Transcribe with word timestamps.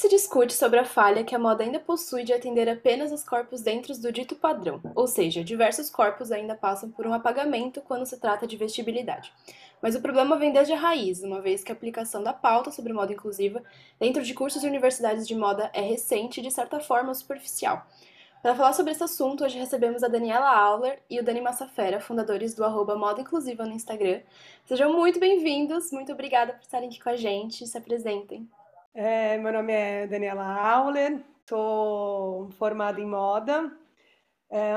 se 0.00 0.08
discute 0.08 0.54
sobre 0.54 0.78
a 0.78 0.84
falha 0.84 1.22
que 1.22 1.34
a 1.34 1.38
moda 1.38 1.62
ainda 1.62 1.78
possui 1.78 2.24
de 2.24 2.32
atender 2.32 2.66
apenas 2.70 3.12
os 3.12 3.22
corpos 3.22 3.60
dentro 3.60 3.94
do 4.00 4.10
dito 4.10 4.34
padrão, 4.34 4.80
ou 4.94 5.06
seja, 5.06 5.44
diversos 5.44 5.90
corpos 5.90 6.32
ainda 6.32 6.54
passam 6.54 6.90
por 6.90 7.06
um 7.06 7.12
apagamento 7.12 7.82
quando 7.82 8.06
se 8.06 8.18
trata 8.18 8.46
de 8.46 8.56
vestibilidade. 8.56 9.30
Mas 9.82 9.94
o 9.94 10.00
problema 10.00 10.38
vem 10.38 10.52
desde 10.52 10.72
a 10.72 10.78
raiz, 10.78 11.22
uma 11.22 11.42
vez 11.42 11.62
que 11.62 11.70
a 11.70 11.74
aplicação 11.74 12.22
da 12.22 12.32
pauta 12.32 12.70
sobre 12.70 12.94
moda 12.94 13.12
inclusiva 13.12 13.62
dentro 13.98 14.22
de 14.22 14.32
cursos 14.32 14.64
e 14.64 14.66
universidades 14.66 15.28
de 15.28 15.34
moda 15.34 15.70
é 15.74 15.82
recente 15.82 16.40
e, 16.40 16.42
de 16.42 16.50
certa 16.50 16.80
forma, 16.80 17.12
superficial. 17.12 17.86
Para 18.40 18.54
falar 18.54 18.72
sobre 18.72 18.92
esse 18.92 19.04
assunto, 19.04 19.44
hoje 19.44 19.58
recebemos 19.58 20.02
a 20.02 20.08
Daniela 20.08 20.48
Auler 20.48 21.02
e 21.10 21.20
o 21.20 21.22
Dani 21.22 21.42
Massafera, 21.42 22.00
fundadores 22.00 22.54
do 22.54 22.64
arroba 22.64 22.96
Moda 22.96 23.20
Inclusiva 23.20 23.66
no 23.66 23.74
Instagram. 23.74 24.22
Sejam 24.64 24.94
muito 24.94 25.20
bem-vindos, 25.20 25.92
muito 25.92 26.10
obrigada 26.10 26.54
por 26.54 26.62
estarem 26.62 26.88
aqui 26.88 26.98
com 26.98 27.10
a 27.10 27.16
gente, 27.16 27.66
se 27.66 27.76
apresentem. 27.76 28.48
É, 28.92 29.38
meu 29.38 29.52
nome 29.52 29.72
é 29.72 30.06
Daniela 30.06 30.44
Auler, 30.44 31.24
estou 31.40 32.50
formada 32.52 33.00
em 33.00 33.06
moda. 33.06 33.72
É, 34.50 34.72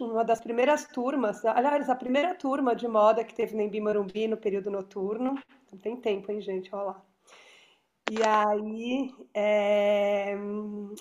uma 0.00 0.24
das 0.24 0.40
primeiras 0.40 0.86
turmas, 0.86 1.44
aliás, 1.44 1.90
a 1.90 1.96
primeira 1.96 2.36
turma 2.36 2.74
de 2.76 2.86
moda 2.86 3.24
que 3.24 3.34
teve 3.34 3.56
no 3.56 3.62
Embi 3.62 4.28
no 4.28 4.36
período 4.36 4.70
noturno. 4.70 5.34
Não 5.72 5.78
tem 5.78 5.96
tempo, 5.96 6.30
hein, 6.30 6.40
gente? 6.40 6.72
Olha 6.72 6.84
lá. 6.84 7.04
E 8.10 8.22
aí 8.22 9.12
é, 9.34 10.34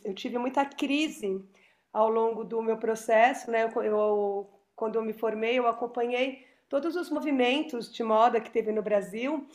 eu 0.03 0.13
tive 0.15 0.37
muita 0.39 0.65
crise 0.65 1.45
ao 1.93 2.09
longo 2.09 2.43
do 2.43 2.61
meu 2.61 2.77
processo, 2.77 3.51
né? 3.51 3.71
Eu, 3.75 3.83
eu, 3.83 4.49
quando 4.75 4.95
eu 4.95 5.03
me 5.03 5.13
formei, 5.13 5.59
eu 5.59 5.67
acompanhei 5.67 6.45
todos 6.67 6.95
os 6.95 7.09
movimentos 7.09 7.93
de 7.93 8.03
moda 8.03 8.41
que 8.41 8.51
teve 8.51 8.71
no 8.71 8.81
Brasil 8.81 9.47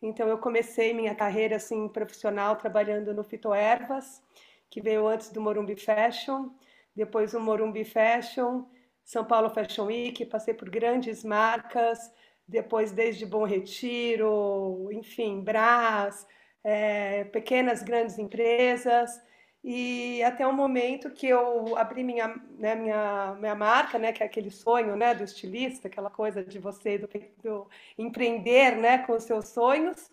então 0.00 0.28
eu 0.28 0.38
comecei 0.38 0.92
minha 0.92 1.14
carreira 1.14 1.56
assim 1.56 1.88
profissional 1.88 2.56
trabalhando 2.56 3.12
no 3.12 3.24
Fitoervas, 3.24 4.22
que 4.70 4.80
veio 4.80 5.06
antes 5.06 5.30
do 5.30 5.40
Morumbi 5.40 5.76
Fashion, 5.76 6.50
depois 6.94 7.34
o 7.34 7.40
Morumbi 7.40 7.84
Fashion, 7.84 8.64
São 9.04 9.24
Paulo 9.24 9.50
Fashion 9.50 9.86
Week, 9.86 10.24
passei 10.26 10.54
por 10.54 10.68
grandes 10.68 11.24
marcas, 11.24 12.12
depois 12.46 12.92
desde 12.92 13.26
Bom 13.26 13.44
Retiro, 13.44 14.88
enfim, 14.92 15.40
Brás, 15.40 16.26
é, 16.62 17.24
pequenas 17.24 17.82
grandes 17.82 18.18
empresas 18.18 19.20
e 19.62 20.22
até 20.22 20.46
o 20.46 20.52
momento 20.52 21.10
que 21.10 21.26
eu 21.26 21.76
abri 21.76 22.04
minha, 22.04 22.28
né, 22.58 22.74
minha, 22.74 23.36
minha 23.38 23.54
marca, 23.54 23.98
né, 23.98 24.12
que 24.12 24.22
é 24.22 24.26
aquele 24.26 24.50
sonho 24.50 24.94
né, 24.96 25.14
do 25.14 25.24
estilista, 25.24 25.88
aquela 25.88 26.10
coisa 26.10 26.44
de 26.44 26.58
você 26.58 26.98
do, 26.98 27.08
do 27.42 27.68
empreender 27.98 28.76
né, 28.76 28.98
com 28.98 29.14
os 29.14 29.24
seus 29.24 29.48
sonhos, 29.48 30.10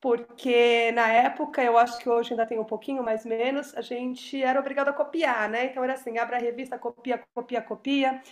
porque 0.00 0.92
na 0.92 1.12
época, 1.12 1.62
eu 1.62 1.76
acho 1.76 1.98
que 1.98 2.08
hoje 2.08 2.32
ainda 2.32 2.46
tem 2.46 2.58
um 2.58 2.64
pouquinho 2.64 3.02
mais 3.02 3.26
menos, 3.26 3.76
a 3.76 3.82
gente 3.82 4.42
era 4.42 4.58
obrigado 4.58 4.88
a 4.88 4.92
copiar, 4.94 5.48
né? 5.48 5.66
Então 5.66 5.84
era 5.84 5.92
assim, 5.92 6.16
abre 6.16 6.36
a 6.36 6.38
revista, 6.38 6.78
copia, 6.78 7.22
copia, 7.34 7.60
copia. 7.60 8.22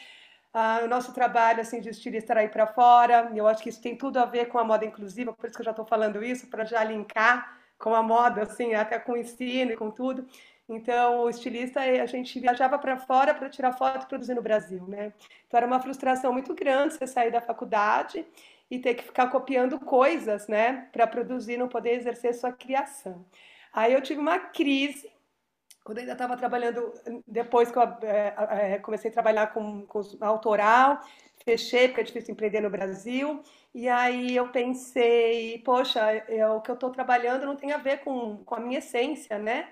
Ah, 0.54 0.80
o 0.84 0.88
nosso 0.88 1.12
trabalho 1.12 1.60
assim 1.60 1.80
de 1.80 1.90
estilista 1.90 2.32
era 2.32 2.44
ir 2.44 2.50
para 2.50 2.66
fora. 2.66 3.30
Eu 3.34 3.46
acho 3.46 3.62
que 3.62 3.68
isso 3.68 3.82
tem 3.82 3.96
tudo 3.96 4.18
a 4.18 4.24
ver 4.24 4.46
com 4.46 4.58
a 4.58 4.64
moda 4.64 4.86
inclusiva, 4.86 5.32
por 5.34 5.46
isso 5.46 5.56
que 5.56 5.60
eu 5.60 5.64
já 5.66 5.72
estou 5.72 5.84
falando 5.84 6.24
isso 6.24 6.48
para 6.48 6.64
já 6.64 6.82
linkar 6.82 7.57
com 7.78 7.94
a 7.94 8.02
moda, 8.02 8.42
assim, 8.42 8.74
até 8.74 8.98
com 8.98 9.12
o 9.12 9.16
ensino 9.16 9.72
e 9.72 9.76
com 9.76 9.90
tudo. 9.90 10.26
Então, 10.68 11.22
o 11.22 11.30
estilista, 11.30 11.80
a 11.80 12.06
gente 12.06 12.38
viajava 12.38 12.78
para 12.78 12.98
fora 12.98 13.32
para 13.32 13.48
tirar 13.48 13.72
foto 13.72 14.04
e 14.04 14.08
produzir 14.08 14.34
no 14.34 14.42
Brasil, 14.42 14.84
né? 14.86 15.12
Então, 15.46 15.56
era 15.58 15.66
uma 15.66 15.80
frustração 15.80 16.32
muito 16.32 16.54
grande 16.54 16.94
você 16.94 17.06
sair 17.06 17.30
da 17.30 17.40
faculdade 17.40 18.26
e 18.70 18.78
ter 18.78 18.94
que 18.94 19.04
ficar 19.04 19.28
copiando 19.28 19.80
coisas, 19.80 20.46
né, 20.46 20.88
para 20.92 21.06
produzir, 21.06 21.56
não 21.56 21.68
poder 21.68 21.94
exercer 21.94 22.34
sua 22.34 22.52
criação. 22.52 23.24
Aí 23.72 23.94
eu 23.94 24.02
tive 24.02 24.20
uma 24.20 24.38
crise 24.38 25.10
quando 25.88 25.98
eu 25.98 26.02
ainda 26.02 26.12
estava 26.12 26.36
trabalhando, 26.36 26.92
depois 27.26 27.70
que 27.70 27.78
eu 27.78 27.82
é, 28.02 28.74
é, 28.74 28.78
comecei 28.78 29.10
a 29.10 29.14
trabalhar 29.14 29.46
com, 29.54 29.86
com 29.86 30.02
autoral, 30.20 31.00
fechei, 31.42 31.88
porque 31.88 32.02
é 32.02 32.04
difícil 32.04 32.32
empreender 32.32 32.60
no 32.60 32.68
Brasil, 32.68 33.42
e 33.74 33.88
aí 33.88 34.34
eu 34.34 34.48
pensei, 34.48 35.58
poxa, 35.64 36.00
é, 36.00 36.48
o 36.48 36.60
que 36.60 36.70
eu 36.70 36.74
estou 36.74 36.90
trabalhando 36.90 37.46
não 37.46 37.56
tem 37.56 37.72
a 37.72 37.78
ver 37.78 37.98
com, 37.98 38.38
com 38.44 38.54
a 38.54 38.60
minha 38.60 38.78
essência, 38.78 39.38
né? 39.38 39.68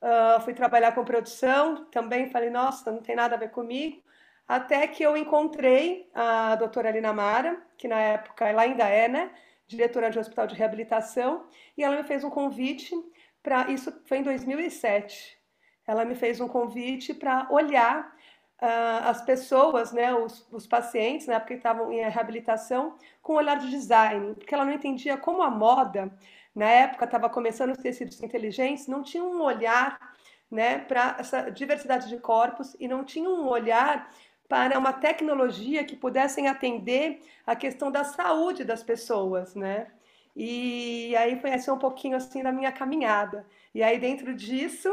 Uh, 0.00 0.40
fui 0.42 0.54
trabalhar 0.54 0.92
com 0.92 1.04
produção, 1.04 1.84
também 1.86 2.30
falei, 2.30 2.50
nossa, 2.50 2.90
não 2.92 3.02
tem 3.02 3.16
nada 3.16 3.34
a 3.34 3.38
ver 3.38 3.50
comigo. 3.50 4.02
Até 4.46 4.86
que 4.86 5.02
eu 5.02 5.16
encontrei 5.16 6.08
a 6.14 6.56
doutora 6.56 6.90
Lina 6.90 7.12
Mara, 7.12 7.60
que 7.76 7.88
na 7.88 8.00
época 8.00 8.48
ela 8.48 8.62
ainda 8.62 8.88
é, 8.88 9.08
né? 9.08 9.30
Diretora 9.66 10.10
de 10.10 10.18
um 10.18 10.20
hospital 10.20 10.46
de 10.46 10.54
reabilitação, 10.54 11.46
e 11.76 11.84
ela 11.84 11.96
me 11.96 12.04
fez 12.04 12.24
um 12.24 12.30
convite 12.30 12.94
para. 13.42 13.70
Isso 13.70 13.92
foi 14.06 14.18
em 14.18 14.22
2007. 14.22 15.38
Ela 15.86 16.04
me 16.04 16.14
fez 16.14 16.40
um 16.40 16.48
convite 16.48 17.14
para 17.14 17.46
olhar 17.50 18.14
as 18.60 19.22
pessoas, 19.22 19.92
né, 19.92 20.12
os, 20.14 20.46
os 20.50 20.66
pacientes, 20.66 21.26
né, 21.26 21.38
porque 21.38 21.54
estavam 21.54 21.92
em 21.92 22.08
reabilitação, 22.08 22.96
com 23.22 23.34
um 23.34 23.36
olhar 23.36 23.58
de 23.58 23.70
design, 23.70 24.34
porque 24.34 24.54
ela 24.54 24.64
não 24.64 24.72
entendia 24.72 25.16
como 25.16 25.42
a 25.42 25.50
moda, 25.50 26.10
na 26.54 26.66
época 26.66 27.04
estava 27.04 27.30
começando 27.30 27.70
os 27.70 27.78
tecidos 27.78 28.20
inteligentes, 28.22 28.88
não 28.88 29.02
tinha 29.02 29.22
um 29.22 29.40
olhar 29.42 30.16
né, 30.50 30.78
para 30.78 31.16
essa 31.20 31.50
diversidade 31.50 32.08
de 32.08 32.18
corpos 32.18 32.74
e 32.80 32.88
não 32.88 33.04
tinha 33.04 33.28
um 33.28 33.46
olhar 33.46 34.10
para 34.48 34.78
uma 34.78 34.92
tecnologia 34.92 35.84
que 35.84 35.94
pudessem 35.94 36.48
atender 36.48 37.22
a 37.46 37.54
questão 37.54 37.90
da 37.90 38.02
saúde 38.02 38.64
das 38.64 38.82
pessoas, 38.82 39.54
né? 39.54 39.88
E 40.34 41.14
aí 41.16 41.38
foi 41.40 41.52
assim 41.52 41.70
um 41.70 41.78
pouquinho 41.78 42.16
assim 42.16 42.42
da 42.42 42.50
minha 42.50 42.72
caminhada. 42.72 43.46
E 43.74 43.82
aí 43.82 43.98
dentro 43.98 44.34
disso 44.34 44.88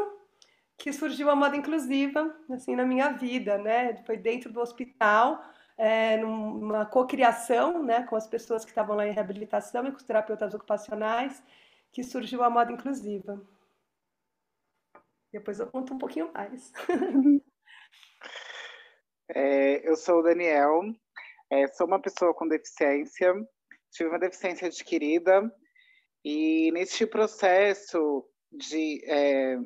que 0.77 0.91
surgiu 0.91 1.29
a 1.29 1.35
moda 1.35 1.55
inclusiva 1.55 2.35
assim 2.49 2.75
na 2.75 2.85
minha 2.85 3.09
vida, 3.09 3.57
né? 3.57 3.95
Foi 4.05 4.17
dentro 4.17 4.51
do 4.51 4.59
hospital, 4.59 5.43
é, 5.77 6.17
numa 6.17 6.85
cocriação, 6.85 7.83
né, 7.83 8.03
com 8.03 8.15
as 8.15 8.27
pessoas 8.27 8.63
que 8.63 8.71
estavam 8.71 8.95
lá 8.95 9.07
em 9.07 9.11
reabilitação 9.11 9.85
e 9.85 9.91
com 9.91 9.97
os 9.97 10.03
terapeutas 10.03 10.53
ocupacionais, 10.53 11.43
que 11.91 12.03
surgiu 12.03 12.43
a 12.43 12.49
moda 12.49 12.71
inclusiva. 12.71 13.41
Depois 15.31 15.59
eu 15.59 15.67
conto 15.67 15.93
um 15.93 15.97
pouquinho 15.97 16.31
mais. 16.33 16.71
É, 19.27 19.89
eu 19.89 19.95
sou 19.95 20.19
o 20.19 20.21
Daniel, 20.21 20.83
é, 21.49 21.67
sou 21.69 21.87
uma 21.87 21.99
pessoa 21.99 22.31
com 22.31 22.47
deficiência, 22.47 23.33
tive 23.91 24.09
uma 24.09 24.19
deficiência 24.19 24.67
adquirida 24.67 25.51
e 26.23 26.71
neste 26.71 27.07
processo 27.07 28.23
de 28.51 29.03
é, 29.05 29.57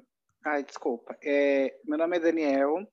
Ai, 0.46 0.64
desculpa. 0.64 1.18
É, 1.22 1.76
meu 1.84 1.98
nome 1.98 2.16
é 2.16 2.20
Daniel. 2.20 2.88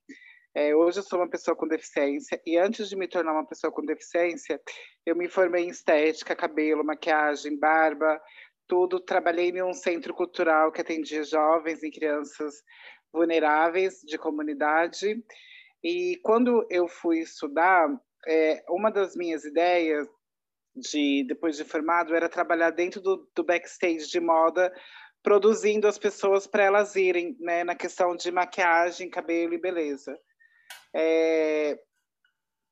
É, 0.52 0.74
hoje 0.74 0.98
eu 0.98 1.02
sou 1.02 1.20
uma 1.20 1.30
pessoa 1.30 1.56
com 1.56 1.68
deficiência 1.68 2.40
e 2.44 2.58
antes 2.58 2.88
de 2.88 2.96
me 2.96 3.06
tornar 3.06 3.32
uma 3.32 3.46
pessoa 3.46 3.72
com 3.72 3.84
deficiência, 3.84 4.60
eu 5.04 5.14
me 5.14 5.28
formei 5.28 5.64
em 5.64 5.68
estética, 5.68 6.34
cabelo, 6.34 6.84
maquiagem, 6.84 7.56
barba, 7.56 8.20
tudo. 8.66 8.98
Trabalhei 8.98 9.50
em 9.50 9.62
um 9.62 9.72
centro 9.72 10.12
cultural 10.12 10.72
que 10.72 10.80
atendia 10.80 11.22
jovens 11.22 11.84
e 11.84 11.90
crianças 11.90 12.64
vulneráveis 13.12 14.00
de 14.00 14.18
comunidade. 14.18 15.22
E 15.84 16.18
quando 16.24 16.66
eu 16.68 16.88
fui 16.88 17.20
estudar, 17.20 17.88
é, 18.26 18.64
uma 18.68 18.90
das 18.90 19.14
minhas 19.14 19.44
ideias 19.44 20.08
de 20.74 21.24
depois 21.28 21.56
de 21.56 21.64
formado 21.64 22.14
era 22.14 22.28
trabalhar 22.28 22.70
dentro 22.70 23.00
do, 23.00 23.30
do 23.34 23.44
backstage 23.44 24.08
de 24.08 24.18
moda 24.18 24.72
produzindo 25.26 25.88
as 25.88 25.98
pessoas 25.98 26.46
para 26.46 26.62
elas 26.62 26.94
irem 26.94 27.36
né, 27.40 27.64
na 27.64 27.74
questão 27.74 28.14
de 28.14 28.30
maquiagem, 28.30 29.10
cabelo 29.10 29.54
e 29.54 29.58
beleza. 29.58 30.16
É, 30.94 31.76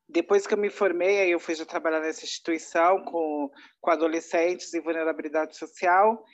depois 0.08 0.46
que 0.46 0.54
eu 0.54 0.58
me 0.58 0.70
formei, 0.70 1.18
aí 1.18 1.32
eu 1.32 1.40
fui 1.40 1.56
já 1.56 1.66
trabalhar 1.66 1.98
nessa 1.98 2.24
instituição 2.24 3.02
com, 3.06 3.50
com 3.80 3.90
adolescentes 3.90 4.72
em 4.72 4.80
vulnerabilidade 4.80 5.56
social, 5.56 6.24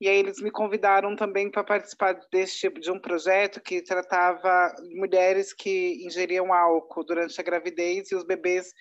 e 0.00 0.08
aí 0.08 0.16
eles 0.16 0.42
me 0.42 0.50
convidaram 0.50 1.14
também 1.14 1.48
para 1.48 1.62
participar 1.62 2.14
desse 2.32 2.58
tipo 2.58 2.80
de 2.80 2.90
um 2.90 2.98
projeto 2.98 3.60
que 3.60 3.80
tratava 3.80 4.74
mulheres 4.96 5.52
que 5.52 6.04
ingeriam 6.04 6.52
álcool 6.52 7.04
durante 7.04 7.40
a 7.40 7.44
gravidez 7.44 8.10
e 8.10 8.16
os 8.16 8.24
bebês 8.24 8.74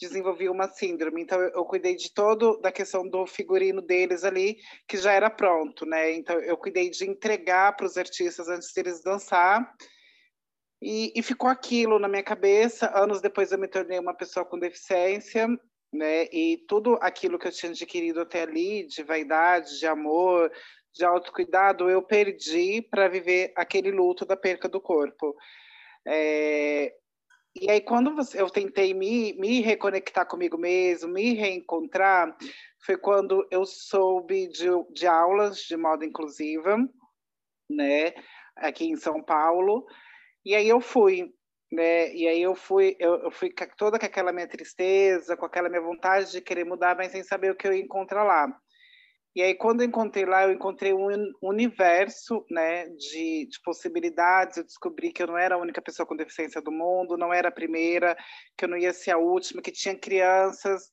desenvolviam 0.00 0.52
uma 0.52 0.68
síndrome. 0.68 1.22
Então 1.22 1.40
eu, 1.40 1.50
eu 1.50 1.64
cuidei 1.64 1.96
de 1.96 2.12
todo 2.12 2.58
da 2.60 2.72
questão 2.72 3.08
do 3.08 3.26
figurino 3.26 3.80
deles 3.82 4.24
ali, 4.24 4.58
que 4.88 4.96
já 4.96 5.12
era 5.12 5.30
pronto, 5.30 5.86
né? 5.86 6.12
Então 6.12 6.38
eu 6.40 6.56
cuidei 6.56 6.90
de 6.90 7.08
entregar 7.08 7.76
para 7.76 7.86
os 7.86 7.96
artistas 7.96 8.48
antes 8.48 8.72
deles 8.72 9.02
dançar. 9.02 9.72
E, 10.82 11.12
e 11.16 11.22
ficou 11.22 11.48
aquilo 11.48 11.98
na 11.98 12.08
minha 12.08 12.22
cabeça. 12.22 12.90
Anos 12.94 13.20
depois 13.20 13.52
eu 13.52 13.58
me 13.58 13.68
tornei 13.68 13.98
uma 13.98 14.14
pessoa 14.14 14.44
com 14.44 14.58
deficiência 14.58 15.48
né? 15.94 16.24
E 16.32 16.58
tudo 16.68 16.98
aquilo 17.00 17.38
que 17.38 17.46
eu 17.46 17.52
tinha 17.52 17.70
adquirido 17.70 18.20
até 18.20 18.42
ali, 18.42 18.86
de 18.86 19.02
vaidade, 19.02 19.78
de 19.78 19.86
amor, 19.86 20.50
de 20.92 21.04
autocuidado, 21.04 21.88
eu 21.88 22.02
perdi 22.02 22.82
para 22.82 23.08
viver 23.08 23.52
aquele 23.56 23.90
luto 23.90 24.24
da 24.26 24.36
perca 24.36 24.68
do 24.68 24.80
corpo. 24.80 25.34
É... 26.06 26.92
E 27.56 27.70
aí, 27.70 27.80
quando 27.80 28.12
eu 28.34 28.50
tentei 28.50 28.92
me, 28.92 29.32
me 29.34 29.60
reconectar 29.60 30.26
comigo 30.26 30.58
mesmo, 30.58 31.12
me 31.12 31.34
reencontrar, 31.34 32.36
foi 32.84 32.98
quando 32.98 33.46
eu 33.50 33.64
soube 33.64 34.48
de, 34.48 34.66
de 34.92 35.06
aulas 35.06 35.58
de 35.58 35.76
moda 35.76 36.04
inclusiva, 36.04 36.76
né, 37.70 38.12
aqui 38.56 38.86
em 38.86 38.96
São 38.96 39.22
Paulo. 39.22 39.86
E 40.44 40.54
aí 40.54 40.68
eu 40.68 40.80
fui, 40.80 41.32
né? 41.72 42.12
E 42.14 42.26
aí 42.26 42.42
eu 42.42 42.54
fui, 42.54 42.96
eu, 42.98 43.14
eu 43.22 43.30
fui 43.30 43.52
toda 43.76 43.98
com 43.98 44.06
aquela 44.06 44.32
minha 44.32 44.48
tristeza, 44.48 45.36
com 45.36 45.46
aquela 45.46 45.68
minha 45.68 45.80
vontade 45.80 46.32
de 46.32 46.40
querer 46.40 46.64
mudar, 46.64 46.96
mas 46.96 47.12
sem 47.12 47.22
saber 47.22 47.52
o 47.52 47.56
que 47.56 47.66
eu 47.68 47.72
ia 47.72 47.82
encontrar 47.82 48.24
lá. 48.24 48.48
E 49.34 49.42
aí, 49.42 49.54
quando 49.54 49.80
eu 49.80 49.88
encontrei 49.88 50.24
lá, 50.24 50.44
eu 50.44 50.52
encontrei 50.52 50.94
um 50.94 51.08
universo 51.42 52.46
né, 52.48 52.88
de, 52.90 53.48
de, 53.50 53.60
possibilidades. 53.64 54.56
Eu 54.56 54.64
descobri 54.64 55.12
que 55.12 55.20
eu 55.20 55.26
não 55.26 55.36
era 55.36 55.56
a 55.56 55.58
única 55.58 55.82
pessoa 55.82 56.06
com 56.06 56.14
deficiência 56.14 56.62
do 56.62 56.70
mundo, 56.70 57.16
não 57.16 57.34
era 57.34 57.48
a 57.48 57.52
primeira, 57.52 58.16
que 58.56 58.64
eu 58.64 58.68
não 58.68 58.78
ia 58.78 58.92
ser 58.92 59.10
a 59.10 59.18
última, 59.18 59.60
que 59.60 59.72
tinha 59.72 59.98
crianças. 59.98 60.88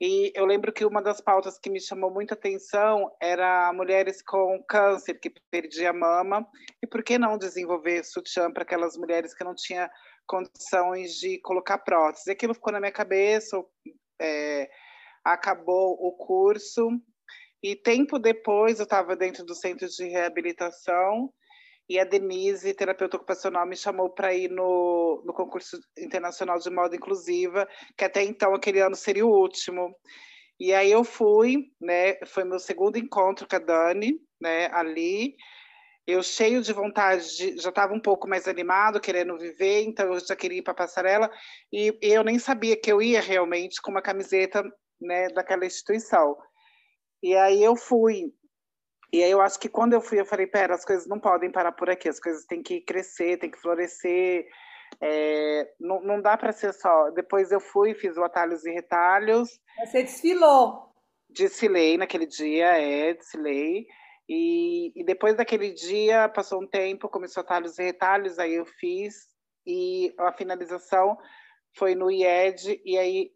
E 0.00 0.32
eu 0.34 0.46
lembro 0.46 0.72
que 0.72 0.84
uma 0.84 1.02
das 1.02 1.20
pautas 1.20 1.58
que 1.58 1.68
me 1.68 1.78
chamou 1.78 2.10
muita 2.10 2.32
atenção 2.32 3.14
era 3.20 3.70
mulheres 3.74 4.22
com 4.22 4.64
câncer, 4.66 5.20
que 5.20 5.30
perdia 5.50 5.92
mama. 5.92 6.48
E 6.82 6.86
por 6.86 7.02
que 7.02 7.18
não 7.18 7.36
desenvolver 7.36 8.02
sutiã 8.02 8.50
para 8.50 8.62
aquelas 8.62 8.96
mulheres 8.96 9.34
que 9.34 9.44
não 9.44 9.54
tinham 9.54 9.88
condições 10.26 11.16
de 11.16 11.38
colocar 11.42 11.76
prótese? 11.78 12.30
Aquilo 12.30 12.54
ficou 12.54 12.72
na 12.72 12.80
minha 12.80 12.92
cabeça, 12.92 13.62
é, 14.18 14.70
acabou 15.22 15.98
o 16.00 16.12
curso 16.16 16.88
e 17.64 17.74
tempo 17.74 18.18
depois, 18.18 18.78
eu 18.78 18.84
estava 18.84 19.16
dentro 19.16 19.42
do 19.42 19.54
centro 19.54 19.88
de 19.88 20.04
reabilitação 20.04 21.32
e 21.88 21.98
a 21.98 22.04
Denise, 22.04 22.74
terapeuta 22.74 23.16
ocupacional, 23.16 23.66
me 23.66 23.74
chamou 23.74 24.10
para 24.10 24.34
ir 24.34 24.50
no, 24.50 25.22
no 25.24 25.32
concurso 25.32 25.78
internacional 25.98 26.58
de 26.58 26.68
moda 26.68 26.94
inclusiva, 26.94 27.66
que 27.96 28.04
até 28.04 28.22
então 28.22 28.54
aquele 28.54 28.80
ano 28.80 28.94
seria 28.94 29.24
o 29.24 29.30
último. 29.30 29.96
E 30.60 30.74
aí 30.74 30.90
eu 30.90 31.04
fui, 31.04 31.70
né? 31.80 32.16
Foi 32.26 32.44
meu 32.44 32.58
segundo 32.58 32.98
encontro 32.98 33.48
com 33.48 33.56
a 33.56 33.58
Dani, 33.58 34.12
né? 34.38 34.66
Ali, 34.70 35.34
eu 36.06 36.22
cheio 36.22 36.60
de 36.60 36.72
vontade, 36.74 37.34
de, 37.34 37.56
já 37.56 37.70
estava 37.70 37.94
um 37.94 38.00
pouco 38.00 38.28
mais 38.28 38.46
animado, 38.46 39.00
querendo 39.00 39.38
viver, 39.38 39.84
então 39.84 40.12
eu 40.12 40.20
já 40.20 40.36
queria 40.36 40.58
ir 40.58 40.62
para 40.62 40.72
a 40.72 40.76
passarela 40.76 41.30
e, 41.72 41.98
e 42.02 42.12
eu 42.12 42.22
nem 42.22 42.38
sabia 42.38 42.78
que 42.78 42.92
eu 42.92 43.00
ia 43.00 43.22
realmente 43.22 43.80
com 43.80 43.90
uma 43.90 44.02
camiseta, 44.02 44.62
né? 45.00 45.28
Daquela 45.28 45.64
instituição. 45.64 46.36
E 47.24 47.34
aí 47.34 47.64
eu 47.64 47.74
fui. 47.74 48.34
E 49.10 49.24
aí 49.24 49.30
eu 49.30 49.40
acho 49.40 49.58
que 49.58 49.70
quando 49.70 49.94
eu 49.94 50.00
fui, 50.02 50.20
eu 50.20 50.26
falei, 50.26 50.46
pera, 50.46 50.74
as 50.74 50.84
coisas 50.84 51.06
não 51.06 51.18
podem 51.18 51.50
parar 51.50 51.72
por 51.72 51.88
aqui, 51.88 52.06
as 52.06 52.20
coisas 52.20 52.44
têm 52.44 52.62
que 52.62 52.82
crescer, 52.82 53.38
têm 53.38 53.50
que 53.50 53.58
florescer. 53.58 54.46
É, 55.00 55.72
não, 55.80 56.02
não 56.02 56.20
dá 56.20 56.36
para 56.36 56.52
ser 56.52 56.74
só. 56.74 57.10
Depois 57.12 57.50
eu 57.50 57.60
fui, 57.60 57.94
fiz 57.94 58.18
o 58.18 58.24
atalhos 58.24 58.66
e 58.66 58.72
retalhos. 58.72 59.48
Você 59.86 60.02
desfilou? 60.02 60.92
Desfilei 61.30 61.96
naquele 61.96 62.26
dia, 62.26 62.76
é, 62.76 63.14
desfilei. 63.14 63.86
E, 64.28 64.92
e 64.94 65.02
depois 65.02 65.34
daquele 65.34 65.72
dia, 65.72 66.28
passou 66.28 66.62
um 66.62 66.68
tempo, 66.68 67.08
começou 67.08 67.40
atalhos 67.40 67.78
e 67.78 67.84
retalhos, 67.84 68.38
aí 68.38 68.52
eu 68.52 68.66
fiz. 68.66 69.14
E 69.66 70.12
a 70.18 70.30
finalização 70.30 71.16
foi 71.74 71.94
no 71.94 72.10
IED, 72.10 72.82
e 72.84 72.98
aí 72.98 73.30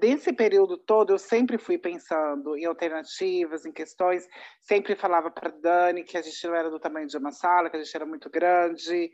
desse 0.00 0.32
período 0.32 0.76
todo, 0.76 1.12
eu 1.12 1.18
sempre 1.18 1.58
fui 1.58 1.78
pensando 1.78 2.56
em 2.56 2.64
alternativas, 2.64 3.64
em 3.64 3.72
questões. 3.72 4.26
Sempre 4.62 4.94
falava 4.94 5.30
para 5.30 5.50
Dani 5.50 6.04
que 6.04 6.16
a 6.16 6.22
gente 6.22 6.46
não 6.46 6.54
era 6.54 6.70
do 6.70 6.78
tamanho 6.78 7.06
de 7.06 7.16
uma 7.16 7.32
sala, 7.32 7.68
que 7.68 7.76
a 7.76 7.82
gente 7.82 7.94
era 7.94 8.06
muito 8.06 8.30
grande, 8.30 9.10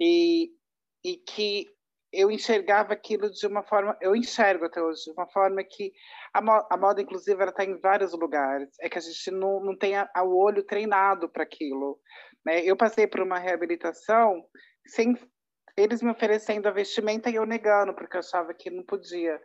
e, 0.00 0.50
e 1.04 1.16
que 1.16 1.66
eu 2.12 2.30
enxergava 2.30 2.92
aquilo 2.92 3.30
de 3.30 3.46
uma 3.46 3.62
forma, 3.62 3.96
eu 4.00 4.16
enxergo 4.16 4.64
até 4.64 4.82
hoje, 4.82 5.04
de 5.04 5.10
uma 5.10 5.26
forma 5.26 5.62
que 5.62 5.92
a, 6.32 6.40
mo 6.40 6.66
a 6.70 6.76
moda, 6.76 7.02
inclusive, 7.02 7.40
ela 7.40 7.50
está 7.50 7.64
em 7.64 7.78
vários 7.78 8.12
lugares. 8.12 8.70
É 8.80 8.88
que 8.88 8.98
a 8.98 9.00
gente 9.00 9.30
não, 9.30 9.60
não 9.60 9.76
tem 9.76 9.96
a, 9.96 10.08
a 10.14 10.22
o 10.22 10.36
olho 10.36 10.62
treinado 10.62 11.28
para 11.28 11.42
aquilo. 11.42 11.98
Né? 12.46 12.64
Eu 12.64 12.76
passei 12.76 13.06
por 13.06 13.20
uma 13.20 13.38
reabilitação 13.38 14.42
sem 14.86 15.14
eles 15.76 16.02
me 16.02 16.10
oferecendo 16.10 16.66
a 16.66 16.72
vestimenta 16.72 17.30
e 17.30 17.36
eu 17.36 17.46
negando, 17.46 17.94
porque 17.94 18.16
eu 18.16 18.20
achava 18.20 18.52
que 18.54 18.70
não 18.70 18.82
podia. 18.82 19.40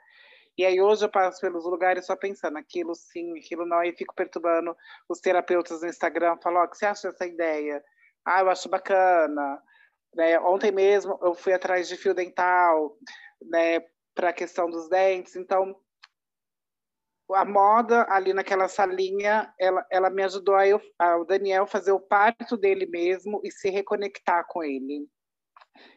E 0.58 0.66
aí 0.66 0.80
hoje 0.80 1.06
eu 1.06 1.10
passo 1.10 1.42
pelos 1.42 1.66
lugares 1.66 2.06
só 2.06 2.16
pensando 2.16 2.58
aquilo 2.58 2.94
sim, 2.94 3.38
aquilo 3.38 3.66
não, 3.66 3.84
e 3.84 3.92
fico 3.94 4.14
perturbando 4.14 4.76
os 5.10 5.20
terapeutas 5.20 5.82
no 5.82 5.88
Instagram, 5.88 6.38
falo, 6.42 6.58
ó, 6.58 6.62
oh, 6.62 6.66
o 6.66 6.70
que 6.70 6.78
você 6.78 6.86
acha 6.86 7.12
dessa 7.12 7.26
ideia? 7.26 7.84
Ah, 8.24 8.42
eu 8.42 8.50
acho 8.50 8.70
bacana. 8.70 9.62
Né? 10.14 10.40
Ontem 10.40 10.72
mesmo 10.72 11.18
eu 11.24 11.34
fui 11.34 11.54
atrás 11.54 11.88
de 11.88 11.98
fio 11.98 12.14
dental, 12.14 12.96
né, 13.42 13.80
para 14.14 14.30
a 14.30 14.34
questão 14.34 14.70
dos 14.70 14.88
dentes, 14.88 15.36
então 15.36 15.76
a 17.32 17.46
moda 17.46 18.06
ali 18.10 18.34
naquela 18.34 18.68
salinha, 18.68 19.52
ela, 19.60 19.86
ela 19.90 20.10
me 20.10 20.24
ajudou 20.24 20.56
a 20.56 20.68
eu, 20.68 20.80
ao 21.00 21.26
Daniel 21.26 21.66
fazer 21.66 21.92
o 21.92 22.00
parto 22.00 22.56
dele 22.56 22.86
mesmo 22.86 23.42
e 23.44 23.52
se 23.52 23.70
reconectar 23.70 24.46
com 24.48 24.64
ele. 24.64 25.08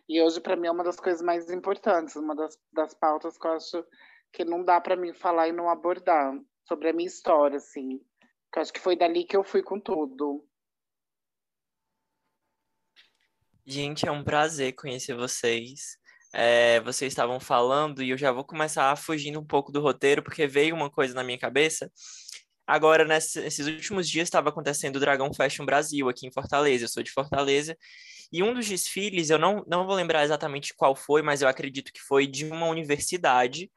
E 0.09 0.23
hoje, 0.23 0.41
para 0.41 0.57
mim, 0.57 0.69
é 0.69 0.71
uma 0.71 0.85
das 0.85 0.99
coisas 0.99 1.21
mais 1.21 1.51
importantes, 1.51 2.17
uma 2.17 2.35
das, 2.35 2.59
das 2.73 2.95
pautas 2.95 3.37
que 3.37 3.47
eu 3.47 3.53
acho 3.53 3.85
que 4.33 4.45
não 4.45 4.65
dá 4.65 4.81
para 4.81 4.97
mim 4.97 5.13
falar 5.13 5.49
e 5.49 5.53
não 5.53 5.69
abordar 5.69 6.39
sobre 6.67 6.89
a 6.89 6.93
minha 6.93 7.07
história, 7.07 7.57
assim. 7.57 8.01
Que 8.53 8.61
acho 8.61 8.73
que 8.73 8.81
foi 8.81 8.97
dali 8.97 9.25
que 9.25 9.37
eu 9.37 9.45
fui 9.45 9.63
com 9.63 9.81
tudo. 9.81 10.47
Gente, 13.65 14.07
é 14.07 14.13
um 14.13 14.23
prazer 14.23 14.75
conhecer 14.75 15.15
vocês. 15.15 15.99
É, 16.33 16.81
vocês 16.81 17.13
estavam 17.13 17.41
falando 17.41 18.03
e 18.03 18.11
eu 18.11 18.19
já 18.19 18.31
vou 18.31 18.45
começar 18.45 18.95
fugindo 18.97 19.41
um 19.41 19.47
pouco 19.47 19.73
do 19.73 19.81
roteiro, 19.81 20.23
porque 20.23 20.47
veio 20.47 20.75
uma 20.75 20.91
coisa 20.91 21.15
na 21.15 21.25
minha 21.25 21.39
cabeça. 21.39 21.91
Agora, 22.67 23.05
nesses 23.05 23.67
últimos 23.67 24.09
dias, 24.09 24.27
estava 24.27 24.49
acontecendo 24.49 24.97
o 24.97 25.01
Dragão 25.01 25.33
Fashion 25.33 25.65
Brasil 25.65 26.09
aqui 26.09 26.27
em 26.27 26.33
Fortaleza. 26.33 26.85
Eu 26.85 26.89
sou 26.89 27.03
de 27.03 27.13
Fortaleza. 27.13 27.77
E 28.33 28.43
um 28.43 28.53
dos 28.53 28.67
desfiles, 28.67 29.31
eu 29.31 29.39
não, 29.39 29.65
não 29.67 29.87
vou 29.87 29.95
lembrar 29.95 30.25
exatamente 30.25 30.75
qual 30.75 30.97
foi, 30.97 31.23
mas 31.23 31.43
eu 31.43 31.49
acredito 31.49 31.93
que 31.93 32.01
foi 32.01 32.27
de 32.27 32.45
uma 32.45 32.67
universidade 32.67 33.71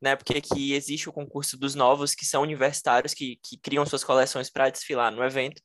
né? 0.00 0.16
Porque 0.16 0.38
aqui 0.38 0.72
existe 0.72 1.08
o 1.08 1.12
concurso 1.12 1.56
dos 1.58 1.74
novos, 1.74 2.14
que 2.14 2.24
são 2.24 2.42
universitários, 2.42 3.14
que, 3.14 3.38
que 3.44 3.58
criam 3.58 3.84
suas 3.84 4.02
coleções 4.04 4.50
para 4.50 4.70
desfilar 4.70 5.12
no 5.12 5.22
evento, 5.22 5.60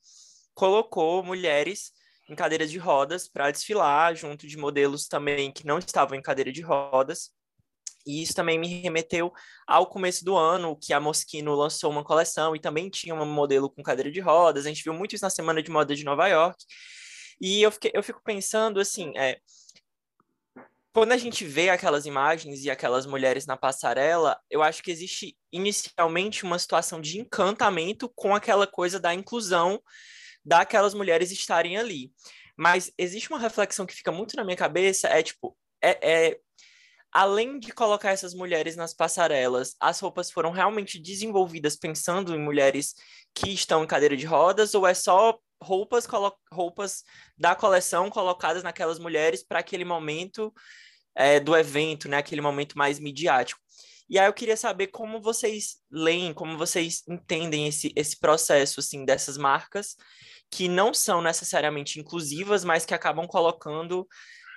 colocou 0.54 1.24
mulheres 1.24 1.92
em 2.30 2.36
cadeiras 2.36 2.72
de 2.72 2.78
rodas 2.78 3.28
para 3.28 3.52
desfilar, 3.52 4.16
junto 4.16 4.48
de 4.48 4.58
modelos 4.58 5.08
também 5.08 5.52
que 5.52 5.66
não 5.66 5.78
estavam 5.78 6.18
em 6.18 6.22
cadeira 6.22 6.52
de 6.52 6.62
rodas. 6.62 7.30
E 8.06 8.22
isso 8.22 8.36
também 8.36 8.60
me 8.60 8.68
remeteu 8.82 9.34
ao 9.68 9.88
começo 9.88 10.24
do 10.24 10.36
ano, 10.36 10.78
que 10.80 10.94
a 10.94 11.00
Moschino 11.00 11.56
lançou 11.56 11.92
uma 11.92 12.04
coleção 12.04 12.56
e 12.56 12.60
também 12.60 12.90
tinha 12.90 13.16
um 13.16 13.26
modelo 13.26 13.70
com 13.70 13.82
cadeira 13.82 14.12
de 14.12 14.20
rodas. 14.20 14.66
A 14.66 14.70
gente 14.70 14.84
viu 14.84 14.94
muito 14.94 15.16
isso 15.16 15.26
na 15.26 15.30
Semana 15.30 15.62
de 15.62 15.72
Moda 15.72 15.96
de 15.96 16.04
Nova 16.04 16.28
York. 16.28 16.58
E 17.42 17.62
eu, 17.62 17.72
fiquei, 17.72 17.92
eu 17.94 18.04
fico 18.04 18.22
pensando, 18.24 18.80
assim, 18.80 19.12
é, 19.18 19.40
quando 20.96 21.12
a 21.12 21.18
gente 21.18 21.44
vê 21.44 21.68
aquelas 21.70 22.06
imagens 22.06 22.64
e 22.64 22.72
aquelas 22.72 23.06
mulheres 23.06 23.46
na 23.46 23.58
passarela, 23.58 24.40
eu 24.50 24.64
acho 24.64 24.82
que 24.82 24.90
existe 24.90 25.38
inicialmente 25.52 26.46
uma 26.46 26.58
situação 26.58 27.02
de 27.02 27.20
encantamento 27.20 28.10
com 28.16 28.34
aquela 28.34 28.66
coisa 28.66 28.98
da 28.98 29.14
inclusão 29.14 29.84
daquelas 30.46 30.94
mulheres 30.94 31.32
estarem 31.32 31.76
ali. 31.76 32.14
Mas 32.56 32.94
existe 32.98 33.30
uma 33.30 33.38
reflexão 33.38 33.86
que 33.86 33.94
fica 33.94 34.10
muito 34.10 34.38
na 34.38 34.46
minha 34.46 34.56
cabeça, 34.56 35.10
é 35.10 35.22
tipo, 35.22 35.58
é, 35.84 36.30
é 36.30 36.40
além 37.12 37.60
de 37.60 37.74
colocar 37.74 38.12
essas 38.12 38.34
mulheres 38.34 38.78
nas 38.78 38.94
passarelas, 38.94 39.76
as 39.82 40.00
roupas 40.00 40.32
foram 40.32 40.52
realmente 40.52 40.98
desenvolvidas 40.98 41.76
pensando 41.76 42.34
em 42.34 42.40
mulheres 42.40 42.96
que 43.34 43.50
estão 43.50 43.84
em 43.84 43.88
cadeira 43.88 44.16
de 44.16 44.26
rodas, 44.26 44.74
ou 44.74 44.88
é 44.88 44.94
só 44.94 45.38
roupas, 45.62 46.08
roupas 46.52 47.04
da 47.38 47.54
coleção 47.54 48.10
colocadas 48.10 48.64
naquelas 48.64 49.00
mulheres 49.00 49.44
para 49.44 49.60
aquele 49.60 49.84
momento 49.84 50.54
é, 51.16 51.40
do 51.40 51.56
evento, 51.56 52.10
né? 52.10 52.18
Aquele 52.18 52.42
momento 52.42 52.78
mais 52.78 53.00
midiático. 53.00 53.60
E 54.08 54.20
aí 54.20 54.28
eu 54.28 54.34
queria 54.34 54.56
saber 54.56 54.88
como 54.88 55.20
vocês 55.20 55.78
leem, 55.90 56.34
como 56.34 56.58
vocês 56.58 57.02
entendem 57.08 57.68
esse, 57.68 57.92
esse 57.96 58.20
processo, 58.20 58.80
assim, 58.80 59.04
dessas 59.04 59.38
marcas 59.38 59.96
que 60.52 60.68
não 60.68 60.94
são 60.94 61.22
necessariamente 61.22 62.00
inclusivas, 62.00 62.64
mas 62.64 62.86
que 62.86 62.94
acabam 62.94 63.28
colocando 63.28 64.08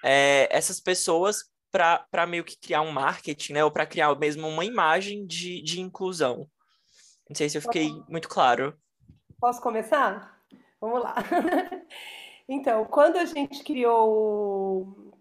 é, 0.05 0.49
essas 0.51 0.79
pessoas 0.79 1.45
para 1.71 2.27
meio 2.27 2.45
que 2.45 2.59
criar 2.59 2.83
um 2.83 2.93
marketing, 2.93 3.55
né? 3.55 3.65
Ou 3.65 3.71
para 3.71 3.87
criar 3.87 4.15
mesmo 4.17 4.47
uma 4.47 4.65
imagem 4.65 5.27
de, 5.27 5.63
de 5.63 5.81
inclusão. 5.81 6.49
Não 7.29 7.35
sei 7.35 7.49
se 7.49 7.59
eu 7.59 7.63
fiquei 7.63 7.91
muito 8.09 8.29
claro. 8.29 8.79
Posso 9.41 9.61
começar? 9.61 10.41
Vamos 10.81 11.03
lá. 11.03 11.15
então, 12.49 12.85
quando 12.87 13.17
a 13.17 13.25
gente 13.25 13.63
criou 13.63 15.13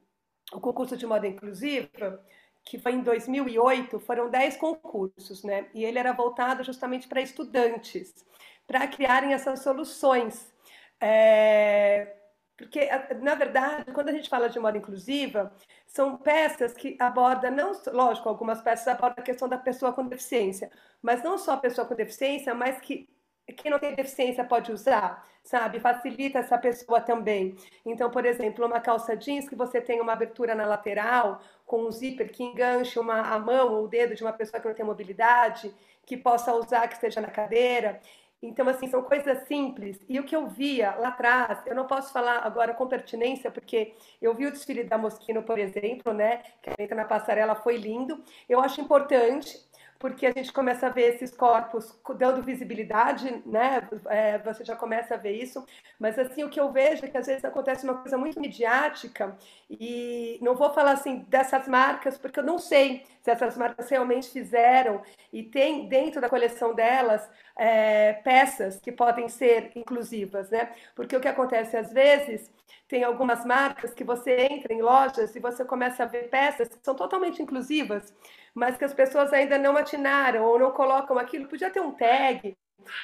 o 0.51 0.59
concurso 0.59 0.95
de 0.95 1.05
moda 1.05 1.27
inclusiva, 1.27 2.23
que 2.63 2.77
foi 2.77 2.93
em 2.93 3.01
2008, 3.01 3.99
foram 3.99 4.29
10 4.29 4.57
concursos, 4.57 5.43
né? 5.43 5.67
E 5.73 5.85
ele 5.85 5.99
era 5.99 6.11
voltado 6.11 6.63
justamente 6.63 7.07
para 7.07 7.21
estudantes, 7.21 8.25
para 8.65 8.87
criarem 8.87 9.33
essas 9.33 9.61
soluções. 9.61 10.53
É... 10.99 12.13
Porque, 12.57 12.89
na 13.21 13.35
verdade, 13.35 13.91
quando 13.93 14.09
a 14.09 14.11
gente 14.11 14.29
fala 14.29 14.49
de 14.49 14.59
moda 14.59 14.77
inclusiva, 14.77 15.53
são 15.85 16.17
peças 16.17 16.73
que 16.73 16.97
abordam, 16.99 17.51
não, 17.51 17.71
lógico, 17.93 18.27
algumas 18.27 18.61
peças 18.61 18.87
abordam 18.87 19.21
a 19.21 19.25
questão 19.25 19.47
da 19.47 19.59
pessoa 19.59 19.93
com 19.93 20.07
deficiência, 20.07 20.71
mas 20.99 21.21
não 21.21 21.37
só 21.37 21.53
a 21.53 21.57
pessoa 21.57 21.85
com 21.85 21.93
deficiência, 21.93 22.55
mas 22.55 22.81
que 22.81 23.07
quem 23.53 23.71
não 23.71 23.79
tem 23.79 23.95
deficiência 23.95 24.43
pode 24.43 24.71
usar, 24.71 25.25
sabe? 25.43 25.79
Facilita 25.79 26.39
essa 26.39 26.57
pessoa 26.57 26.99
também. 27.01 27.55
Então, 27.85 28.09
por 28.09 28.25
exemplo, 28.25 28.65
uma 28.65 28.79
calça 28.79 29.15
jeans 29.15 29.47
que 29.47 29.55
você 29.55 29.81
tem 29.81 30.01
uma 30.01 30.13
abertura 30.13 30.53
na 30.53 30.65
lateral, 30.65 31.41
com 31.65 31.83
um 31.83 31.91
zíper 31.91 32.31
que 32.31 32.43
enganche 32.43 32.99
uma, 32.99 33.21
a 33.21 33.39
mão 33.39 33.73
ou 33.73 33.85
o 33.85 33.87
dedo 33.87 34.15
de 34.15 34.23
uma 34.23 34.33
pessoa 34.33 34.61
que 34.61 34.67
não 34.67 34.75
tem 34.75 34.85
mobilidade, 34.85 35.73
que 36.05 36.17
possa 36.17 36.53
usar, 36.53 36.87
que 36.87 36.95
esteja 36.95 37.21
na 37.21 37.29
cadeira. 37.29 38.01
Então, 38.41 38.69
assim, 38.69 38.87
são 38.87 39.01
coisas 39.01 39.47
simples. 39.47 39.99
E 40.07 40.19
o 40.19 40.23
que 40.23 40.35
eu 40.35 40.47
via 40.47 40.95
lá 40.95 41.07
atrás, 41.09 41.59
eu 41.65 41.73
não 41.73 41.87
posso 41.87 42.13
falar 42.13 42.39
agora 42.45 42.73
com 42.73 42.87
pertinência, 42.87 43.49
porque 43.49 43.95
eu 44.21 44.33
vi 44.33 44.45
o 44.45 44.51
desfile 44.51 44.83
da 44.83 44.97
Moschino, 44.97 45.41
por 45.41 45.57
exemplo, 45.57 46.13
né? 46.13 46.43
Que 46.61 46.71
entra 46.79 46.95
na 46.95 47.05
passarela, 47.05 47.55
foi 47.55 47.77
lindo. 47.77 48.23
Eu 48.47 48.59
acho 48.59 48.79
importante 48.79 49.59
porque 49.99 50.25
a 50.25 50.31
gente 50.31 50.53
começa 50.53 50.87
a 50.87 50.89
ver 50.89 51.15
esses 51.15 51.31
corpos 51.35 51.97
dando 52.17 52.41
visibilidade, 52.43 53.41
né? 53.45 53.87
É, 54.07 54.37
você 54.39 54.63
já 54.63 54.75
começa 54.75 55.15
a 55.15 55.17
ver 55.17 55.31
isso. 55.31 55.65
Mas 55.99 56.17
assim, 56.19 56.43
o 56.43 56.49
que 56.49 56.59
eu 56.59 56.71
vejo 56.71 57.05
é 57.05 57.07
que 57.07 57.17
às 57.17 57.27
vezes 57.27 57.43
acontece 57.43 57.83
uma 57.83 57.95
coisa 57.95 58.17
muito 58.17 58.39
midiática 58.39 59.35
e 59.69 60.39
não 60.41 60.55
vou 60.55 60.73
falar 60.73 60.91
assim 60.91 61.19
dessas 61.27 61.67
marcas, 61.67 62.17
porque 62.17 62.39
eu 62.39 62.43
não 62.43 62.59
sei 62.59 63.05
se 63.21 63.31
essas 63.31 63.57
marcas 63.57 63.89
realmente 63.89 64.29
fizeram 64.29 65.01
e 65.33 65.43
tem 65.43 65.87
dentro 65.87 66.21
da 66.21 66.29
coleção 66.29 66.73
delas 66.73 67.27
é, 67.57 68.13
peças 68.13 68.79
que 68.79 68.91
podem 68.91 69.27
ser 69.29 69.71
inclusivas, 69.75 70.49
né? 70.49 70.71
Porque 70.95 71.15
o 71.15 71.19
que 71.19 71.27
acontece 71.27 71.75
às 71.75 71.91
vezes 71.91 72.51
tem 72.87 73.03
algumas 73.03 73.45
marcas 73.45 73.93
que 73.93 74.03
você 74.03 74.47
entra 74.49 74.73
em 74.73 74.81
lojas 74.81 75.35
e 75.35 75.39
você 75.39 75.65
começa 75.65 76.03
a 76.03 76.05
ver 76.05 76.29
peças 76.29 76.69
que 76.69 76.77
são 76.81 76.95
totalmente 76.95 77.41
inclusivas, 77.41 78.13
mas 78.57 78.75
que 78.75 78.83
as 78.83 78.93
pessoas 78.93 79.31
ainda 79.31 79.55
não 79.59 79.77
atinaram 79.77 80.43
ou 80.43 80.57
não 80.57 80.71
colocam 80.71 81.15
aquilo. 81.19 81.47
Podia 81.47 81.69
ter 81.69 81.79
um 81.79 81.91
tag. 81.91 82.57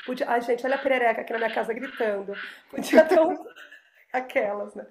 Podia... 0.04 0.28
Ai, 0.28 0.42
gente, 0.42 0.66
olha 0.66 0.76
a 0.76 0.80
perereca 0.80 1.22
aqui 1.22 1.32
na 1.32 1.38
minha 1.38 1.54
casa 1.54 1.72
gritando. 1.72 2.34
Podia 2.72 3.06
ter 3.06 3.20
um. 3.22 3.38
Aquelas, 4.12 4.74
né? 4.74 4.88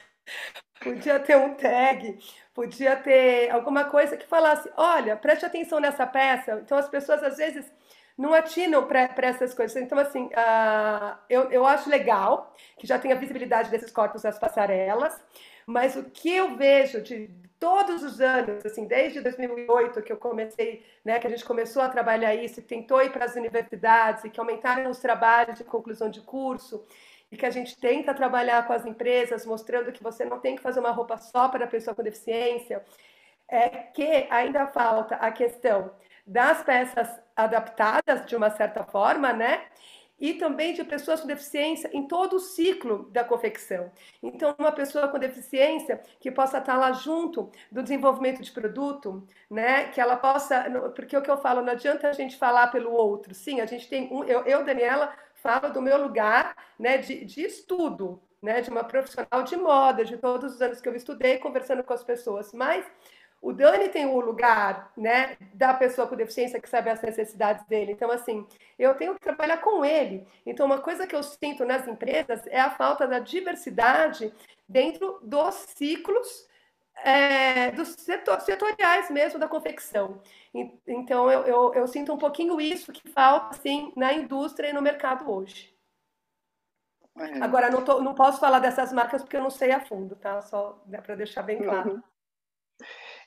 Podia 0.81 1.19
ter 1.19 1.37
um 1.37 1.54
tag, 1.54 2.16
podia 2.54 2.95
ter 2.95 3.50
alguma 3.50 3.87
coisa 3.87 4.16
que 4.16 4.25
falasse: 4.25 4.71
olha, 4.76 5.16
preste 5.16 5.45
atenção 5.45 5.81
nessa 5.81 6.07
peça. 6.07 6.61
Então, 6.64 6.78
as 6.78 6.88
pessoas 6.88 7.25
às 7.25 7.38
vezes 7.38 7.69
não 8.16 8.33
atinam 8.33 8.87
para 8.87 9.11
essas 9.19 9.52
coisas. 9.54 9.76
Então, 9.76 9.99
assim, 9.99 10.26
uh, 10.26 11.19
eu, 11.28 11.50
eu 11.50 11.66
acho 11.66 11.90
legal 11.90 12.54
que 12.78 12.87
já 12.87 13.00
tenha 13.00 13.16
visibilidade 13.16 13.69
desses 13.69 13.90
corpos 13.90 14.23
nas 14.23 14.38
passarelas, 14.38 15.21
mas 15.66 15.97
o 15.97 16.04
que 16.04 16.33
eu 16.33 16.57
vejo 16.57 17.02
de 17.02 17.28
todos 17.62 18.02
os 18.02 18.21
anos, 18.21 18.66
assim, 18.66 18.87
desde 18.87 19.21
2008 19.21 20.02
que 20.02 20.12
eu 20.12 20.16
comecei, 20.16 20.85
né, 21.04 21.21
que 21.21 21.28
a 21.28 21.31
gente 21.31 21.45
começou 21.45 21.81
a 21.81 21.88
trabalhar 21.88 22.35
isso, 22.35 22.59
e 22.59 22.62
tentou 22.62 23.00
ir 23.00 23.12
para 23.12 23.25
as 23.25 23.37
universidades 23.37 24.25
e 24.25 24.31
que 24.31 24.40
aumentaram 24.40 24.90
os 24.90 24.99
trabalhos 24.99 25.57
de 25.57 25.62
conclusão 25.62 26.11
de 26.11 26.21
curso 26.23 26.85
e 27.31 27.37
que 27.37 27.47
a 27.47 27.50
gente 27.50 27.78
tenta 27.78 28.12
trabalhar 28.12 28.66
com 28.66 28.73
as 28.73 28.85
empresas, 28.85 29.47
mostrando 29.47 29.92
que 29.92 30.02
você 30.02 30.25
não 30.25 30.40
tem 30.40 30.57
que 30.57 30.62
fazer 30.62 30.81
uma 30.81 30.90
roupa 30.90 31.16
só 31.19 31.49
para 31.49 31.64
a 31.66 31.69
pessoa 31.69 31.95
com 31.95 32.02
deficiência, 32.02 32.85
é 33.49 33.69
que 33.69 34.26
ainda 34.28 34.66
falta 34.66 35.14
a 35.14 35.31
questão 35.31 35.92
das 36.26 36.64
peças 36.64 37.09
adaptadas 37.37 38.26
de 38.26 38.35
uma 38.35 38.50
certa 38.50 38.83
forma, 38.83 39.33
né? 39.33 39.66
E 40.23 40.35
também 40.35 40.73
de 40.73 40.85
pessoas 40.85 41.21
com 41.21 41.26
deficiência 41.26 41.91
em 41.93 42.07
todo 42.07 42.37
o 42.37 42.38
ciclo 42.38 43.11
da 43.11 43.25
confecção. 43.25 43.91
Então, 44.23 44.55
uma 44.57 44.71
pessoa 44.71 45.09
com 45.09 45.19
deficiência 45.19 46.00
que 46.21 46.31
possa 46.31 46.59
estar 46.59 46.76
lá 46.76 46.93
junto 46.93 47.50
do 47.73 47.83
desenvolvimento 47.83 48.41
de 48.41 48.52
produto, 48.52 49.26
né? 49.50 49.88
Que 49.88 50.00
ela 50.00 50.17
possa. 50.17 50.64
Porque 50.95 51.17
o 51.17 51.23
que 51.23 51.31
eu 51.31 51.38
falo, 51.38 51.61
não 51.61 51.73
adianta 51.73 52.09
a 52.09 52.12
gente 52.12 52.37
falar 52.37 52.69
pelo 52.69 52.93
outro. 52.93 53.35
Sim, 53.35 53.61
a 53.61 53.67
gente 53.67 53.88
tem 53.88 54.09
um. 54.12 54.23
Eu, 54.23 54.43
eu 54.47 54.64
Daniela, 54.64 55.12
falo 55.43 55.73
do 55.73 55.83
meu 55.83 56.00
lugar 56.00 56.57
né, 56.79 56.99
de, 56.99 57.25
de 57.25 57.43
estudo, 57.43 58.23
né, 58.41 58.61
de 58.61 58.71
uma 58.71 58.85
profissional 58.85 59.43
de 59.43 59.57
moda, 59.57 60.05
de 60.05 60.17
todos 60.17 60.55
os 60.55 60.62
anos 60.62 60.81
que 60.81 60.88
eu 60.88 60.95
estudei, 60.95 61.38
conversando 61.38 61.83
com 61.83 61.93
as 61.93 62.05
pessoas. 62.05 62.52
Mas 62.52 62.87
o 63.43 63.53
Dani 63.53 63.89
tem 63.89 64.07
o 64.07 64.21
lugar, 64.21 64.93
né, 64.97 65.37
da 65.53 65.75
pessoa 65.75 66.07
com 66.07 66.15
deficiência 66.15 66.61
que 66.61 66.69
sabe 66.69 66.89
as 66.89 67.03
necessidades 67.03 67.67
dele. 67.67 67.91
Então, 67.91 68.09
assim, 68.09 68.47
eu 68.79 68.95
tenho 68.95 69.15
que 69.15 69.21
trabalhar 69.21 69.59
com 69.59 69.85
ele. 69.85 70.25
Então, 70.47 70.65
uma 70.65 70.81
coisa 70.81 71.09
que 71.09 71.17
eu 71.17 71.23
sinto 71.25 71.65
nas 71.65 71.87
empresas 71.89 72.47
é 72.47 72.61
a 72.61 72.71
falta 72.71 73.05
da 73.07 73.19
diversidade 73.19 74.33
dentro 74.69 75.19
dos 75.25 75.57
ciclos 75.77 76.49
é, 77.05 77.73
dos 77.73 77.89
setor, 77.89 78.41
setoriais 78.43 79.11
mesmo 79.11 79.41
da 79.41 79.49
confecção. 79.49 80.21
Então, 80.87 81.29
eu, 81.29 81.41
eu, 81.45 81.75
eu, 81.75 81.89
sinto 81.89 82.13
um 82.13 82.19
pouquinho 82.19 82.61
isso 82.61 82.93
que 82.93 83.09
falta, 83.11 83.57
assim, 83.57 83.93
na 83.97 84.13
indústria 84.13 84.69
e 84.69 84.73
no 84.73 84.83
mercado 84.83 85.29
hoje. 85.29 85.75
É. 87.19 87.43
Agora, 87.43 87.71
não, 87.71 87.85
tô, 87.85 88.01
não 88.01 88.15
posso 88.15 88.39
falar 88.39 88.61
dessas 88.61 88.93
marcas 88.93 89.23
porque 89.23 89.37
eu 89.37 89.43
não 89.43 89.51
sei 89.51 89.73
a 89.73 89.81
fundo, 89.81 90.15
tá? 90.15 90.41
Só 90.43 90.81
para 91.03 91.17
deixar 91.17 91.43
bem 91.43 91.63
claro. 91.63 91.95
Uhum. 91.95 92.03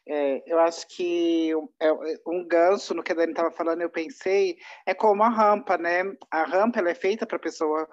É, 0.08 0.44
eu 0.46 0.60
acho 0.60 0.88
que 0.88 1.52
é, 1.80 1.92
um 2.28 2.46
gancho 2.48 2.94
no 2.94 3.02
que 3.02 3.12
a 3.12 3.16
Dani 3.16 3.32
estava 3.32 3.50
falando, 3.50 3.82
eu 3.82 3.90
pensei, 3.90 4.58
é 4.86 4.94
como 4.94 5.24
a 5.24 5.30
rampa, 5.30 5.78
né? 5.78 6.04
A 6.30 6.44
rampa 6.44 6.80
ela 6.80 6.92
é 6.92 6.96
feita 6.96 7.26
para 7.26 7.40
pessoa 7.40 7.88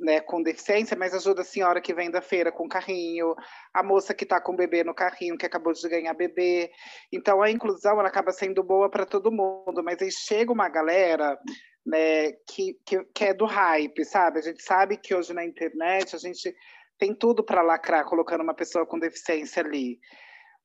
né, 0.00 0.20
com 0.20 0.42
deficiência, 0.42 0.96
mas 0.96 1.12
ajuda 1.12 1.42
a 1.42 1.44
senhora 1.44 1.80
que 1.80 1.92
vem 1.92 2.10
da 2.10 2.22
feira 2.22 2.50
com 2.50 2.68
carrinho, 2.68 3.34
a 3.72 3.82
moça 3.82 4.14
que 4.14 4.24
está 4.24 4.40
com 4.40 4.52
o 4.52 4.56
bebê 4.56 4.82
no 4.82 4.94
carrinho, 4.94 5.36
que 5.36 5.44
acabou 5.44 5.72
de 5.72 5.88
ganhar 5.88 6.14
bebê. 6.14 6.70
Então, 7.12 7.42
a 7.42 7.50
inclusão 7.50 7.98
ela 8.00 8.08
acaba 8.08 8.32
sendo 8.32 8.62
boa 8.62 8.90
para 8.90 9.04
todo 9.04 9.30
mundo, 9.30 9.82
mas 9.84 10.00
aí 10.00 10.10
chega 10.10 10.52
uma 10.52 10.68
galera 10.68 11.38
né, 11.84 12.32
que, 12.48 12.78
que, 12.86 13.04
que 13.14 13.24
é 13.24 13.34
do 13.34 13.44
hype, 13.44 14.04
sabe? 14.04 14.38
A 14.38 14.42
gente 14.42 14.62
sabe 14.62 14.96
que 14.96 15.14
hoje 15.14 15.34
na 15.34 15.44
internet 15.44 16.16
a 16.16 16.18
gente 16.18 16.54
tem 16.98 17.14
tudo 17.14 17.44
para 17.44 17.62
lacrar 17.62 18.04
colocando 18.04 18.42
uma 18.42 18.54
pessoa 18.54 18.86
com 18.86 18.98
deficiência 18.98 19.62
ali. 19.62 19.98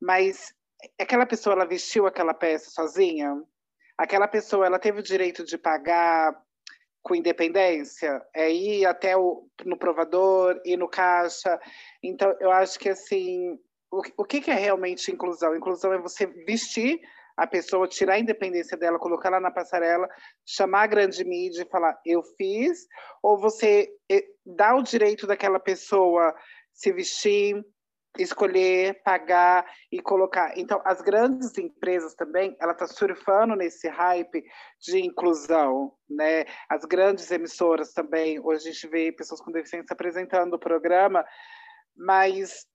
Mas 0.02 0.54
aquela 1.00 1.26
pessoa 1.26 1.54
ela 1.54 1.66
vestiu 1.66 2.08
aquela 2.08 2.34
peça 2.34 2.70
sozinha? 2.70 3.42
Aquela 3.98 4.28
pessoa 4.28 4.66
ela 4.66 4.80
teve 4.80 5.00
o 5.00 5.04
direito 5.04 5.44
de 5.44 5.58
pagar 5.58 6.36
com 7.02 7.16
independência? 7.16 8.22
É 8.34 8.52
ir 8.52 8.86
até 8.86 9.16
o, 9.16 9.48
no 9.64 9.78
provador, 9.78 10.60
ir 10.66 10.78
no 10.78 10.88
caixa? 10.88 11.60
Então, 12.04 12.36
eu 12.40 12.52
acho 12.52 12.80
que 12.80 12.90
assim, 12.90 13.58
o, 13.92 14.02
o 14.18 14.26
que, 14.26 14.42
que 14.42 14.52
é 14.52 14.56
realmente 14.56 15.12
inclusão? 15.12 15.56
Inclusão 15.56 15.94
é 15.94 15.98
você 15.98 16.26
vestir 16.26 17.00
a 17.38 17.46
pessoa, 17.46 17.88
tirar 17.88 18.14
a 18.14 18.20
independência 18.20 18.78
dela, 18.78 18.98
colocar 18.98 19.30
ela 19.30 19.40
na 19.40 19.52
passarela, 19.52 20.08
chamar 20.46 20.84
a 20.84 20.88
grande 20.88 21.24
mídia 21.24 21.64
e 21.64 21.70
falar, 21.70 22.00
eu 22.06 22.24
fiz, 22.38 22.88
ou 23.22 23.38
você 23.38 23.90
eh, 24.10 24.24
dá 24.46 24.76
o 24.76 24.82
direito 24.82 25.28
daquela 25.28 25.60
pessoa 25.60 26.34
se 26.74 26.92
vestir, 26.94 27.62
escolher, 28.18 29.02
pagar 29.04 29.66
e 29.92 30.02
colocar. 30.02 30.58
Então, 30.58 30.82
as 30.86 31.02
grandes 31.02 31.58
empresas 31.58 32.14
também, 32.16 32.56
ela 32.60 32.72
está 32.72 32.88
surfando 32.88 33.56
nesse 33.56 33.88
hype 33.88 34.44
de 34.80 35.00
inclusão, 35.00 35.94
né? 36.10 36.46
As 36.70 36.86
grandes 36.86 37.30
emissoras 37.32 37.94
também, 37.94 38.40
hoje 38.40 38.70
a 38.70 38.72
gente 38.72 38.88
vê 38.88 39.12
pessoas 39.12 39.42
com 39.42 39.52
deficiência 39.52 39.94
apresentando 39.94 40.54
o 40.54 40.60
programa, 40.60 41.26
mas 41.96 42.66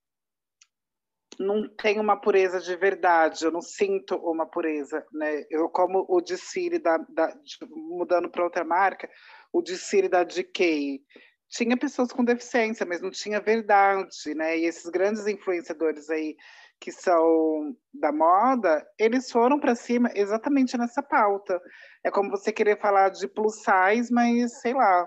não 1.38 1.66
tem 1.68 1.98
uma 1.98 2.20
pureza 2.20 2.60
de 2.60 2.76
verdade, 2.76 3.44
eu 3.44 3.50
não 3.50 3.62
sinto 3.62 4.14
uma 4.16 4.46
pureza, 4.46 5.04
né? 5.12 5.44
Eu 5.50 5.70
como 5.70 6.04
o 6.08 6.20
desfile 6.20 6.78
da, 6.78 6.98
da 6.98 7.34
mudando 7.70 8.30
para 8.30 8.44
outra 8.44 8.62
marca, 8.62 9.08
o 9.52 9.62
desfile 9.62 10.08
da 10.08 10.22
DK, 10.22 11.02
tinha 11.50 11.76
pessoas 11.76 12.12
com 12.12 12.24
deficiência, 12.24 12.86
mas 12.86 13.02
não 13.02 13.10
tinha 13.10 13.40
verdade, 13.40 14.34
né? 14.36 14.56
E 14.56 14.66
esses 14.66 14.88
grandes 14.88 15.26
influenciadores 15.26 16.08
aí 16.08 16.36
que 16.80 16.90
são 16.90 17.76
da 17.92 18.10
moda, 18.10 18.86
eles 18.98 19.30
foram 19.30 19.60
para 19.60 19.74
cima 19.74 20.10
exatamente 20.14 20.78
nessa 20.78 21.02
pauta. 21.02 21.60
É 22.02 22.10
como 22.10 22.30
você 22.30 22.50
querer 22.52 22.80
falar 22.80 23.10
de 23.10 23.28
plus 23.28 23.56
size, 23.56 24.10
mas 24.10 24.60
sei 24.60 24.72
lá, 24.72 25.06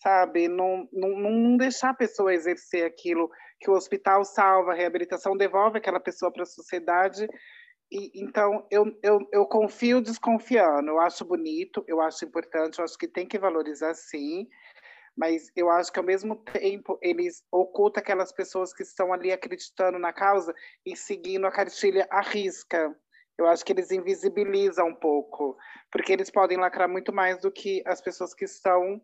sabe? 0.00 0.46
Não, 0.46 0.88
não, 0.92 1.08
não 1.18 1.56
deixar 1.56 1.90
a 1.90 1.94
pessoa 1.94 2.32
exercer 2.32 2.84
aquilo 2.84 3.28
que 3.58 3.70
o 3.70 3.74
hospital 3.74 4.24
salva, 4.24 4.72
a 4.72 4.76
reabilitação 4.76 5.36
devolve 5.36 5.78
aquela 5.78 5.98
pessoa 5.98 6.30
para 6.30 6.42
a 6.42 6.46
sociedade. 6.46 7.26
E, 7.90 8.22
então, 8.22 8.64
eu, 8.70 8.84
eu, 9.02 9.18
eu 9.32 9.46
confio 9.46 10.00
desconfiando. 10.00 10.90
Eu 10.90 11.00
acho 11.00 11.24
bonito, 11.24 11.82
eu 11.88 12.00
acho 12.00 12.24
importante, 12.24 12.78
eu 12.78 12.84
acho 12.84 12.96
que 12.96 13.08
tem 13.08 13.26
que 13.26 13.38
valorizar 13.38 13.94
sim 13.94 14.46
mas 15.16 15.50
eu 15.56 15.70
acho 15.70 15.92
que 15.92 15.98
ao 15.98 16.04
mesmo 16.04 16.36
tempo 16.36 16.98
eles 17.00 17.42
ocultam 17.50 18.00
aquelas 18.00 18.32
pessoas 18.32 18.72
que 18.72 18.82
estão 18.82 19.12
ali 19.12 19.32
acreditando 19.32 19.98
na 19.98 20.12
causa 20.12 20.54
e 20.84 20.94
seguindo 20.96 21.46
a 21.46 21.50
cartilha 21.50 22.06
à 22.10 22.20
risca. 22.20 22.94
Eu 23.38 23.46
acho 23.46 23.64
que 23.64 23.72
eles 23.72 23.90
invisibilizam 23.90 24.88
um 24.88 24.94
pouco, 24.94 25.56
porque 25.92 26.12
eles 26.12 26.30
podem 26.30 26.58
lacrar 26.58 26.88
muito 26.88 27.12
mais 27.12 27.38
do 27.40 27.50
que 27.50 27.82
as 27.86 28.00
pessoas 28.00 28.34
que 28.34 28.44
estão 28.44 29.00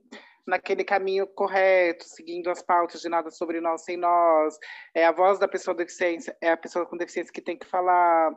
naquele 0.46 0.84
caminho 0.84 1.26
correto, 1.26 2.04
seguindo 2.04 2.50
as 2.50 2.62
pautas 2.62 3.00
de 3.00 3.08
nada 3.08 3.30
sobre 3.30 3.60
nós 3.60 3.84
sem 3.84 3.96
nós. 3.96 4.58
É 4.94 5.04
a 5.04 5.12
voz 5.12 5.38
da 5.38 5.46
pessoa 5.46 5.74
com 5.74 5.82
deficiência, 5.82 6.36
é 6.40 6.50
a 6.50 6.56
pessoa 6.56 6.86
com 6.86 6.96
deficiência 6.96 7.32
que 7.32 7.42
tem 7.42 7.56
que 7.56 7.66
falar. 7.66 8.30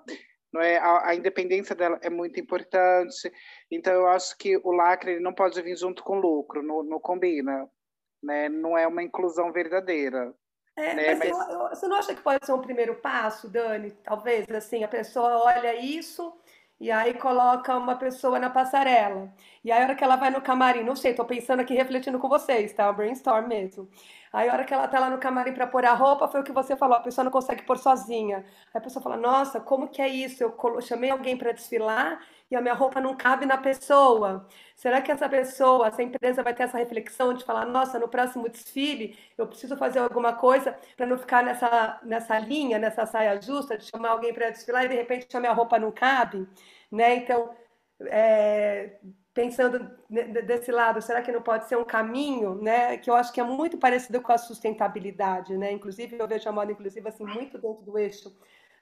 Não 0.56 0.62
é? 0.62 0.78
A, 0.78 1.10
a, 1.10 1.16
independência 1.16 1.76
dela 1.76 2.00
é 2.02 2.10
muito 2.10 2.40
importante. 2.40 3.30
Então, 3.70 3.92
eu 3.94 4.08
acho 4.08 4.38
que 4.38 4.56
o 4.64 4.72
lacre 4.72 5.12
ele 5.12 5.20
não 5.20 5.34
pode 5.34 5.62
vir 5.62 5.76
junto 5.78 6.02
com 6.02 6.18
o 6.18 6.22
lucro, 6.22 6.64
não, 6.64 6.82
não 6.82 6.98
combina, 6.98 7.70
né? 8.24 8.48
Não 8.48 8.78
é 8.78 8.88
uma 8.88 9.04
inclusão 9.04 9.52
verdadeira. 9.52 10.34
É, 10.78 10.94
né? 10.94 11.16
mas, 11.16 11.30
mas... 11.30 11.50
Eu, 11.50 11.60
você 11.70 11.88
não 11.90 11.98
acha 11.98 12.16
que 12.16 12.22
pode 12.22 12.46
ser 12.46 12.54
um 12.54 12.62
primeiro 12.62 12.96
passo, 12.96 13.50
Dani? 13.50 13.92
Talvez, 14.02 14.50
assim, 14.50 14.82
a 14.86 14.88
pessoa 14.88 15.44
olha 15.44 15.76
isso 15.76 16.34
e 16.80 16.90
aí 16.90 17.14
coloca 17.16 17.76
uma 17.76 17.98
pessoa 17.98 18.40
na 18.40 18.50
passarela. 18.50 19.34
E 19.62 19.74
aí, 19.74 19.82
a 19.82 19.84
hora 19.84 19.96
que 19.96 20.04
ela 20.06 20.16
vai 20.16 20.30
no 20.30 20.42
camarim, 20.42 20.84
não 20.84 20.96
sei, 20.96 21.14
tô 21.14 21.26
pensando 21.26 21.60
aqui 21.60 21.74
refletindo 21.74 22.18
com 22.18 22.30
vocês, 22.30 22.72
tá? 22.72 22.90
Brainstorm 22.94 23.48
mesmo. 23.48 23.90
Aí, 24.36 24.50
a 24.50 24.54
hora 24.54 24.66
que 24.66 24.74
ela 24.74 24.86
tá 24.86 25.00
lá 25.00 25.10
no 25.10 25.18
camarim 25.18 25.54
para 25.54 25.66
pôr 25.66 25.86
a 25.86 25.94
roupa, 25.94 26.28
foi 26.28 26.42
o 26.42 26.44
que 26.44 26.52
você 26.52 26.76
falou, 26.76 26.98
a 26.98 27.00
pessoa 27.00 27.24
não 27.24 27.32
consegue 27.32 27.64
pôr 27.64 27.78
sozinha. 27.78 28.40
Aí 28.74 28.80
a 28.80 28.82
pessoa 28.82 29.02
fala: 29.02 29.16
Nossa, 29.16 29.62
como 29.62 29.88
que 29.88 30.02
é 30.02 30.10
isso? 30.10 30.44
Eu 30.44 30.82
chamei 30.82 31.10
alguém 31.10 31.38
para 31.38 31.54
desfilar 31.54 32.20
e 32.52 32.56
a 32.56 32.62
minha 32.62 32.74
roupa 32.74 33.00
não 33.00 33.16
cabe 33.16 33.46
na 33.46 33.58
pessoa. 33.58 34.46
Será 34.76 35.02
que 35.02 35.10
essa 35.10 35.30
pessoa, 35.30 35.88
essa 35.88 36.04
empresa 36.04 36.44
vai 36.44 36.54
ter 36.54 36.64
essa 36.64 36.78
reflexão 36.78 37.34
de 37.34 37.46
falar: 37.46 37.66
Nossa, 37.66 37.98
no 37.98 38.10
próximo 38.10 38.50
desfile 38.50 39.18
eu 39.38 39.48
preciso 39.48 39.78
fazer 39.78 40.00
alguma 40.00 40.34
coisa 40.34 40.78
para 40.98 41.06
não 41.06 41.18
ficar 41.18 41.42
nessa, 41.42 42.02
nessa 42.04 42.38
linha, 42.38 42.78
nessa 42.78 43.06
saia 43.06 43.40
justa, 43.42 43.78
de 43.78 43.86
chamar 43.86 44.10
alguém 44.10 44.34
para 44.34 44.50
desfilar 44.50 44.84
e 44.84 44.90
de 44.90 44.96
repente 44.96 45.36
a 45.38 45.40
minha 45.40 45.54
roupa 45.54 45.80
não 45.80 45.92
cabe? 45.92 46.46
Né? 46.92 47.16
Então. 47.16 47.56
É, 48.10 48.98
pensando 49.36 49.92
desse 50.10 50.72
lado, 50.72 51.02
será 51.02 51.22
que 51.22 51.30
não 51.30 51.42
pode 51.42 51.68
ser 51.68 51.76
um 51.76 51.84
caminho, 51.84 52.56
né, 52.56 52.98
que 52.98 53.10
eu 53.10 53.16
acho 53.16 53.34
que 53.34 53.42
é 53.42 53.44
muito 53.44 53.78
parecido 53.78 54.22
com 54.22 54.32
a 54.32 54.38
sustentabilidade, 54.38 55.58
né? 55.58 55.74
Inclusive 55.74 56.18
eu 56.18 56.28
vejo 56.28 56.48
a 56.48 56.54
moda 56.54 56.72
inclusive 56.72 57.08
assim 57.10 57.26
muito 57.26 57.58
dentro 57.60 57.84
do 57.84 58.00
eixo 58.00 58.34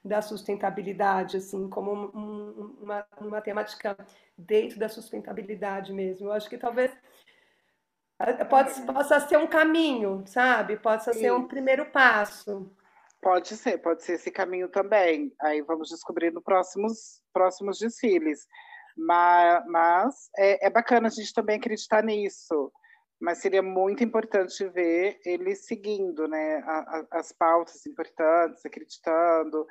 da 0.04 0.22
sustentabilidade, 0.22 1.38
assim, 1.38 1.68
como 1.68 1.92
um, 1.92 2.76
uma, 2.80 3.06
uma 3.20 3.40
temática 3.40 3.96
dentro 4.38 4.78
da 4.78 4.88
sustentabilidade 4.88 5.92
mesmo. 5.92 6.28
Eu 6.28 6.32
acho 6.32 6.48
que 6.48 6.58
talvez 6.58 6.92
pode, 8.48 8.80
possa 8.82 9.18
ser 9.20 9.38
um 9.38 9.46
caminho, 9.46 10.22
sabe? 10.26 10.76
Possa 10.76 11.12
ser 11.12 11.32
um 11.32 11.48
primeiro 11.48 11.86
passo. 11.86 12.70
Pode 13.20 13.56
ser, 13.56 13.78
pode 13.78 14.04
ser 14.04 14.12
esse 14.12 14.30
caminho 14.30 14.68
também. 14.68 15.34
Aí 15.40 15.62
vamos 15.62 15.88
descobrir 15.88 16.30
nos 16.30 16.44
próximos, 16.44 17.22
próximos 17.32 17.78
desfiles. 17.78 18.46
Mas, 18.96 19.64
mas 19.66 20.14
é, 20.36 20.66
é 20.66 20.70
bacana 20.70 21.08
a 21.08 21.10
gente 21.10 21.32
também 21.32 21.56
acreditar 21.56 22.02
nisso. 22.02 22.72
Mas 23.20 23.38
seria 23.38 23.62
muito 23.62 24.04
importante 24.04 24.66
ver 24.68 25.18
ele 25.24 25.54
seguindo 25.54 26.28
né, 26.28 26.56
a, 26.66 26.78
a, 26.78 27.18
as 27.18 27.32
pautas 27.32 27.86
importantes, 27.86 28.64
acreditando, 28.66 29.66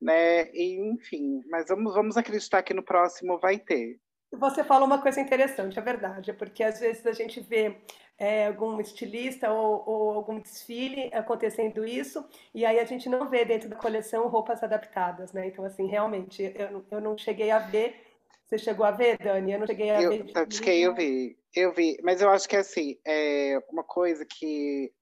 né? 0.00 0.50
Enfim, 0.54 1.40
mas 1.50 1.66
vamos, 1.68 1.94
vamos 1.94 2.16
acreditar 2.16 2.62
que 2.62 2.74
no 2.74 2.82
próximo 2.82 3.38
vai 3.38 3.58
ter. 3.58 3.98
Você 4.32 4.64
falou 4.64 4.86
uma 4.86 5.00
coisa 5.00 5.20
interessante, 5.20 5.78
é 5.78 5.82
verdade, 5.82 6.32
porque 6.32 6.62
às 6.62 6.80
vezes 6.80 7.06
a 7.06 7.12
gente 7.12 7.40
vê 7.40 7.76
é, 8.18 8.48
algum 8.48 8.80
estilista 8.80 9.50
ou, 9.50 9.84
ou, 9.86 10.10
algum 10.10 10.40
desfile 10.40 11.10
acontecendo 11.12 11.84
isso, 11.84 12.24
e 12.54 12.66
aí 12.66 12.78
a 12.78 12.84
gente 12.84 13.08
não 13.08 13.28
vê 13.28 13.44
dentro 13.44 13.68
da 13.68 13.76
coleção 13.76 14.28
roupas 14.28 14.62
adaptadas, 14.62 15.32
né? 15.32 15.46
Então, 15.46 15.64
assim, 15.64 15.86
realmente, 15.86 16.52
eu, 16.56 16.84
eu 16.90 17.00
não 17.00 17.16
cheguei 17.16 17.50
a 17.50 17.58
ver 17.58 18.03
você 18.46 18.58
chegou 18.58 18.84
a 18.84 18.90
ver, 18.90 19.18
Dani? 19.18 19.52
Eu 19.52 19.58
não 19.60 19.66
cheguei 19.66 19.90
a 19.90 20.02
eu, 20.02 20.10
ver. 20.10 20.32
Acho 20.34 20.62
que 20.62 20.70
eu 20.70 20.94
vi, 20.94 21.36
eu 21.54 21.72
vi. 21.72 21.96
Mas 22.02 22.20
eu 22.20 22.30
acho 22.30 22.48
que 22.48 22.56
assim, 22.56 22.98
é 23.06 23.58
uma 23.70 23.84
coisa 23.84 24.24
que 24.24 24.92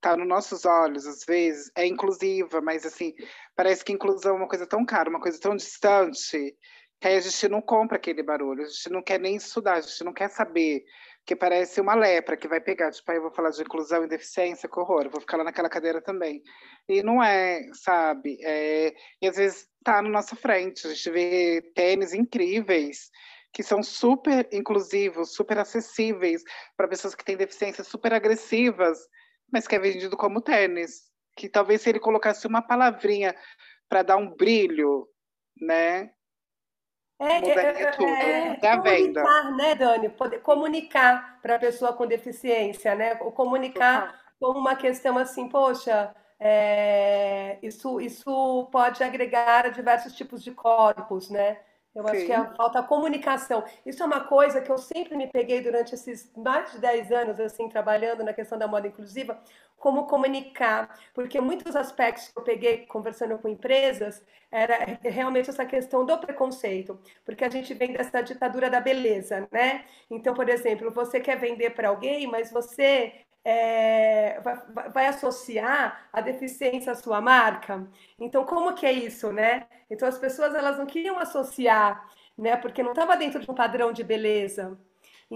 tá 0.00 0.16
nos 0.16 0.28
nossos 0.28 0.66
olhos, 0.66 1.06
às 1.06 1.24
vezes, 1.24 1.70
é 1.74 1.86
inclusiva, 1.86 2.60
mas 2.60 2.84
assim, 2.84 3.14
parece 3.56 3.82
que 3.82 3.92
inclusão 3.92 4.34
é 4.34 4.38
uma 4.38 4.48
coisa 4.48 4.66
tão 4.66 4.84
cara, 4.84 5.08
uma 5.08 5.20
coisa 5.20 5.40
tão 5.40 5.56
distante, 5.56 6.54
que 7.00 7.08
aí 7.08 7.16
a 7.16 7.20
gente 7.20 7.48
não 7.48 7.62
compra 7.62 7.96
aquele 7.96 8.22
barulho, 8.22 8.64
a 8.64 8.68
gente 8.68 8.90
não 8.90 9.02
quer 9.02 9.18
nem 9.18 9.36
estudar, 9.36 9.76
a 9.76 9.80
gente 9.80 10.04
não 10.04 10.12
quer 10.12 10.28
saber 10.28 10.84
que 11.26 11.34
parece 11.34 11.80
uma 11.80 11.94
lepra 11.94 12.36
que 12.36 12.46
vai 12.46 12.60
pegar, 12.60 12.90
tipo, 12.90 13.10
aí 13.10 13.16
eu 13.16 13.22
vou 13.22 13.30
falar 13.30 13.50
de 13.50 13.62
inclusão 13.62 14.04
e 14.04 14.08
deficiência, 14.08 14.68
que 14.68 14.78
horror, 14.78 15.08
vou 15.08 15.20
ficar 15.20 15.38
lá 15.38 15.44
naquela 15.44 15.70
cadeira 15.70 16.02
também. 16.02 16.42
E 16.88 17.02
não 17.02 17.22
é, 17.22 17.62
sabe? 17.72 18.38
É, 18.42 18.94
e 19.22 19.26
às 19.26 19.36
vezes 19.36 19.66
tá 19.82 20.02
na 20.02 20.08
nossa 20.08 20.36
frente, 20.36 20.86
a 20.86 20.90
gente 20.90 21.10
vê 21.10 21.62
tênis 21.74 22.12
incríveis, 22.12 23.10
que 23.52 23.62
são 23.62 23.82
super 23.82 24.48
inclusivos, 24.52 25.34
super 25.34 25.58
acessíveis 25.58 26.42
para 26.76 26.88
pessoas 26.88 27.14
que 27.14 27.24
têm 27.24 27.36
deficiências 27.36 27.86
super 27.86 28.12
agressivas, 28.12 28.98
mas 29.50 29.66
que 29.66 29.76
é 29.76 29.78
vendido 29.78 30.16
como 30.16 30.42
tênis. 30.42 31.04
Que 31.36 31.48
talvez 31.48 31.80
se 31.80 31.88
ele 31.88 32.00
colocasse 32.00 32.46
uma 32.46 32.60
palavrinha 32.60 33.34
para 33.88 34.02
dar 34.02 34.16
um 34.16 34.34
brilho, 34.34 35.08
né? 35.60 36.10
É, 37.26 37.40
Mudaria 37.40 37.88
é, 37.88 37.90
tudo. 37.92 38.08
É, 38.08 38.58
é, 38.62 38.80
venda. 38.80 39.22
né, 39.52 39.74
Dani? 39.74 40.08
Poder 40.08 40.40
comunicar 40.40 41.38
para 41.40 41.56
a 41.56 41.58
pessoa 41.58 41.92
com 41.92 42.06
deficiência, 42.06 42.94
né? 42.94 43.18
Ou 43.20 43.32
comunicar 43.32 44.20
como 44.40 44.58
uma 44.58 44.76
questão 44.76 45.16
assim, 45.16 45.48
poxa, 45.48 46.14
é, 46.38 47.58
isso, 47.62 48.00
isso 48.00 48.68
pode 48.70 49.02
agregar 49.02 49.66
a 49.66 49.70
diversos 49.70 50.14
tipos 50.14 50.42
de 50.42 50.50
corpos, 50.50 51.30
né? 51.30 51.58
Eu 51.94 52.06
acho 52.08 52.20
Sim. 52.20 52.26
que 52.26 52.32
é 52.32 52.44
falta 52.56 52.82
comunicação. 52.82 53.62
Isso 53.86 54.02
é 54.02 54.06
uma 54.06 54.20
coisa 54.24 54.60
que 54.60 54.70
eu 54.70 54.76
sempre 54.76 55.16
me 55.16 55.28
peguei 55.28 55.60
durante 55.60 55.94
esses 55.94 56.30
mais 56.36 56.72
de 56.72 56.78
10 56.78 57.12
anos, 57.12 57.40
assim, 57.40 57.68
trabalhando 57.68 58.24
na 58.24 58.32
questão 58.32 58.58
da 58.58 58.66
moda 58.66 58.88
inclusiva, 58.88 59.40
como 59.76 60.06
comunicar, 60.06 60.98
porque 61.12 61.40
muitos 61.40 61.76
aspectos 61.76 62.28
que 62.28 62.38
eu 62.38 62.42
peguei 62.42 62.86
conversando 62.86 63.38
com 63.38 63.48
empresas 63.48 64.24
era 64.50 64.98
realmente 65.02 65.50
essa 65.50 65.66
questão 65.66 66.06
do 66.06 66.16
preconceito, 66.18 66.98
porque 67.24 67.44
a 67.44 67.50
gente 67.50 67.74
vem 67.74 67.92
dessa 67.92 68.22
ditadura 68.22 68.70
da 68.70 68.80
beleza, 68.80 69.48
né? 69.50 69.84
Então, 70.08 70.32
por 70.32 70.48
exemplo, 70.48 70.92
você 70.92 71.20
quer 71.20 71.36
vender 71.38 71.70
para 71.70 71.88
alguém, 71.88 72.26
mas 72.26 72.52
você 72.52 73.12
é, 73.44 74.40
vai, 74.40 74.90
vai, 74.90 75.06
associar 75.06 76.08
a 76.12 76.20
deficiência 76.20 76.92
à 76.92 76.94
sua 76.94 77.20
marca. 77.20 77.86
Então, 78.18 78.44
como 78.44 78.74
que 78.74 78.86
é 78.86 78.92
isso, 78.92 79.32
né? 79.32 79.66
Então, 79.90 80.08
as 80.08 80.18
pessoas 80.18 80.54
elas 80.54 80.78
não 80.78 80.86
queriam 80.86 81.18
associar, 81.18 82.08
né? 82.38 82.56
Porque 82.56 82.82
não 82.82 82.92
estava 82.92 83.16
dentro 83.16 83.40
de 83.40 83.50
um 83.50 83.54
padrão 83.54 83.92
de 83.92 84.02
beleza. 84.02 84.78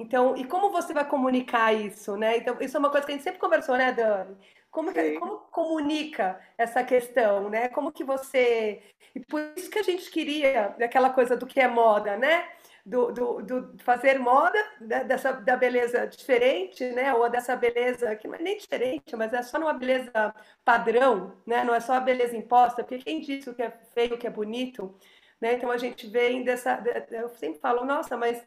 Então, 0.01 0.37
e 0.37 0.45
como 0.45 0.71
você 0.71 0.93
vai 0.93 1.07
comunicar 1.07 1.73
isso, 1.73 2.17
né? 2.17 2.37
Então, 2.37 2.57
isso 2.61 2.77
é 2.77 2.81
uma 2.81 2.91
coisa 2.91 3.07
que 3.07 3.13
a 3.13 3.15
gente 3.15 3.25
sempre 3.25 3.41
conversou, 3.41 3.77
né, 3.77 3.93
Dani? 3.93 4.37
Como, 4.71 4.93
que, 4.93 5.13
como 5.19 5.39
comunica 5.51 6.39
essa 6.57 6.85
questão, 6.85 7.49
né? 7.49 7.69
Como 7.69 7.93
que 7.93 8.05
você... 8.05 8.83
E 9.15 9.21
por 9.21 9.41
isso 9.57 9.71
que 9.71 9.79
a 9.79 9.83
gente 9.83 10.11
queria 10.11 10.77
aquela 10.81 11.11
coisa 11.11 11.37
do 11.37 11.47
que 11.47 11.61
é 11.61 11.67
moda, 11.69 12.17
né? 12.17 12.49
do, 12.89 13.13
do, 13.13 13.43
do, 13.43 13.79
fazer 13.81 14.19
moda 14.19 14.59
dessa 14.81 15.33
da 15.33 15.57
beleza 15.57 16.07
diferente, 16.07 16.83
né? 16.93 17.13
Ou 17.13 17.29
dessa 17.29 17.55
beleza 17.55 18.17
que 18.17 18.27
não 18.27 18.35
é 18.35 18.39
nem 18.39 18.57
diferente, 18.57 19.15
mas 19.15 19.33
é 19.35 19.43
só 19.43 19.59
uma 19.59 19.75
beleza 19.75 20.35
padrão, 20.65 21.37
né? 21.47 21.63
Não 21.65 21.75
é 21.75 21.81
só 21.81 21.95
a 21.95 22.01
beleza 22.01 22.35
imposta, 22.35 22.83
porque 22.83 23.05
quem 23.05 23.21
disse 23.21 23.51
o 23.51 23.55
que 23.55 23.63
é 23.63 23.71
feio, 23.93 24.15
o 24.15 24.19
que 24.19 24.27
é 24.27 24.31
bonito, 24.31 24.97
né? 25.39 25.53
Então 25.53 25.71
a 25.71 25.77
gente 25.77 26.07
vem 26.07 26.43
dessa, 26.43 26.83
eu 27.11 27.29
sempre 27.29 27.61
falo, 27.61 27.85
nossa, 27.85 28.17
mas 28.17 28.43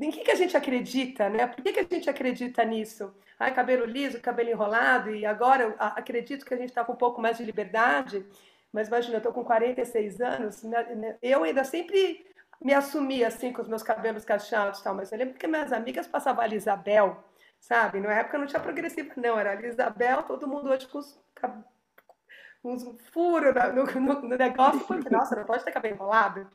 em 0.00 0.10
que, 0.10 0.20
que 0.20 0.30
a 0.30 0.34
gente 0.34 0.56
acredita, 0.56 1.28
né? 1.28 1.46
Por 1.46 1.62
que, 1.62 1.72
que 1.72 1.80
a 1.80 1.86
gente 1.88 2.10
acredita 2.10 2.64
nisso? 2.64 3.14
Ai, 3.38 3.54
cabelo 3.54 3.84
liso, 3.84 4.20
cabelo 4.20 4.50
enrolado, 4.50 5.14
e 5.14 5.24
agora 5.24 5.64
eu 5.64 5.74
acredito 5.78 6.44
que 6.44 6.52
a 6.54 6.56
gente 6.56 6.68
está 6.68 6.84
com 6.84 6.92
um 6.92 6.96
pouco 6.96 7.20
mais 7.20 7.38
de 7.38 7.44
liberdade, 7.44 8.26
mas 8.72 8.88
imagina, 8.88 9.14
eu 9.14 9.18
estou 9.18 9.32
com 9.32 9.44
46 9.44 10.20
anos, 10.20 10.62
né? 10.62 10.82
né 10.94 11.18
eu 11.22 11.42
ainda 11.42 11.64
sempre 11.64 12.26
me 12.60 12.74
assumir 12.74 13.24
assim 13.24 13.52
com 13.52 13.62
os 13.62 13.68
meus 13.68 13.82
cabelos 13.82 14.24
cacheados 14.24 14.80
e 14.80 14.84
tal, 14.84 14.94
mas 14.94 15.10
eu 15.10 15.18
lembro 15.18 15.38
que 15.38 15.46
minhas 15.46 15.72
amigas 15.72 16.06
passavam 16.06 16.44
a 16.44 16.48
Isabel, 16.48 17.24
sabe? 17.58 18.00
Na 18.00 18.12
época 18.12 18.38
não 18.38 18.46
tinha 18.46 18.60
progressiva, 18.60 19.12
não, 19.16 19.38
era 19.38 19.52
a 19.52 19.66
Isabel, 19.66 20.22
todo 20.24 20.46
mundo 20.46 20.68
hoje 20.68 20.86
com 20.86 20.98
os 20.98 21.18
uns 22.62 22.84
furos 23.10 23.54
no, 23.74 23.84
no, 24.00 24.22
no, 24.22 24.36
negócio, 24.36 24.80
porque, 24.80 25.08
nossa, 25.08 25.34
não 25.34 25.44
pode 25.44 25.64
ter 25.64 25.72
cabelo 25.72 25.94
enrolado, 25.94 26.46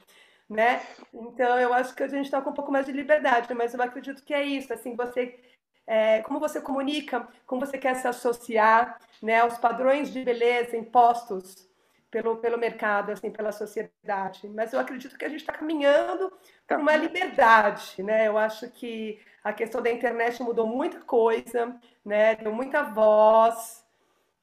né? 0.49 0.81
Então, 1.13 1.59
eu 1.59 1.73
acho 1.73 1.95
que 1.95 2.03
a 2.03 2.07
gente 2.07 2.25
está 2.25 2.41
com 2.41 2.51
um 2.51 2.53
pouco 2.53 2.71
mais 2.71 2.85
de 2.85 2.91
liberdade, 2.91 3.53
mas 3.53 3.73
eu 3.73 3.81
acredito 3.81 4.23
que 4.23 4.33
é 4.33 4.43
isso, 4.43 4.73
assim, 4.73 4.95
você... 4.95 5.39
É, 5.87 6.23
como 6.23 6.39
você 6.39 6.59
comunica, 6.59 7.27
como 7.45 7.63
você 7.63 7.77
quer 7.77 7.95
se 7.95 8.07
associar, 8.07 8.99
né, 9.21 9.41
aos 9.41 9.59
padrões 9.59 10.11
de 10.11 10.23
beleza 10.23 10.75
impostos 10.75 11.69
pelo, 12.15 12.37
pelo 12.37 12.57
mercado, 12.57 13.11
assim, 13.11 13.29
pela 13.29 13.51
sociedade. 13.51 14.47
Mas 14.47 14.71
eu 14.71 14.79
acredito 14.79 15.17
que 15.17 15.25
a 15.25 15.29
gente 15.29 15.41
está 15.41 15.51
caminhando 15.51 16.31
para 16.65 16.77
uma 16.77 16.95
liberdade, 16.95 18.01
né? 18.01 18.27
Eu 18.27 18.37
acho 18.37 18.69
que 18.71 19.19
a 19.43 19.51
questão 19.51 19.81
da 19.81 19.91
internet 19.91 20.41
mudou 20.41 20.65
muita 20.65 21.01
coisa, 21.01 21.75
né? 22.05 22.35
Deu 22.35 22.53
muita 22.53 22.83
voz. 22.83 23.83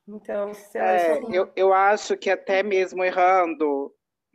Então, 0.07 0.53
é, 0.75 1.19
eu, 1.31 1.51
eu 1.57 1.73
acho 1.73 2.15
que 2.17 2.29
até 2.29 2.62
mesmo 2.62 3.03
errando, 3.03 3.91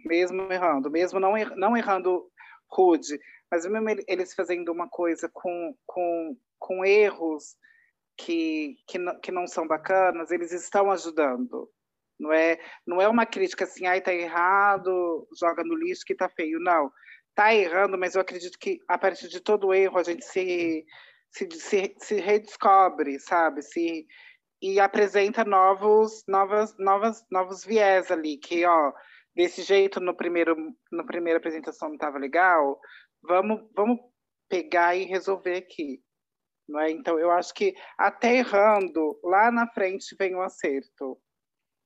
mesmo 0.08 0.52
errando, 0.52 0.90
mesmo 0.90 1.20
não, 1.20 1.38
er, 1.38 1.56
não 1.56 1.76
errando 1.78 2.30
rude, 2.70 3.20
mas 3.52 3.66
mesmo 3.66 4.04
eles 4.08 4.34
fazendo 4.34 4.72
uma 4.72 4.90
coisa 4.90 5.30
com, 5.34 5.76
com, 5.86 6.38
com 6.60 6.86
erros 6.86 7.56
que, 8.18 8.78
que, 8.88 8.98
não, 8.98 9.20
que 9.20 9.32
não 9.32 9.48
são 9.48 9.68
bacanas, 9.68 10.32
eles 10.32 10.52
estão 10.52 10.92
ajudando 10.92 11.70
Não 12.20 12.34
é, 12.34 12.60
não 12.86 13.02
é 13.02 13.08
uma 13.08 13.26
crítica 13.26 13.64
assim, 13.66 13.86
ai, 13.86 14.02
tá 14.02 14.14
errado, 14.14 15.28
joga 15.40 15.64
no 15.64 15.76
lixo 15.76 16.04
que 16.06 16.16
tá 16.16 16.28
feio. 16.30 16.60
Não, 16.60 16.92
tá 17.36 17.54
errando, 17.54 17.98
mas 17.98 18.16
eu 18.16 18.22
acredito 18.22 18.58
que 18.60 18.80
a 18.88 18.98
partir 18.98 19.28
de 19.30 19.40
todo 19.40 19.74
erro 19.74 20.00
a 20.00 20.04
gente 20.04 20.26
se, 20.26 20.86
se, 21.32 21.48
se, 21.52 21.96
se 22.00 22.16
redescobre, 22.16 23.20
sabe? 23.20 23.62
Se, 23.62 24.08
e 24.62 24.80
apresenta 24.80 25.46
novos, 25.46 26.24
novas, 26.28 26.76
novas, 26.80 27.24
novos 27.32 27.64
viés 27.64 28.12
ali, 28.12 28.38
que, 28.38 28.66
ó, 28.66 28.92
desse 29.38 29.62
jeito 29.62 30.00
no 30.00 30.16
primeiro, 30.16 30.58
na 30.92 31.04
primeira 31.04 31.38
apresentação 31.38 31.90
não 31.90 31.96
estava 31.96 32.18
legal, 32.18 32.80
vamos, 33.22 33.70
vamos 33.76 34.00
pegar 34.50 34.96
e 34.96 35.04
resolver 35.04 35.58
aqui. 35.58 36.02
Não 36.68 36.80
é? 36.80 36.90
Então, 36.90 37.20
eu 37.20 37.30
acho 37.30 37.54
que 37.54 37.76
até 37.98 38.38
errando, 38.38 39.18
lá 39.24 39.52
na 39.52 39.68
frente 39.68 40.16
vem 40.18 40.34
o 40.34 40.40
um 40.40 40.42
acerto. 40.42 41.18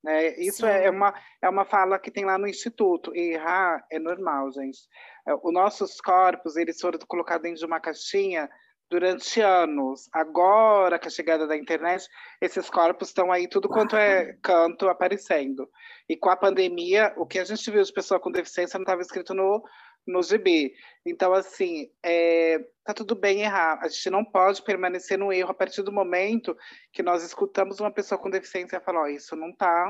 Né? 0.02 0.40
Isso 0.40 0.66
é 0.66 0.90
uma, 0.90 1.14
é 1.42 1.50
uma 1.50 1.66
fala 1.66 2.00
que 2.00 2.10
tem 2.10 2.24
lá 2.24 2.38
no 2.38 2.48
Instituto. 2.48 3.14
Errar 3.14 3.86
é 3.92 4.00
normal, 4.00 4.50
gente. 4.54 4.80
É, 5.28 5.36
os 5.36 5.54
nossos 5.54 6.00
corpos, 6.00 6.56
eles 6.56 6.80
foram 6.80 6.98
colocados 7.06 7.44
dentro 7.44 7.60
de 7.60 7.66
uma 7.66 7.82
caixinha 7.82 8.50
durante 8.92 9.40
anos. 9.40 10.10
Agora, 10.12 11.00
com 11.00 11.08
a 11.08 11.10
chegada 11.10 11.48
da 11.48 11.56
internet, 11.56 12.06
esses 12.42 12.70
corpos 12.70 13.08
estão 13.08 13.32
aí 13.32 13.48
tudo 13.48 13.70
quanto 13.70 13.96
é 13.96 14.38
canto 14.44 14.90
aparecendo. 14.90 15.72
E 16.10 16.18
com 16.18 16.30
a 16.30 16.36
pandemia, 16.36 17.14
o 17.16 17.26
que 17.26 17.40
a 17.40 17.46
gente 17.46 17.72
viu 17.72 17.82
de 17.82 17.94
pessoa 17.94 18.20
com 18.20 18.30
deficiência 18.30 18.78
não 18.78 18.84
estava 18.84 19.02
escrito 19.02 19.34
no, 19.34 19.64
no 20.06 20.22
GB. 20.22 20.74
Então, 21.06 21.32
assim, 21.32 21.90
é, 22.04 22.60
tá 22.84 22.94
tudo 22.94 23.16
bem 23.16 23.44
errar. 23.44 23.80
A 23.82 23.88
gente 23.88 24.10
não 24.10 24.26
pode 24.26 24.62
permanecer 24.62 25.18
no 25.18 25.32
erro 25.32 25.52
a 25.52 25.56
partir 25.56 25.84
do 25.84 25.92
momento 25.92 26.56
que 26.92 27.02
nós 27.02 27.24
escutamos 27.24 27.80
uma 27.80 27.94
pessoa 27.94 28.20
com 28.20 28.30
deficiência 28.30 28.82
falar, 28.82 29.04
oh, 29.04 29.08
isso 29.08 29.38
não 29.38 29.56
tá, 29.56 29.90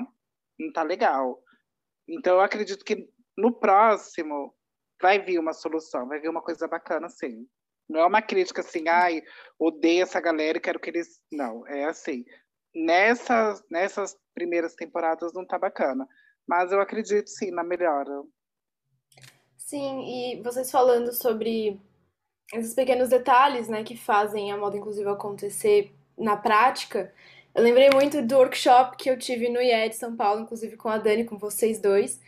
não 0.60 0.72
tá 0.72 0.84
legal. 0.84 1.42
Então, 2.08 2.36
eu 2.36 2.42
acredito 2.42 2.86
que 2.86 3.10
no 3.36 3.52
próximo 3.52 4.56
vai 5.02 5.18
vir 5.18 5.40
uma 5.40 5.54
solução, 5.54 6.08
vai 6.08 6.20
vir 6.20 6.30
uma 6.30 6.44
coisa 6.44 6.68
bacana, 6.68 7.10
sim. 7.10 7.48
Não 7.92 8.00
é 8.00 8.06
uma 8.06 8.22
crítica 8.22 8.62
assim, 8.62 8.88
ai, 8.88 9.22
odeio 9.60 10.04
essa 10.04 10.22
galera 10.22 10.58
e 10.58 10.62
quero 10.62 10.80
que 10.80 10.90
eles. 10.90 11.20
Não, 11.32 11.68
é 11.68 11.84
assim. 11.84 12.24
Nessas, 12.74 13.62
nessas 13.70 14.18
primeiras 14.34 14.74
temporadas 14.76 15.34
não 15.34 15.46
tá 15.46 15.60
bacana. 15.60 16.08
Mas 16.48 16.72
eu 16.72 16.80
acredito 16.80 17.30
sim 17.30 17.52
na 17.52 17.64
melhora. 17.64 18.24
Sim, 19.58 20.02
e 20.06 20.42
vocês 20.42 20.72
falando 20.72 21.14
sobre 21.14 21.80
esses 22.54 22.74
pequenos 22.74 23.10
detalhes, 23.10 23.68
né, 23.68 23.84
que 23.84 23.96
fazem 23.96 24.52
a 24.52 24.58
moda 24.58 24.78
inclusiva 24.78 25.14
acontecer 25.14 25.94
na 26.18 26.36
prática, 26.36 27.14
eu 27.54 27.64
lembrei 27.64 27.90
muito 27.94 28.22
do 28.22 28.38
workshop 28.38 28.98
que 28.98 29.10
eu 29.10 29.18
tive 29.18 29.50
no 29.50 29.62
IED 29.62 29.96
São 29.96 30.16
Paulo, 30.16 30.42
inclusive 30.42 30.78
com 30.78 30.90
a 30.90 30.98
Dani, 30.98 31.26
com 31.26 31.38
vocês 31.38 31.80
dois, 31.80 32.20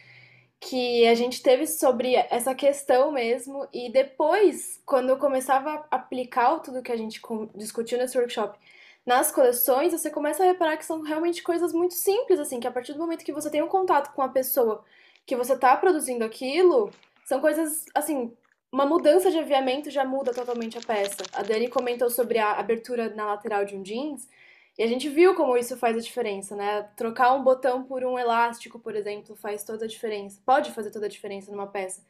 que 0.70 1.06
a 1.08 1.14
gente 1.16 1.42
teve 1.42 1.68
sobre 1.68 2.16
essa 2.16 2.56
questão 2.56 3.12
mesmo, 3.12 3.68
e 3.74 3.92
depois, 3.92 4.82
quando 4.86 5.10
eu 5.10 5.18
começava 5.18 5.86
a 5.92 5.96
aplicar 5.96 6.60
tudo 6.60 6.82
que 6.82 6.92
a 6.92 6.98
gente 6.98 7.22
discutiu 7.56 7.98
nesse 7.98 8.18
workshop 8.18 8.58
nas 9.06 9.32
coleções, 9.32 9.92
você 9.92 10.10
começa 10.10 10.44
a 10.44 10.46
reparar 10.46 10.78
que 10.78 10.86
são 10.86 11.02
realmente 11.02 11.44
coisas 11.44 11.74
muito 11.74 11.94
simples, 11.94 12.40
assim, 12.40 12.60
que 12.60 12.68
a 12.68 12.72
partir 12.72 12.94
do 12.94 13.00
momento 13.00 13.26
que 13.26 13.34
você 13.34 13.50
tem 13.50 13.62
um 13.62 13.68
contato 13.68 14.14
com 14.14 14.22
a 14.22 14.30
pessoa 14.30 14.84
que 15.26 15.36
você 15.36 15.54
está 15.54 15.76
produzindo 15.76 16.24
aquilo, 16.24 16.90
são 17.26 17.42
coisas, 17.42 17.86
assim, 17.94 18.32
uma 18.72 18.86
mudança 18.86 19.30
de 19.30 19.38
aviamento 19.38 19.92
já 19.92 20.06
muda 20.06 20.34
totalmente 20.34 20.78
a 20.78 20.82
peça. 20.82 21.24
A 21.34 21.44
Dani 21.44 21.68
comentou 21.68 22.10
sobre 22.10 22.40
a 22.40 22.54
abertura 22.54 23.14
na 23.14 23.26
lateral 23.26 23.66
de 23.66 23.76
um 23.76 23.84
jeans, 23.84 24.28
e 24.78 24.84
a 24.84 24.88
gente 24.88 25.08
viu 25.10 25.36
como 25.36 25.56
isso 25.56 25.78
faz 25.78 25.96
a 25.96 26.00
diferença, 26.00 26.56
né? 26.56 26.84
Trocar 26.98 27.34
um 27.34 27.44
botão 27.44 27.84
por 27.84 28.04
um 28.04 28.18
elástico, 28.18 28.80
por 28.80 28.96
exemplo, 28.96 29.36
faz 29.36 29.64
toda 29.64 29.86
a 29.86 29.88
diferença. 29.88 30.42
Pode 30.46 30.72
fazer 30.72 30.92
toda 30.92 31.06
a 31.06 31.10
diferença 31.10 31.52
numa 31.52 31.68
peça. 31.68 32.04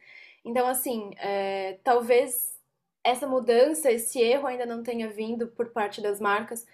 Então, 0.46 0.68
assim, 0.68 1.12
é, 1.18 1.80
talvez 1.84 2.58
essa 3.04 3.28
mudança, 3.28 3.92
esse 3.92 4.20
erro 4.22 4.48
ainda 4.48 4.66
não 4.66 4.82
tenha 4.82 5.10
vindo 5.10 5.48
por 5.48 5.72
parte 5.72 6.02
das 6.02 6.20
marcas, 6.22 6.66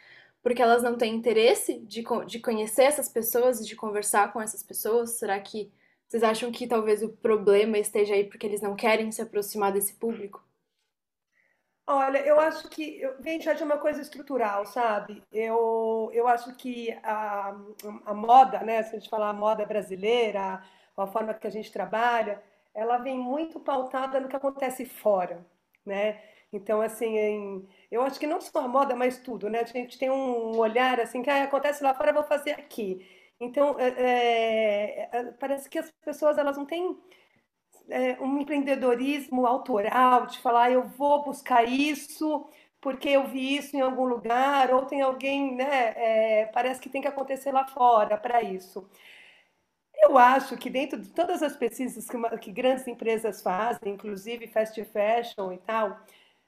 porque 0.44 0.62
elas 0.62 0.84
não 0.84 0.98
têm 0.98 1.16
interesse 1.16 1.80
de, 1.80 2.04
de 2.28 2.40
conhecer 2.40 2.84
essas 2.84 3.10
pessoas 3.10 3.60
e 3.60 3.66
de 3.66 3.76
conversar 3.76 4.32
com 4.32 4.42
essas 4.42 4.64
pessoas. 4.64 5.12
Será 5.18 5.40
que 5.40 5.72
vocês 6.08 6.24
acham 6.24 6.52
que 6.52 6.68
talvez 6.68 7.04
o 7.04 7.10
problema 7.10 7.78
esteja 7.78 8.14
aí 8.14 8.24
porque 8.26 8.46
eles 8.46 8.62
não 8.62 8.76
querem 8.76 9.12
se 9.12 9.22
aproximar 9.22 9.74
desse 9.74 9.96
público? 9.96 10.44
Olha, 11.92 12.20
eu 12.20 12.40
acho 12.40 12.70
que 12.70 13.02
vem 13.20 13.42
já 13.42 13.54
de 13.54 13.64
uma 13.64 13.80
coisa 13.80 14.00
estrutural, 14.00 14.64
sabe? 14.64 15.24
Eu, 15.32 16.12
eu 16.14 16.28
acho 16.28 16.56
que 16.56 16.92
a, 17.02 17.56
a 18.06 18.14
moda, 18.14 18.60
né? 18.60 18.84
Se 18.84 18.96
a 18.96 19.00
gente 19.00 19.10
falar 19.10 19.30
a 19.30 19.34
moda 19.34 19.66
brasileira, 19.66 20.62
a 20.96 21.08
forma 21.08 21.34
que 21.34 21.48
a 21.48 21.50
gente 21.50 21.72
trabalha, 21.72 22.44
ela 22.76 22.98
vem 23.00 23.18
muito 23.18 23.60
pautada 23.60 24.20
no 24.20 24.28
que 24.30 24.36
acontece 24.36 24.86
fora, 24.86 25.44
né? 25.84 26.22
Então, 26.54 26.80
assim, 26.80 27.18
em, 27.18 27.68
eu 27.90 28.04
acho 28.04 28.20
que 28.20 28.28
não 28.28 28.40
só 28.40 28.60
a 28.60 28.68
moda, 28.68 28.96
mas 28.96 29.18
tudo, 29.18 29.50
né? 29.50 29.62
A 29.62 29.66
gente 29.66 29.98
tem 29.98 30.12
um 30.12 30.58
olhar 30.60 31.00
assim, 31.00 31.24
que 31.24 31.30
ah, 31.32 31.44
acontece 31.44 31.84
lá 31.84 31.96
fora, 31.96 32.12
eu 32.12 32.16
vou 32.16 32.24
fazer 32.24 32.52
aqui. 32.52 33.04
Então, 33.40 33.80
é, 33.80 33.88
é, 33.98 35.10
é 35.12 35.24
parece 35.40 35.68
que 35.68 35.80
as 35.80 35.90
pessoas 36.06 36.38
elas 36.38 36.56
não 36.56 36.66
têm 36.68 36.96
é, 37.90 38.18
um 38.22 38.40
empreendedorismo 38.40 39.46
autoral, 39.46 40.26
de 40.28 40.40
falar, 40.40 40.72
eu 40.72 40.84
vou 40.88 41.24
buscar 41.24 41.64
isso 41.68 42.48
porque 42.82 43.10
eu 43.10 43.28
vi 43.28 43.58
isso 43.58 43.76
em 43.76 43.82
algum 43.82 44.06
lugar, 44.06 44.74
ou 44.74 44.86
tem 44.86 45.02
alguém, 45.02 45.56
né? 45.56 45.94
É, 45.96 46.46
parece 46.54 46.80
que 46.80 46.90
tem 46.90 47.02
que 47.02 47.08
acontecer 47.08 47.52
lá 47.52 47.66
fora 47.68 48.18
para 48.18 48.42
isso. 48.42 48.90
Eu 50.02 50.18
acho 50.18 50.58
que 50.58 50.70
dentro 50.70 51.00
de 51.00 51.10
todas 51.10 51.44
as 51.44 51.56
pesquisas 51.58 52.10
que, 52.10 52.16
uma, 52.16 52.30
que 52.38 52.52
grandes 52.52 52.88
empresas 52.88 53.42
fazem, 53.42 53.94
inclusive 53.94 54.48
fast 54.48 54.82
fashion 54.86 55.52
e 55.52 55.58
tal, 55.58 56.00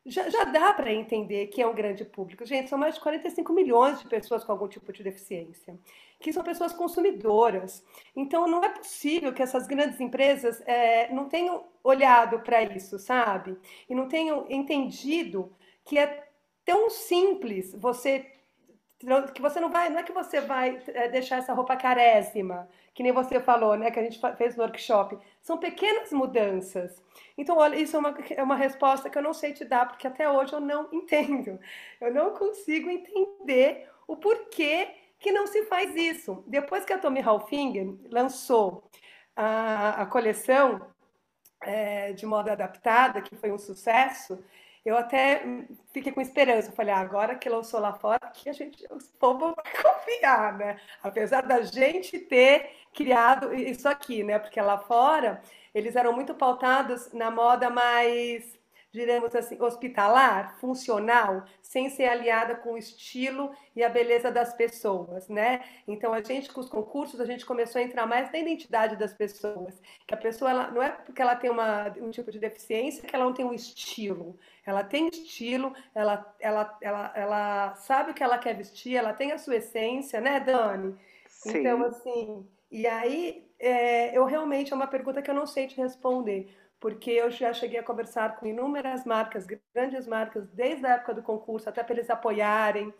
já, 0.05 0.29
já 0.29 0.43
dá 0.45 0.73
para 0.73 0.91
entender 0.91 1.47
que 1.47 1.61
é 1.61 1.67
um 1.67 1.75
grande 1.75 2.03
público. 2.03 2.45
Gente, 2.45 2.69
são 2.69 2.77
mais 2.77 2.95
de 2.95 3.01
45 3.01 3.53
milhões 3.53 3.99
de 3.99 4.07
pessoas 4.07 4.43
com 4.43 4.51
algum 4.51 4.67
tipo 4.67 4.91
de 4.91 5.03
deficiência, 5.03 5.77
que 6.19 6.33
são 6.33 6.43
pessoas 6.43 6.73
consumidoras. 6.73 7.83
Então, 8.15 8.47
não 8.47 8.63
é 8.63 8.69
possível 8.69 9.33
que 9.33 9.43
essas 9.43 9.67
grandes 9.67 9.99
empresas 9.99 10.61
é, 10.65 11.11
não 11.13 11.29
tenham 11.29 11.63
olhado 11.83 12.39
para 12.39 12.63
isso, 12.63 12.97
sabe? 12.97 13.57
E 13.89 13.93
não 13.93 14.07
tenham 14.07 14.45
entendido 14.49 15.51
que 15.85 15.97
é 15.97 16.27
tão 16.65 16.89
simples 16.89 17.73
você 17.75 18.27
que 19.33 19.41
você 19.41 19.59
não 19.59 19.71
vai, 19.71 19.89
não 19.89 19.97
é 19.97 20.03
que 20.03 20.11
você 20.11 20.39
vai 20.41 20.79
é, 20.89 21.09
deixar 21.09 21.37
essa 21.37 21.53
roupa 21.53 21.75
carésima, 21.75 22.69
que 22.93 23.03
nem 23.03 23.11
você 23.11 23.39
falou, 23.39 23.75
né, 23.75 23.89
que 23.89 23.99
a 23.99 24.03
gente 24.03 24.19
fez 24.37 24.55
no 24.55 24.63
workshop. 24.63 25.17
São 25.41 25.57
pequenas 25.57 26.11
mudanças. 26.11 27.01
Então, 27.37 27.57
olha, 27.57 27.75
isso 27.77 27.95
é 27.95 27.99
uma, 27.99 28.17
é 28.31 28.43
uma 28.43 28.55
resposta 28.55 29.09
que 29.09 29.17
eu 29.17 29.21
não 29.21 29.33
sei 29.33 29.53
te 29.53 29.63
dar, 29.63 29.87
porque 29.87 30.07
até 30.07 30.29
hoje 30.29 30.53
eu 30.53 30.59
não 30.59 30.89
entendo. 30.93 31.59
Eu 31.99 32.13
não 32.13 32.31
consigo 32.31 32.89
entender 32.89 33.89
o 34.07 34.17
porquê 34.17 34.89
que 35.19 35.31
não 35.31 35.47
se 35.47 35.65
faz 35.65 35.95
isso. 35.95 36.43
Depois 36.47 36.83
que 36.83 36.93
a 36.93 36.97
Tommy 36.97 37.21
Hilfiger 37.21 37.95
lançou 38.09 38.83
a, 39.35 40.01
a 40.01 40.05
coleção 40.05 40.81
é, 41.61 42.11
de 42.13 42.25
moda 42.25 42.51
adaptada, 42.51 43.21
que 43.21 43.35
foi 43.35 43.51
um 43.51 43.57
sucesso, 43.57 44.43
eu 44.83 44.97
até 44.97 45.43
fiquei 45.93 46.11
com 46.11 46.21
esperança. 46.21 46.69
Eu 46.69 46.75
falei, 46.75 46.93
ah, 46.93 46.99
agora 46.99 47.35
que 47.35 47.47
lançou 47.47 47.79
lá 47.79 47.93
fora, 47.93 48.19
que 48.33 48.49
a 48.49 48.53
gente, 48.53 48.83
o 48.89 48.97
povo 49.19 49.53
vai 49.55 49.65
confiar, 49.81 50.57
né? 50.57 50.79
Apesar 51.03 51.41
da 51.41 51.61
gente 51.61 52.17
ter 52.19 52.80
criado 52.93 53.53
isso 53.53 53.87
aqui, 53.87 54.23
né? 54.23 54.39
Porque 54.39 54.59
lá 54.61 54.77
fora 54.77 55.41
eles 55.73 55.95
eram 55.95 56.13
muito 56.13 56.33
pautados 56.33 57.11
na 57.13 57.31
moda 57.31 57.69
mais 57.69 58.59
diremos 58.91 59.33
assim, 59.33 59.59
hospitalar, 59.61 60.57
funcional, 60.59 61.45
sem 61.61 61.89
ser 61.89 62.05
aliada 62.05 62.55
com 62.55 62.73
o 62.73 62.77
estilo 62.77 63.51
e 63.75 63.83
a 63.83 63.89
beleza 63.89 64.29
das 64.29 64.53
pessoas, 64.53 65.29
né? 65.29 65.63
Então 65.87 66.13
a 66.13 66.21
gente 66.21 66.51
com 66.51 66.59
os 66.59 66.69
concursos 66.69 67.21
a 67.21 67.25
gente 67.25 67.45
começou 67.45 67.79
a 67.79 67.83
entrar 67.83 68.05
mais 68.05 68.31
na 68.31 68.39
identidade 68.39 68.97
das 68.97 69.13
pessoas, 69.13 69.81
que 70.05 70.13
a 70.13 70.17
pessoa 70.17 70.51
ela, 70.51 70.71
não 70.71 70.83
é 70.83 70.89
porque 70.89 71.21
ela 71.21 71.35
tem 71.35 71.49
uma, 71.49 71.87
um 71.99 72.11
tipo 72.11 72.31
de 72.31 72.39
deficiência 72.39 73.07
que 73.07 73.15
ela 73.15 73.25
não 73.25 73.33
tem 73.33 73.45
um 73.45 73.53
estilo, 73.53 74.37
ela 74.65 74.83
tem 74.83 75.07
estilo, 75.07 75.73
ela, 75.95 76.35
ela, 76.39 76.77
ela, 76.81 77.13
ela 77.15 77.75
sabe 77.75 78.11
o 78.11 78.13
que 78.13 78.23
ela 78.23 78.37
quer 78.37 78.55
vestir, 78.55 78.95
ela 78.95 79.13
tem 79.13 79.31
a 79.31 79.37
sua 79.37 79.55
essência, 79.55 80.19
né, 80.19 80.41
Dani? 80.41 80.97
Sim. 81.29 81.59
Então 81.59 81.85
assim, 81.85 82.45
e 82.71 82.87
aí 82.87 83.51
é, 83.59 84.17
eu 84.17 84.25
realmente 84.25 84.73
é 84.73 84.75
uma 84.75 84.87
pergunta 84.87 85.21
que 85.21 85.29
eu 85.29 85.35
não 85.35 85.45
sei 85.45 85.67
te 85.67 85.77
responder 85.77 86.55
porque 86.81 87.11
eu 87.11 87.29
já 87.29 87.53
cheguei 87.53 87.79
a 87.79 87.83
conversar 87.83 88.37
com 88.37 88.47
inúmeras 88.47 89.05
marcas, 89.05 89.45
grandes 89.73 90.07
marcas, 90.07 90.47
desde 90.49 90.83
a 90.87 90.95
época 90.95 91.13
do 91.13 91.21
concurso, 91.21 91.69
até 91.69 91.83
para 91.83 91.93
eles 91.93 92.09
apoiarem, 92.09 92.91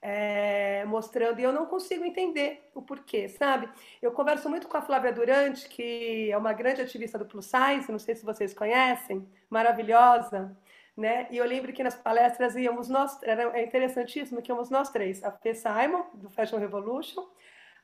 é, 0.00 0.84
mostrando, 0.84 1.40
e 1.40 1.42
eu 1.42 1.52
não 1.52 1.66
consigo 1.66 2.04
entender 2.04 2.70
o 2.72 2.80
porquê, 2.80 3.28
sabe? 3.28 3.68
Eu 4.00 4.12
converso 4.12 4.48
muito 4.48 4.68
com 4.68 4.76
a 4.76 4.82
Flávia 4.82 5.12
Durante, 5.12 5.68
que 5.68 6.30
é 6.30 6.38
uma 6.38 6.52
grande 6.52 6.80
ativista 6.80 7.18
do 7.18 7.26
Plus 7.26 7.46
Size, 7.46 7.90
não 7.90 7.98
sei 7.98 8.14
se 8.14 8.24
vocês 8.24 8.54
conhecem, 8.54 9.28
maravilhosa, 9.50 10.56
né? 10.96 11.26
E 11.28 11.36
eu 11.36 11.44
lembro 11.44 11.72
que 11.72 11.82
nas 11.82 11.96
palestras 11.96 12.54
íamos 12.54 12.88
nós, 12.88 13.20
era 13.24 13.60
interessantíssimo 13.60 14.42
que 14.42 14.52
íamos 14.52 14.70
nós 14.70 14.90
três, 14.90 15.24
a 15.24 15.30
P. 15.32 15.54
Simon, 15.54 16.04
do 16.14 16.30
Fashion 16.30 16.58
Revolution, 16.58 17.26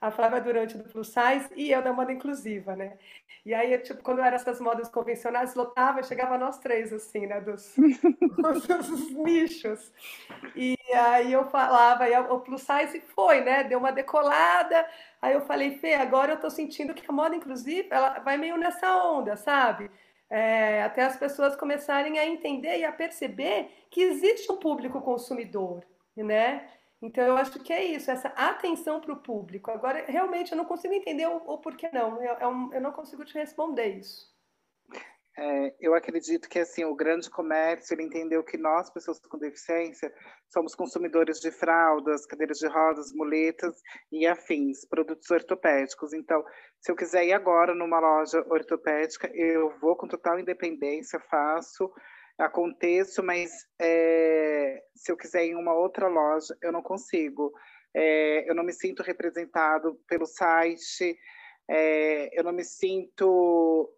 a 0.00 0.10
Flávia 0.10 0.40
Durante 0.40 0.78
do 0.78 0.84
Plus 0.84 1.08
Size 1.08 1.50
e 1.54 1.70
eu 1.70 1.82
da 1.82 1.92
moda 1.92 2.12
inclusiva, 2.12 2.74
né? 2.74 2.96
E 3.44 3.52
aí, 3.52 3.76
tipo, 3.78 4.02
quando 4.02 4.20
eram 4.20 4.36
essas 4.36 4.60
modas 4.60 4.88
convencionais, 4.88 5.54
lotava, 5.54 6.02
chegava 6.02 6.38
nós 6.38 6.58
três, 6.58 6.92
assim, 6.92 7.26
né, 7.26 7.40
dos, 7.40 7.74
dos 7.76 9.10
nichos. 9.12 9.92
E 10.54 10.76
aí 10.94 11.32
eu 11.32 11.48
falava, 11.48 12.08
e 12.08 12.18
o 12.18 12.40
Plus 12.40 12.62
Size 12.62 13.00
foi, 13.14 13.40
né, 13.42 13.64
deu 13.64 13.78
uma 13.78 13.92
decolada, 13.92 14.86
aí 15.20 15.34
eu 15.34 15.42
falei, 15.42 15.78
Fê, 15.78 15.94
agora 15.94 16.32
eu 16.32 16.40
tô 16.40 16.50
sentindo 16.50 16.94
que 16.94 17.04
a 17.08 17.12
moda 17.12 17.36
inclusiva, 17.36 17.88
ela 17.90 18.18
vai 18.20 18.36
meio 18.36 18.56
nessa 18.56 19.04
onda, 19.04 19.36
sabe? 19.36 19.90
É, 20.28 20.82
até 20.82 21.02
as 21.02 21.16
pessoas 21.16 21.56
começarem 21.56 22.18
a 22.18 22.26
entender 22.26 22.78
e 22.78 22.84
a 22.84 22.92
perceber 22.92 23.68
que 23.90 24.00
existe 24.00 24.50
um 24.50 24.56
público 24.56 25.00
consumidor, 25.00 25.84
né? 26.16 26.68
Então, 27.02 27.24
eu 27.26 27.36
acho 27.36 27.58
que 27.60 27.72
é 27.72 27.82
isso, 27.82 28.10
essa 28.10 28.28
atenção 28.28 29.00
para 29.00 29.12
o 29.12 29.22
público. 29.22 29.70
Agora, 29.70 30.04
realmente, 30.06 30.52
eu 30.52 30.58
não 30.58 30.66
consigo 30.66 30.92
entender 30.92 31.26
o, 31.26 31.36
o 31.36 31.58
porquê 31.58 31.88
não. 31.92 32.22
Eu, 32.22 32.34
eu, 32.34 32.70
eu, 32.74 32.80
não 32.80 32.92
consigo 32.92 33.24
te 33.24 33.34
responder 33.34 33.98
isso. 33.98 34.28
É, 35.38 35.74
eu 35.80 35.94
acredito 35.94 36.48
que 36.48 36.58
assim 36.58 36.84
o 36.84 36.94
grande 36.94 37.30
comércio 37.30 37.94
ele 37.94 38.02
entendeu 38.02 38.44
que 38.44 38.58
nós, 38.58 38.90
pessoas 38.90 39.18
com 39.20 39.38
deficiência, 39.38 40.12
somos 40.48 40.74
consumidores 40.74 41.40
de 41.40 41.50
fraldas, 41.50 42.26
cadeiras 42.26 42.58
de 42.58 42.66
rodas, 42.66 43.12
muletas 43.14 43.80
e 44.12 44.26
afins, 44.26 44.84
produtos 44.84 45.30
ortopédicos. 45.30 46.12
Então, 46.12 46.44
se 46.80 46.92
eu 46.92 46.96
quiser 46.96 47.24
ir 47.24 47.32
agora 47.32 47.74
numa 47.74 47.98
loja 47.98 48.44
ortopédica, 48.50 49.30
eu 49.32 49.78
vou 49.78 49.96
com 49.96 50.06
total 50.06 50.38
independência, 50.38 51.18
faço 51.30 51.90
aconteço, 52.40 53.22
mas 53.22 53.50
é, 53.78 54.82
se 54.94 55.12
eu 55.12 55.16
quiser 55.16 55.44
em 55.44 55.54
uma 55.54 55.74
outra 55.74 56.08
loja, 56.08 56.56
eu 56.62 56.72
não 56.72 56.82
consigo. 56.82 57.52
É, 57.94 58.48
eu 58.48 58.54
não 58.54 58.64
me 58.64 58.72
sinto 58.72 59.02
representado 59.02 60.00
pelo 60.06 60.26
site, 60.26 61.18
é, 61.68 62.38
eu 62.38 62.44
não 62.44 62.52
me 62.52 62.64
sinto 62.64 63.92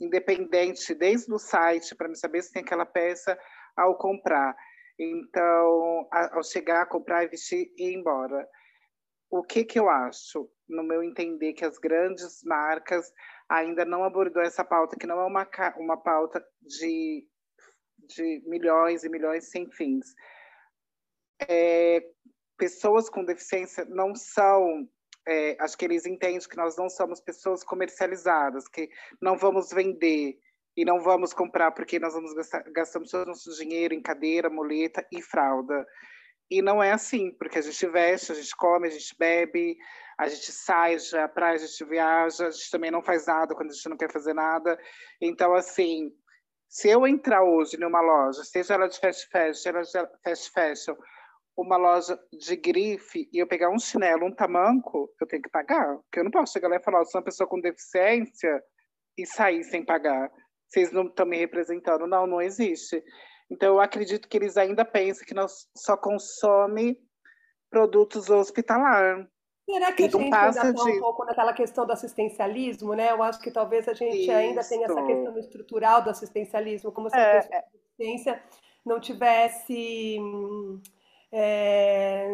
independente 0.00 0.94
desde 0.94 1.30
o 1.30 1.38
site 1.38 1.94
para 1.94 2.08
me 2.08 2.16
saber 2.16 2.42
se 2.42 2.52
tem 2.52 2.62
aquela 2.62 2.86
peça 2.86 3.38
ao 3.76 3.98
comprar. 3.98 4.56
Então, 4.98 6.08
ao 6.10 6.42
chegar, 6.42 6.86
comprar, 6.86 7.28
vestir 7.28 7.70
e 7.76 7.90
ir 7.90 7.94
embora. 7.94 8.48
O 9.30 9.42
que, 9.42 9.64
que 9.64 9.78
eu 9.78 9.88
acho, 9.90 10.50
no 10.68 10.82
meu 10.82 11.02
entender, 11.02 11.52
que 11.52 11.64
as 11.64 11.78
grandes 11.78 12.42
marcas 12.44 13.12
ainda 13.48 13.84
não 13.84 14.04
abordou 14.04 14.42
essa 14.42 14.64
pauta, 14.64 14.96
que 14.96 15.06
não 15.06 15.20
é 15.20 15.24
uma, 15.24 15.48
uma 15.76 15.96
pauta 15.96 16.44
de 16.62 17.26
de 18.14 18.42
milhões 18.46 19.04
e 19.04 19.08
milhões 19.08 19.50
sem 19.50 19.70
fins. 19.70 20.14
É, 21.48 22.02
pessoas 22.56 23.08
com 23.08 23.24
deficiência 23.24 23.84
não 23.86 24.14
são, 24.14 24.88
é, 25.26 25.56
acho 25.60 25.76
que 25.76 25.84
eles 25.84 26.04
entendem 26.04 26.40
que 26.40 26.56
nós 26.56 26.76
não 26.76 26.88
somos 26.88 27.20
pessoas 27.20 27.64
comercializadas, 27.64 28.68
que 28.68 28.90
não 29.20 29.36
vamos 29.36 29.70
vender 29.70 30.38
e 30.76 30.84
não 30.84 31.00
vamos 31.00 31.32
comprar 31.32 31.72
porque 31.72 31.98
nós 31.98 32.14
vamos 32.14 32.32
gastar 32.34 32.62
gastamos 32.70 33.10
todo 33.10 33.24
o 33.24 33.26
nosso 33.26 33.50
dinheiro 33.56 33.94
em 33.94 34.02
cadeira, 34.02 34.50
muleta 34.50 35.06
e 35.10 35.22
fralda. 35.22 35.86
E 36.50 36.60
não 36.60 36.82
é 36.82 36.90
assim, 36.90 37.30
porque 37.38 37.58
a 37.58 37.62
gente 37.62 37.86
veste, 37.86 38.32
a 38.32 38.34
gente 38.34 38.56
come, 38.56 38.88
a 38.88 38.90
gente 38.90 39.14
bebe, 39.16 39.76
a 40.18 40.28
gente 40.28 40.50
sai 40.52 40.98
já 40.98 41.28
praia, 41.28 41.54
a 41.54 41.58
gente 41.58 41.84
viaja, 41.84 42.48
a 42.48 42.50
gente 42.50 42.70
também 42.70 42.90
não 42.90 43.02
faz 43.02 43.26
nada 43.26 43.54
quando 43.54 43.70
a 43.70 43.72
gente 43.72 43.88
não 43.88 43.96
quer 43.96 44.10
fazer 44.12 44.34
nada. 44.34 44.78
Então, 45.20 45.54
assim, 45.54 46.12
se 46.70 46.88
eu 46.88 47.04
entrar 47.04 47.42
hoje 47.42 47.76
numa 47.76 48.00
loja, 48.00 48.44
seja 48.44 48.74
ela 48.74 48.86
de 48.86 48.96
fast 48.98 49.28
fashion, 49.28 49.54
seja 49.54 49.98
ela 49.98 50.06
de 50.06 50.22
fast 50.22 50.50
fashion, 50.52 50.94
uma 51.56 51.76
loja 51.76 52.16
de 52.32 52.54
grife 52.54 53.28
e 53.32 53.38
eu 53.38 53.46
pegar 53.46 53.70
um 53.70 53.78
chinelo, 53.78 54.24
um 54.24 54.34
tamanco, 54.34 55.12
eu 55.20 55.26
tenho 55.26 55.42
que 55.42 55.50
pagar. 55.50 55.96
Porque 55.96 56.20
eu 56.20 56.24
não 56.24 56.30
posso 56.30 56.52
chegar 56.52 56.68
lá 56.68 56.76
e 56.76 56.82
falar, 56.82 57.00
eu 57.00 57.06
sou 57.06 57.20
uma 57.20 57.24
pessoa 57.24 57.48
com 57.48 57.60
deficiência 57.60 58.62
e 59.18 59.26
sair 59.26 59.64
sem 59.64 59.84
pagar. 59.84 60.30
Vocês 60.68 60.92
não 60.92 61.06
estão 61.06 61.26
me 61.26 61.36
representando. 61.36 62.06
Não, 62.06 62.24
não 62.24 62.40
existe. 62.40 63.02
Então, 63.50 63.74
eu 63.74 63.80
acredito 63.80 64.28
que 64.28 64.36
eles 64.36 64.56
ainda 64.56 64.84
pensam 64.84 65.26
que 65.26 65.34
nós 65.34 65.66
só 65.76 65.96
consome 65.96 66.96
produtos 67.68 68.30
hospitalar. 68.30 69.28
Será 69.72 69.92
que 69.92 70.02
a 70.02 70.08
gente 70.08 70.34
ainda 70.34 70.48
está 70.48 70.70
de... 70.70 70.80
um 70.80 71.00
pouco 71.00 71.24
naquela 71.24 71.52
questão 71.52 71.86
do 71.86 71.92
assistencialismo, 71.92 72.94
né? 72.94 73.12
Eu 73.12 73.22
acho 73.22 73.40
que 73.40 73.50
talvez 73.50 73.88
a 73.88 73.94
gente 73.94 74.22
Isso. 74.22 74.32
ainda 74.32 74.62
tenha 74.62 74.86
essa 74.86 75.02
questão 75.02 75.38
estrutural 75.38 76.02
do 76.02 76.10
assistencialismo, 76.10 76.92
como 76.92 77.08
se 77.08 77.16
a 77.16 77.20
é, 77.20 77.48
é. 77.50 77.64
assistência 77.64 78.42
não 78.84 78.98
tivesse 78.98 80.18
é, 81.30 82.28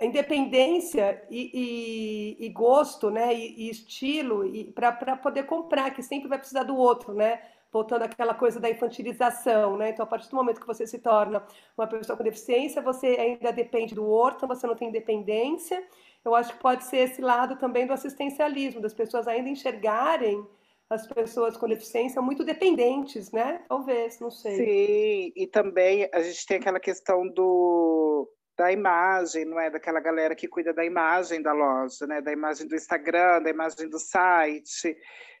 independência 0.00 1.22
e, 1.30 2.36
e, 2.38 2.46
e, 2.46 2.48
gosto, 2.50 3.10
né? 3.10 3.34
E, 3.34 3.66
e 3.66 3.70
estilo 3.70 4.44
para 4.74 5.16
poder 5.16 5.44
comprar, 5.44 5.90
que 5.90 6.02
sempre 6.02 6.28
vai 6.28 6.38
precisar 6.38 6.64
do 6.64 6.76
outro, 6.76 7.14
né? 7.14 7.40
voltando 7.76 8.02
àquela 8.02 8.32
coisa 8.32 8.58
da 8.58 8.70
infantilização, 8.70 9.76
né? 9.76 9.90
Então, 9.90 10.04
a 10.04 10.06
partir 10.06 10.30
do 10.30 10.36
momento 10.36 10.60
que 10.60 10.66
você 10.66 10.86
se 10.86 10.98
torna 10.98 11.44
uma 11.76 11.86
pessoa 11.86 12.16
com 12.16 12.24
deficiência, 12.24 12.80
você 12.80 13.08
ainda 13.08 13.52
depende 13.52 13.94
do 13.94 14.04
outro, 14.06 14.48
você 14.48 14.66
não 14.66 14.74
tem 14.74 14.88
independência, 14.88 15.86
eu 16.28 16.34
acho 16.34 16.52
que 16.52 16.60
pode 16.60 16.84
ser 16.84 16.98
esse 16.98 17.20
lado 17.20 17.56
também 17.56 17.86
do 17.86 17.92
assistencialismo, 17.92 18.80
das 18.80 18.94
pessoas 18.94 19.28
ainda 19.28 19.48
enxergarem 19.48 20.46
as 20.88 21.06
pessoas 21.06 21.56
com 21.56 21.68
deficiência 21.68 22.22
muito 22.22 22.44
dependentes, 22.44 23.32
né? 23.32 23.64
Talvez, 23.68 24.20
não 24.20 24.30
sei. 24.30 24.56
Sim, 24.56 25.32
e 25.34 25.46
também 25.46 26.08
a 26.12 26.22
gente 26.22 26.46
tem 26.46 26.58
aquela 26.58 26.80
questão 26.80 27.26
do 27.28 28.30
da 28.56 28.72
imagem, 28.72 29.44
não 29.44 29.60
é? 29.60 29.68
Daquela 29.68 30.00
galera 30.00 30.34
que 30.34 30.48
cuida 30.48 30.72
da 30.72 30.84
imagem 30.84 31.42
da 31.42 31.52
loja, 31.52 32.06
né? 32.06 32.22
Da 32.22 32.32
imagem 32.32 32.66
do 32.66 32.74
Instagram, 32.74 33.42
da 33.42 33.50
imagem 33.50 33.88
do 33.88 33.98
site. 33.98 34.96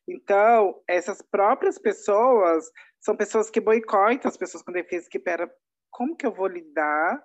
Então, 0.06 0.80
essas 0.86 1.22
próprias 1.22 1.78
pessoas 1.78 2.70
são 3.00 3.16
pessoas 3.16 3.48
que 3.48 3.60
boicotam 3.60 4.28
as 4.28 4.36
pessoas 4.36 4.62
com 4.62 4.70
deficiência, 4.70 5.10
que 5.10 5.18
pera, 5.18 5.50
como 5.90 6.14
que 6.14 6.26
eu 6.26 6.32
vou 6.32 6.46
lidar 6.46 7.24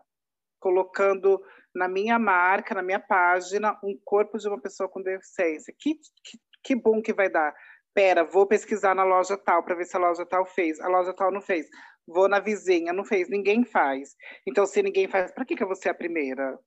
colocando 0.59 1.43
na 1.73 1.87
minha 1.87 2.19
marca, 2.19 2.75
na 2.75 2.81
minha 2.81 2.99
página, 2.99 3.77
um 3.83 3.97
corpo 4.03 4.37
de 4.37 4.47
uma 4.47 4.59
pessoa 4.59 4.89
com 4.89 5.01
deficiência. 5.01 5.73
Que, 5.77 5.95
que, 5.95 6.39
que 6.63 6.75
bom 6.75 7.01
que 7.01 7.13
vai 7.13 7.29
dar. 7.29 7.53
Pera, 7.93 8.23
vou 8.23 8.45
pesquisar 8.47 8.95
na 8.95 9.03
loja 9.03 9.37
tal 9.37 9.63
para 9.63 9.75
ver 9.75 9.85
se 9.85 9.95
a 9.95 9.99
loja 9.99 10.25
tal 10.25 10.45
fez. 10.45 10.79
A 10.79 10.87
loja 10.87 11.13
tal 11.13 11.31
não 11.31 11.41
fez. 11.41 11.67
Vou 12.07 12.27
na 12.27 12.39
vizinha, 12.39 12.93
não 12.93 13.05
fez. 13.05 13.29
Ninguém 13.29 13.63
faz. 13.63 14.15
Então, 14.45 14.65
se 14.65 14.81
ninguém 14.81 15.07
faz, 15.07 15.31
para 15.31 15.45
que, 15.45 15.55
que 15.55 15.63
eu 15.63 15.67
vou 15.67 15.75
ser 15.75 15.89
a 15.89 15.93
primeira? 15.93 16.57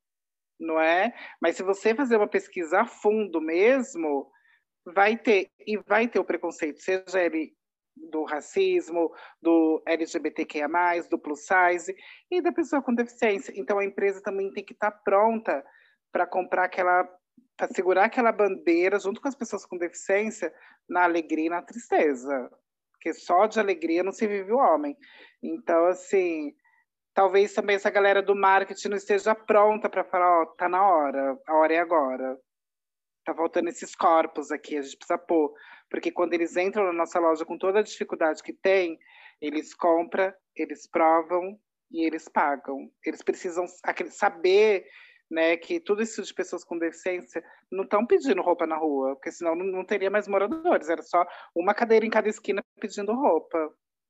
Não 0.58 0.80
é? 0.80 1.12
Mas 1.40 1.56
se 1.56 1.62
você 1.62 1.94
fazer 1.94 2.16
uma 2.16 2.28
pesquisa 2.28 2.80
a 2.80 2.86
fundo 2.86 3.40
mesmo, 3.40 4.30
vai 4.86 5.16
ter, 5.16 5.50
e 5.66 5.76
vai 5.78 6.08
ter 6.08 6.18
o 6.18 6.24
preconceito, 6.24 6.80
seja 6.80 7.20
ele 7.20 7.54
do 7.96 8.24
racismo, 8.24 9.12
do 9.40 9.82
LGBTQIA+, 9.86 10.68
do 11.10 11.18
plus 11.18 11.46
size 11.46 11.94
e 12.30 12.40
da 12.40 12.52
pessoa 12.52 12.82
com 12.82 12.94
deficiência. 12.94 13.52
Então 13.56 13.78
a 13.78 13.84
empresa 13.84 14.22
também 14.22 14.52
tem 14.52 14.64
que 14.64 14.72
estar 14.72 14.90
tá 14.90 15.00
pronta 15.04 15.64
para 16.12 16.26
comprar 16.26 16.64
aquela 16.64 17.08
para 17.56 17.68
segurar 17.68 18.04
aquela 18.04 18.32
bandeira 18.32 18.98
junto 18.98 19.20
com 19.20 19.28
as 19.28 19.34
pessoas 19.34 19.64
com 19.64 19.78
deficiência 19.78 20.52
na 20.88 21.04
alegria 21.04 21.46
e 21.46 21.50
na 21.50 21.62
tristeza, 21.62 22.50
porque 22.92 23.12
só 23.12 23.46
de 23.46 23.60
alegria 23.60 24.02
não 24.02 24.10
se 24.10 24.26
vive 24.26 24.52
o 24.52 24.58
homem. 24.58 24.96
Então 25.40 25.86
assim, 25.86 26.52
talvez 27.14 27.54
também 27.54 27.76
essa 27.76 27.90
galera 27.90 28.20
do 28.20 28.34
marketing 28.34 28.88
não 28.88 28.96
esteja 28.96 29.34
pronta 29.34 29.88
para 29.88 30.04
falar, 30.04 30.40
ó, 30.40 30.42
oh, 30.42 30.46
tá 30.46 30.68
na 30.68 30.84
hora, 30.84 31.38
a 31.46 31.54
hora 31.54 31.74
é 31.74 31.78
agora. 31.78 32.38
Tá 33.24 33.34
faltando 33.34 33.68
esses 33.68 33.94
corpos 33.94 34.50
aqui, 34.50 34.76
a 34.76 34.82
gente 34.82 34.96
precisa 34.96 35.16
pôr. 35.16 35.54
Porque 35.90 36.10
quando 36.10 36.34
eles 36.34 36.56
entram 36.56 36.84
na 36.84 36.92
nossa 36.92 37.18
loja 37.18 37.44
com 37.44 37.58
toda 37.58 37.80
a 37.80 37.82
dificuldade 37.82 38.42
que 38.42 38.52
tem, 38.52 38.98
eles 39.40 39.74
compram, 39.74 40.32
eles 40.56 40.88
provam 40.88 41.58
e 41.90 42.06
eles 42.06 42.28
pagam. 42.28 42.90
Eles 43.04 43.22
precisam 43.22 43.66
saber 44.10 44.86
né, 45.30 45.56
que 45.56 45.80
tudo 45.80 46.02
isso 46.02 46.22
de 46.22 46.34
pessoas 46.34 46.64
com 46.64 46.78
deficiência 46.78 47.42
não 47.70 47.84
estão 47.84 48.06
pedindo 48.06 48.42
roupa 48.42 48.66
na 48.66 48.76
rua, 48.76 49.14
porque 49.14 49.32
senão 49.32 49.54
não, 49.54 49.64
não, 49.64 49.84
teria 49.84 50.10
mais 50.10 50.28
moradores, 50.28 50.88
era 50.88 51.02
só 51.02 51.26
uma 51.54 51.74
cadeira 51.74 52.04
em 52.04 52.10
cada 52.10 52.28
esquina 52.28 52.62
pedindo 52.80 53.12
roupa. 53.12 53.58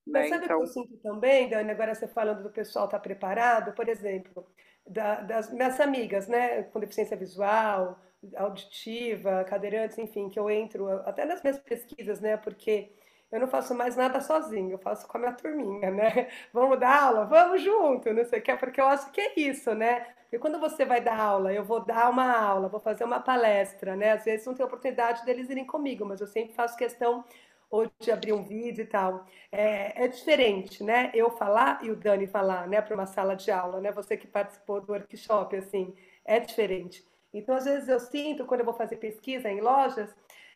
Né? 0.06 0.20
Mas 0.20 0.28
sabe 0.28 0.44
então... 0.44 0.56
o 0.56 0.60
que 0.60 0.64
eu 0.64 0.72
sinto 0.72 0.96
também, 0.98 1.48
Dani, 1.48 1.70
agora 1.70 1.94
você 1.94 2.06
falando 2.06 2.42
do 2.42 2.50
pessoal 2.50 2.86
estar 2.86 2.98
tá 2.98 3.02
preparado, 3.02 3.74
por 3.74 3.88
exemplo, 3.88 4.46
da, 4.86 5.20
das 5.22 5.52
minhas 5.52 5.80
amigas, 5.80 6.28
né, 6.28 6.64
com 6.64 6.80
deficiência 6.80 7.16
visual, 7.16 7.98
auditiva, 8.36 9.44
cadeirantes, 9.44 9.98
enfim, 9.98 10.28
que 10.28 10.38
eu 10.38 10.50
entro 10.50 10.88
até 11.06 11.24
nas 11.24 11.42
minhas 11.42 11.58
pesquisas, 11.58 12.20
né? 12.20 12.36
Porque 12.36 12.90
eu 13.30 13.40
não 13.40 13.48
faço 13.48 13.74
mais 13.74 13.96
nada 13.96 14.20
sozinho, 14.20 14.72
eu 14.72 14.78
faço 14.78 15.08
com 15.08 15.16
a 15.18 15.20
minha 15.20 15.32
turminha, 15.32 15.90
né? 15.90 16.28
Vamos 16.52 16.78
dar 16.78 17.02
aula? 17.04 17.24
Vamos 17.26 17.62
junto, 17.62 18.12
não 18.12 18.24
sei 18.24 18.38
o 18.40 18.42
que, 18.42 18.56
porque 18.56 18.80
eu 18.80 18.86
acho 18.86 19.10
que 19.12 19.20
é 19.20 19.32
isso, 19.40 19.74
né? 19.74 20.06
Porque 20.22 20.38
quando 20.38 20.58
você 20.60 20.84
vai 20.84 21.00
dar 21.00 21.18
aula, 21.18 21.52
eu 21.52 21.64
vou 21.64 21.80
dar 21.84 22.10
uma 22.10 22.36
aula, 22.36 22.68
vou 22.68 22.80
fazer 22.80 23.04
uma 23.04 23.20
palestra, 23.20 23.96
né? 23.96 24.12
Às 24.12 24.24
vezes 24.24 24.46
não 24.46 24.54
tem 24.54 24.64
oportunidade 24.64 25.24
deles 25.24 25.50
irem 25.50 25.64
comigo, 25.66 26.04
mas 26.04 26.20
eu 26.20 26.26
sempre 26.26 26.54
faço 26.54 26.76
questão 26.76 27.24
ou 27.70 27.90
de 27.98 28.10
abrir 28.12 28.32
um 28.32 28.42
vídeo 28.42 28.82
e 28.82 28.86
tal. 28.86 29.26
É, 29.50 30.04
é 30.04 30.08
diferente, 30.08 30.82
né? 30.84 31.10
Eu 31.14 31.30
falar 31.30 31.80
e 31.82 31.90
o 31.90 31.96
Dani 31.96 32.26
falar, 32.26 32.68
né? 32.68 32.80
Para 32.80 32.94
uma 32.94 33.06
sala 33.06 33.34
de 33.34 33.50
aula, 33.50 33.80
né? 33.80 33.90
Você 33.92 34.16
que 34.16 34.26
participou 34.26 34.80
do 34.80 34.92
workshop, 34.92 35.56
assim, 35.56 35.92
é 36.24 36.38
diferente. 36.38 37.04
Então, 37.34 37.54
às 37.56 37.64
vezes 37.64 37.88
eu 37.88 37.98
sinto, 37.98 38.46
quando 38.46 38.60
eu 38.60 38.66
vou 38.66 38.74
fazer 38.74 38.96
pesquisa 38.96 39.50
em 39.50 39.60
lojas, 39.60 40.14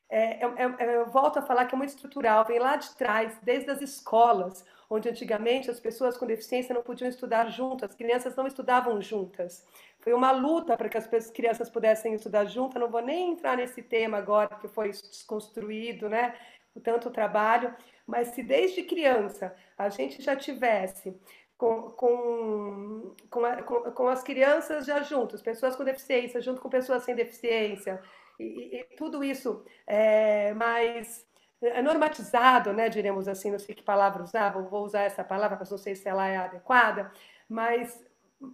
é, 0.09 0.43
eu, 0.43 0.57
eu, 0.57 0.71
eu, 0.79 1.07
volto 1.11 1.39
a 1.39 1.43
falar 1.43 1.67
que 1.67 1.75
é 1.75 1.79
muito 1.79 1.91
estrutural, 1.91 2.45
vem 2.45 2.59
lá 2.59 2.77
de 2.77 2.95
trás, 2.95 3.37
desde 3.43 3.71
as 3.71 3.83
escolas, 3.83 4.65
onde 4.89 5.09
antigamente 5.09 5.71
as 5.71 5.79
pessoas 5.79 6.17
com 6.17 6.27
deficiência 6.27 6.75
não 6.75 6.83
podiam 6.83 7.09
estudar 7.09 7.51
juntas, 7.51 7.91
as 7.91 7.97
crianças 7.97 8.35
não 8.35 8.47
estudavam 8.47 9.03
juntas. 9.03 9.67
Foi 10.01 10.15
uma 10.15 10.31
luta 10.31 10.77
para 10.77 10.89
que 10.89 10.97
as 10.97 11.31
crianças 11.31 11.69
pudessem 11.69 12.15
estudar 12.15 12.47
juntas. 12.47 12.81
Não 12.81 12.89
vou 12.89 13.03
nem 13.03 13.33
entrar 13.33 13.57
nesse 13.57 13.83
tema 13.83 14.17
agora, 14.17 14.57
que 14.57 14.69
foi 14.69 14.91
desconstruído, 14.91 16.09
né? 16.09 16.35
O 16.75 16.81
tanto 16.81 17.11
trabalho. 17.11 17.75
Mas 18.07 18.29
se 18.29 18.43
desde 18.43 18.85
criança 18.85 19.55
a 19.77 19.91
gente 19.91 20.23
já 20.23 20.35
tivesse 20.35 21.15
com, 21.59 21.91
com, 21.91 23.15
com, 23.29 23.45
a, 23.45 23.63
com, 23.63 23.81
com 23.91 24.09
as 24.09 24.23
crianças 24.23 24.87
já 24.87 25.03
juntos, 25.03 25.43
pessoas 25.43 25.75
com 25.75 25.85
deficiência, 25.85 26.41
junto 26.41 26.61
com 26.61 26.71
pessoas 26.71 27.03
sem 27.03 27.17
deficiência, 27.17 28.01
e, 28.39 28.79
e, 28.79 28.85
tudo 28.97 29.25
isso 29.25 29.65
é 29.85 30.55
mais 30.55 31.27
é 31.61 31.83
normatizado, 31.83 32.73
né, 32.73 32.89
diremos 32.89 33.27
assim, 33.27 33.51
não 33.51 33.59
sei 33.59 33.75
que 33.75 33.83
palavra 33.83 34.23
usar, 34.23 34.51
vou 34.51 34.85
usar 34.85 35.03
essa 35.03 35.25
palavra, 35.25 35.57
mas 35.59 35.69
não 35.69 35.77
sei 35.77 35.97
se 35.97 36.09
ela 36.09 36.29
é 36.29 36.37
adequada, 36.37 37.11
mas 37.49 38.01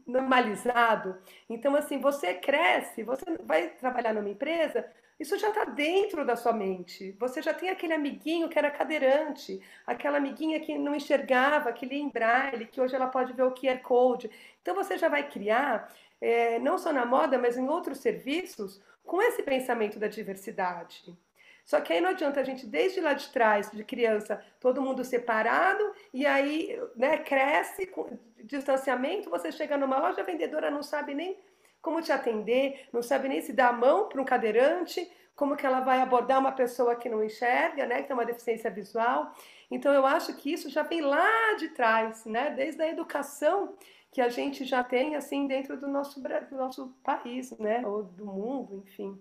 normalizado. 0.07 1.19
Então, 1.47 1.77
assim, 1.77 1.99
você 2.01 2.33
cresce, 2.33 3.03
você 3.03 3.25
vai 3.45 3.69
trabalhar 3.69 4.15
numa 4.15 4.31
empresa, 4.31 4.91
isso 5.19 5.39
já 5.39 5.49
está 5.49 5.65
dentro 5.65 6.25
da 6.25 6.37
sua 6.37 6.53
mente. 6.53 7.13
Você 7.21 7.41
já 7.41 7.55
tem 7.55 7.71
aquele 7.71 7.93
amiguinho 7.93 8.49
que 8.49 8.59
era 8.59 8.71
cadeirante, 8.71 9.61
aquela 9.87 10.19
amiguinha 10.19 10.59
que 10.61 10.77
não 10.77 10.95
enxergava, 10.95 11.73
que 11.73 11.87
lia 11.87 12.03
em 12.03 12.09
braille, 12.09 12.67
que 12.67 12.81
hoje 12.81 12.95
ela 12.95 13.07
pode 13.07 13.33
ver 13.33 13.45
o 13.45 13.53
QR 13.53 13.81
Code. 13.81 14.31
Então, 14.61 14.75
você 14.75 14.99
já 14.99 15.09
vai 15.09 15.29
criar, 15.29 15.93
é, 16.21 16.59
não 16.59 16.79
só 16.79 16.93
na 16.93 17.07
moda, 17.07 17.39
mas 17.39 17.57
em 17.57 17.69
outros 17.69 17.99
serviços, 17.99 18.83
com 19.05 19.23
esse 19.23 19.43
pensamento 19.43 19.99
da 19.99 20.09
diversidade. 20.09 21.17
Só 21.65 21.81
que 21.81 21.93
aí 21.93 22.01
não 22.01 22.11
adianta 22.11 22.41
a 22.41 22.45
gente, 22.45 22.67
desde 22.67 23.01
lá 23.01 23.15
de 23.15 23.29
trás, 23.31 23.71
de 23.71 23.85
criança, 23.85 24.43
todo 24.61 24.83
mundo 24.83 25.05
separado, 25.05 25.95
e 26.13 26.27
aí 26.27 26.79
né, 26.97 27.19
cresce, 27.19 27.87
com 27.87 28.19
distanciamento, 28.43 29.31
você 29.31 29.51
chega 29.51 29.77
numa 29.77 29.99
loja, 29.99 30.21
a 30.21 30.25
vendedora 30.25 30.71
não 30.71 30.83
sabe 30.83 31.15
nem 31.15 31.39
como 31.85 32.01
te 32.01 32.11
atender, 32.11 32.89
não 32.91 33.03
sabe 33.03 33.29
nem 33.29 33.43
se 33.43 33.53
dar 33.53 33.69
a 33.69 33.73
mão 33.73 34.09
para 34.09 34.21
um 34.21 34.25
cadeirante, 34.25 35.07
como 35.37 35.55
que 35.55 35.67
ela 35.67 35.81
vai 35.81 36.01
abordar 36.01 36.41
uma 36.41 36.53
pessoa 36.53 36.97
que 36.97 37.11
não 37.11 37.23
enxerga, 37.23 37.85
né, 37.87 38.01
que 38.01 38.09
tem 38.09 38.17
uma 38.17 38.25
deficiência 38.25 38.71
visual. 38.71 39.33
Então 39.71 39.93
eu 39.93 40.07
acho 40.07 40.35
que 40.35 40.51
isso 40.51 40.71
já 40.71 40.83
vem 40.83 41.03
lá 41.03 41.55
de 41.59 41.69
trás, 41.69 42.25
né, 42.25 42.51
desde 42.51 42.81
a 42.83 42.89
educação 42.89 43.77
que 44.11 44.21
a 44.21 44.29
gente 44.29 44.65
já 44.65 44.83
tem 44.83 45.17
assim 45.17 45.47
dentro 45.47 45.79
do 45.79 45.89
nosso, 45.89 46.23
do 46.23 46.57
nosso 46.57 46.89
país, 47.03 47.51
né? 47.59 47.85
Ou 47.85 48.05
do 48.05 48.25
mundo, 48.25 48.85
enfim. 48.87 49.21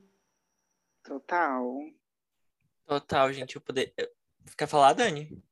Total. 1.03 1.83
Total, 2.85 3.33
gente. 3.33 3.55
Eu 3.55 3.61
poder. 3.61 3.91
Quer 4.55 4.67
falar, 4.67 4.93
Dani? 4.93 5.43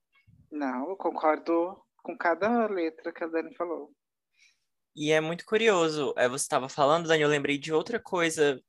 Não, 0.52 0.92
eu 0.92 0.96
concordo 0.96 1.76
com 2.04 2.16
cada 2.16 2.68
letra 2.68 3.12
que 3.12 3.24
a 3.24 3.28
Dani 3.28 3.52
falou. 3.56 3.92
E 4.96 5.12
é 5.12 5.22
muito 5.22 5.46
curioso. 5.46 6.14
É, 6.18 6.28
você 6.28 6.44
estava 6.44 6.68
falando, 6.68 7.08
Dani, 7.08 7.22
eu 7.22 7.30
lembrei 7.30 7.58
de 7.58 7.74
outra 7.74 8.00
coisa, 8.00 8.62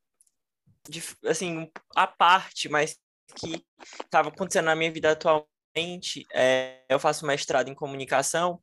de, 0.89 1.03
assim, 1.25 1.69
a 1.95 2.07
parte, 2.07 2.69
mas 2.69 2.97
que 3.35 3.63
estava 4.03 4.29
acontecendo 4.29 4.65
na 4.65 4.75
minha 4.75 4.91
vida 4.91 5.11
atualmente. 5.11 6.25
É, 6.33 6.83
eu 6.89 6.99
faço 6.99 7.25
mestrado 7.25 7.69
em 7.69 7.75
comunicação 7.75 8.59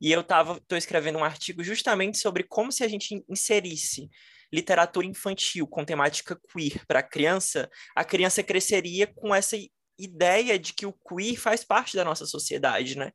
e 0.00 0.10
eu 0.10 0.24
tava, 0.24 0.60
tô 0.66 0.76
escrevendo 0.76 1.18
um 1.18 1.24
artigo 1.24 1.62
justamente 1.62 2.18
sobre 2.18 2.44
como 2.44 2.72
se 2.72 2.82
a 2.82 2.88
gente 2.88 3.22
inserisse 3.28 4.08
literatura 4.52 5.06
infantil 5.06 5.66
com 5.66 5.84
temática 5.84 6.38
queer 6.52 6.84
para 6.86 6.98
a 6.98 7.04
criança, 7.04 7.70
a 7.94 8.04
criança 8.04 8.42
cresceria 8.42 9.06
com 9.06 9.32
essa 9.34 9.56
ideia 10.00 10.58
de 10.58 10.72
que 10.72 10.86
o 10.86 10.92
queer 10.92 11.38
faz 11.38 11.64
parte 11.64 11.96
da 11.96 12.04
nossa 12.04 12.26
sociedade, 12.26 12.96
né? 12.96 13.12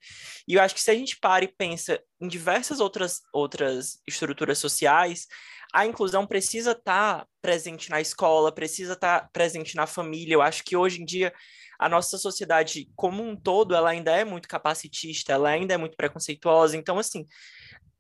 E 0.48 0.54
eu 0.54 0.62
acho 0.62 0.76
que 0.76 0.82
se 0.82 0.92
a 0.92 0.96
gente 0.96 1.20
para 1.20 1.46
e 1.46 1.48
pensa 1.48 2.00
em 2.22 2.28
diversas 2.28 2.80
outras, 2.80 3.22
outras 3.34 4.00
estruturas 4.08 4.58
sociais, 4.58 5.28
a 5.74 5.86
inclusão 5.86 6.26
precisa 6.26 6.72
estar 6.72 7.20
tá 7.20 7.28
presente 7.42 7.90
na 7.90 8.00
escola, 8.00 8.52
precisa 8.52 8.94
estar 8.94 9.22
tá 9.22 9.30
presente 9.34 9.76
na 9.76 9.86
família. 9.86 10.34
Eu 10.34 10.42
acho 10.42 10.64
que 10.64 10.78
hoje 10.78 11.02
em 11.02 11.06
dia 11.06 11.34
a 11.78 11.90
nossa 11.90 12.18
sociedade 12.18 12.90
como 12.96 13.22
um 13.22 13.36
todo, 13.36 13.76
ela 13.76 13.90
ainda 13.90 14.12
é 14.12 14.24
muito 14.24 14.48
capacitista, 14.48 15.34
ela 15.34 15.50
ainda 15.50 15.74
é 15.74 15.78
muito 15.78 15.98
preconceituosa. 15.98 16.78
Então, 16.78 16.98
assim, 16.98 17.26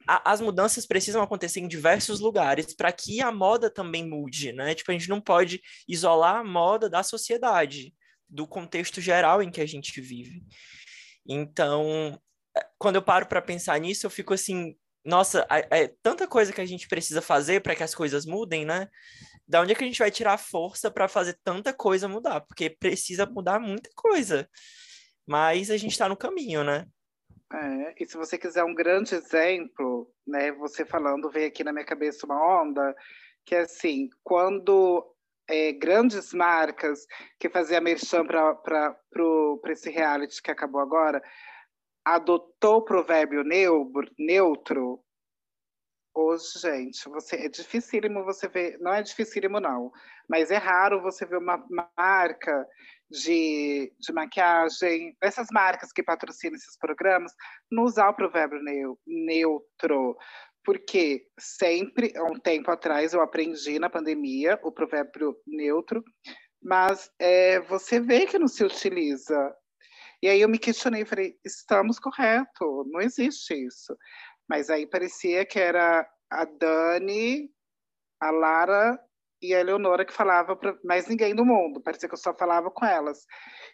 a, 0.08 0.32
as 0.32 0.41
mudanças 0.41 0.86
precisam 0.86 1.21
acontecer 1.21 1.60
em 1.60 1.67
diversos 1.67 2.19
lugares 2.19 2.74
para 2.76 2.91
que 2.91 3.21
a 3.21 3.32
moda 3.32 3.69
também 3.69 4.08
mude, 4.08 4.54
né? 4.54 4.74
Tipo, 4.76 4.91
a 4.91 4.93
gente 4.93 5.10
não 5.10 5.19
pode 5.19 5.62
isolar 5.88 6.38
a 6.38 6.43
moda 6.43 6.89
da 6.89 7.04
sociedade, 7.04 7.93
do 8.36 8.48
contexto 8.48 9.00
geral 9.00 9.41
em 9.41 9.50
que 9.50 9.62
a 9.62 9.65
gente 9.65 10.00
vive. 10.02 10.43
Então, 11.28 12.19
é, 12.56 12.67
quando 12.78 12.98
eu 12.98 13.02
paro 13.02 13.26
para 13.26 13.41
pensar 13.41 13.80
nisso, 13.80 14.06
eu 14.06 14.10
fico 14.10 14.34
assim, 14.34 14.76
nossa, 15.04 15.48
é, 15.50 15.88
tanta 16.04 16.28
coisa 16.28 16.52
que 16.52 16.62
a 16.62 16.65
gente 16.65 16.88
precisa 16.88 17.21
fazer 17.21 17.62
para 17.62 17.76
que 17.76 17.84
as 17.84 17.95
coisas 17.95 18.26
mudem, 18.26 18.65
né? 18.65 18.88
da 19.48 19.62
onde 19.62 19.71
é 19.71 19.76
que 19.76 19.84
a 19.84 19.88
gente 19.88 20.00
vai 20.00 20.10
tirar 20.10 20.38
força 20.38 20.89
para 20.89 21.08
fazer 21.08 21.38
tanta 21.43 21.71
coisa 21.71 22.08
mudar? 22.08 22.41
Porque 22.41 22.69
precisa 22.69 23.26
mudar 23.26 23.60
muita 23.60 23.89
coisa. 23.95 24.50
Mas 25.26 25.69
a 25.69 25.78
gente 25.78 25.91
está 25.91 26.10
no 26.10 26.17
caminho, 26.17 26.63
né? 26.63 26.86
É, 27.54 28.04
e 28.04 28.06
se 28.08 28.17
você 28.17 28.38
quiser 28.38 28.63
um 28.63 28.74
grande 28.74 29.13
exemplo, 29.13 30.12
né, 30.26 30.52
você 30.52 30.84
falando, 30.84 31.30
veio 31.30 31.48
aqui 31.48 31.63
na 31.63 31.71
minha 31.71 31.86
cabeça 31.86 32.26
uma 32.26 32.62
onda, 32.62 32.95
que 33.45 33.54
é 33.54 33.62
assim, 33.62 34.10
quando 34.24 35.14
é, 35.47 35.73
grandes 35.73 36.34
marcas 36.34 37.05
que 37.39 37.49
faziam 37.49 37.81
merchan 37.81 38.25
para 38.25 38.97
esse 39.69 39.89
reality 39.89 40.41
que 40.41 40.51
acabou 40.51 40.81
agora, 40.81 41.21
adotou 42.03 42.77
o 42.77 42.86
provérbio 42.86 43.43
neutro, 44.17 45.05
Hoje, 46.17 46.60
gente, 46.62 47.10
você 47.10 47.36
é 47.36 47.49
dificílimo 47.49 48.23
você 48.23 48.47
ver, 48.47 48.77
não 48.79 48.93
é 48.93 49.03
dificílimo 49.03 49.60
não, 49.60 49.91
mas 50.29 50.49
é 50.49 50.55
raro 50.55 51.01
você 51.01 51.25
ver 51.25 51.39
uma 51.39 51.62
marca 51.97 52.65
de, 53.10 53.93
de 53.99 54.13
maquiagem, 54.13 55.13
essas 55.21 55.47
marcas 55.51 55.91
que 55.91 56.01
patrocinam 56.01 56.55
esses 56.55 56.77
programas, 56.77 57.34
não 57.69 57.84
usar 57.84 58.08
o 58.08 58.15
provérbio 58.15 58.62
neutro, 59.05 60.17
porque 60.65 61.28
sempre, 61.39 62.12
há 62.17 62.23
um 62.23 62.39
tempo 62.39 62.71
atrás, 62.71 63.13
eu 63.13 63.21
aprendi 63.21 63.78
na 63.78 63.89
pandemia 63.89 64.60
o 64.63 64.71
provérbio 64.71 65.38
neutro, 65.45 66.04
mas 66.62 67.12
é, 67.19 67.60
você 67.62 67.99
vê 67.99 68.25
que 68.25 68.39
não 68.39 68.47
se 68.47 68.63
utiliza. 68.63 69.56
E 70.21 70.28
aí 70.28 70.41
eu 70.41 70.49
me 70.49 70.58
questionei, 70.58 71.06
falei, 71.06 71.38
estamos 71.45 71.99
correto, 71.99 72.84
não 72.88 72.99
existe 72.99 73.54
isso. 73.54 73.95
Mas 74.49 74.69
aí 74.69 74.88
parecia 74.88 75.45
que 75.45 75.60
era 75.60 76.08
a 76.32 76.45
Dani, 76.45 77.49
a 78.19 78.32
Lara 78.32 78.99
e 79.41 79.54
a 79.54 79.60
Eleonora 79.60 80.06
que 80.06 80.13
falava 80.13 80.56
para 80.56 80.75
mais 80.84 81.08
ninguém 81.08 81.36
do 81.36 81.45
mundo. 81.45 81.82
Parecia 81.82 82.10
que 82.10 82.15
eu 82.15 82.19
só 82.19 82.34
falava 82.34 82.71
com 82.71 82.86
elas. 82.86 83.19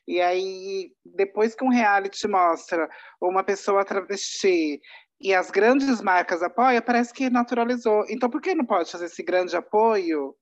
E 0.06 0.19
aí, 0.19 0.91
depois 1.06 1.56
que 1.56 1.63
um 1.63 1.69
reality 1.69 2.27
mostra 2.27 2.89
uma 3.21 3.43
pessoa 3.43 3.86
travesti 3.86 4.82
e 5.21 5.36
as 5.36 5.51
grandes 5.51 6.01
marcas 6.01 6.41
apoiam, 6.41 6.81
parece 6.81 7.13
que 7.13 7.29
naturalizou. 7.29 8.03
Então, 8.10 8.29
por 8.29 8.41
que 8.41 8.55
não 8.55 8.65
pode 8.65 8.91
fazer 8.91 9.05
esse 9.05 9.21
grande 9.21 9.55
apoio 9.55 10.36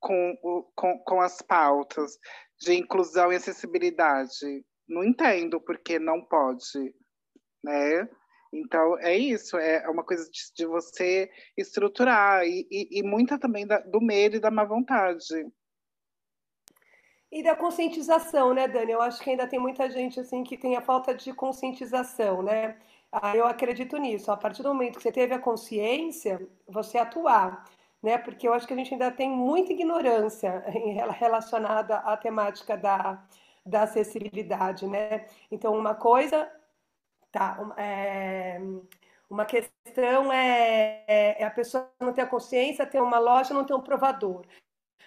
com, 0.00 0.36
com, 0.74 0.98
com 0.98 1.20
as 1.20 1.40
pautas 1.40 2.18
de 2.60 2.74
inclusão 2.74 3.32
e 3.32 3.36
acessibilidade? 3.36 4.64
Não 4.88 5.04
entendo 5.04 5.60
por 5.60 5.78
que 5.78 6.00
não 6.00 6.24
pode, 6.24 6.92
né? 7.62 8.08
Então, 8.52 8.98
é 8.98 9.16
isso, 9.16 9.56
é 9.56 9.88
uma 9.88 10.04
coisa 10.04 10.28
de, 10.28 10.40
de 10.56 10.66
você 10.66 11.30
estruturar 11.56 12.44
e, 12.44 12.66
e, 12.70 12.98
e 12.98 13.02
muita 13.02 13.38
também 13.38 13.66
da, 13.66 13.78
do 13.78 14.00
medo 14.00 14.36
e 14.36 14.40
da 14.40 14.50
má 14.50 14.64
vontade. 14.64 15.46
E 17.30 17.42
da 17.42 17.56
conscientização, 17.56 18.52
né, 18.52 18.68
Dani? 18.68 18.92
Eu 18.92 19.00
acho 19.00 19.22
que 19.22 19.30
ainda 19.30 19.46
tem 19.46 19.58
muita 19.58 19.88
gente 19.88 20.20
assim 20.20 20.44
que 20.44 20.58
tem 20.58 20.76
a 20.76 20.82
falta 20.82 21.14
de 21.14 21.32
conscientização, 21.32 22.42
né? 22.42 22.76
Ah, 23.12 23.36
eu 23.36 23.46
acredito 23.46 23.96
nisso. 23.98 24.32
A 24.32 24.36
partir 24.36 24.62
do 24.62 24.68
momento 24.70 24.96
que 24.96 25.02
você 25.02 25.12
teve 25.12 25.34
a 25.34 25.38
consciência, 25.38 26.40
você 26.66 26.98
atuar, 26.98 27.64
né? 28.02 28.18
Porque 28.18 28.48
eu 28.48 28.54
acho 28.54 28.66
que 28.66 28.72
a 28.72 28.76
gente 28.76 28.92
ainda 28.94 29.10
tem 29.10 29.30
muita 29.30 29.72
ignorância 29.72 30.64
relacionada 31.18 31.98
à 31.98 32.16
temática 32.16 32.76
da, 32.76 33.22
da 33.64 33.82
acessibilidade, 33.82 34.86
né? 34.86 35.26
Então, 35.50 35.76
uma 35.76 35.94
coisa 35.94 36.50
Tá, 37.32 37.56
é, 37.78 38.60
uma 39.28 39.46
questão 39.46 40.30
é, 40.30 41.02
é, 41.08 41.42
é, 41.42 41.44
a 41.44 41.50
pessoa 41.50 41.90
não 41.98 42.12
ter 42.12 42.20
a 42.20 42.26
consciência, 42.26 42.86
ter 42.86 43.00
uma 43.00 43.18
loja, 43.18 43.54
não 43.54 43.64
ter 43.64 43.72
um 43.72 43.80
provador. 43.80 44.44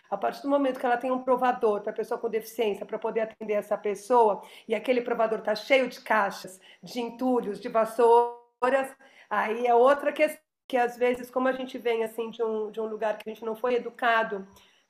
A 0.09 0.17
partir 0.17 0.41
do 0.41 0.49
momento 0.49 0.79
que 0.79 0.85
ela 0.85 0.97
tem 0.97 1.11
um 1.11 1.23
provador 1.23 1.81
para 1.81 1.93
pessoa 1.93 2.19
com 2.19 2.29
deficiência, 2.29 2.85
para 2.85 2.99
poder 2.99 3.21
atender 3.21 3.53
essa 3.53 3.77
pessoa, 3.77 4.41
e 4.67 4.75
aquele 4.75 5.01
provador 5.01 5.39
está 5.39 5.55
cheio 5.55 5.87
de 5.89 5.99
caixas, 6.01 6.59
de 6.81 6.99
entulhos, 6.99 7.59
de 7.59 7.69
vassouras, 7.69 8.95
aí 9.29 9.65
é 9.65 9.73
outra 9.73 10.11
questão 10.11 10.45
que 10.67 10.77
às 10.77 10.97
vezes, 10.97 11.29
como 11.29 11.47
a 11.47 11.51
gente 11.51 11.77
vem 11.77 12.03
assim 12.03 12.29
de 12.29 12.43
um, 12.43 12.71
de 12.71 12.81
um 12.81 12.85
lugar 12.85 13.17
que 13.17 13.29
a 13.29 13.33
gente 13.33 13.45
não 13.45 13.55
foi 13.55 13.75
educado 13.75 14.47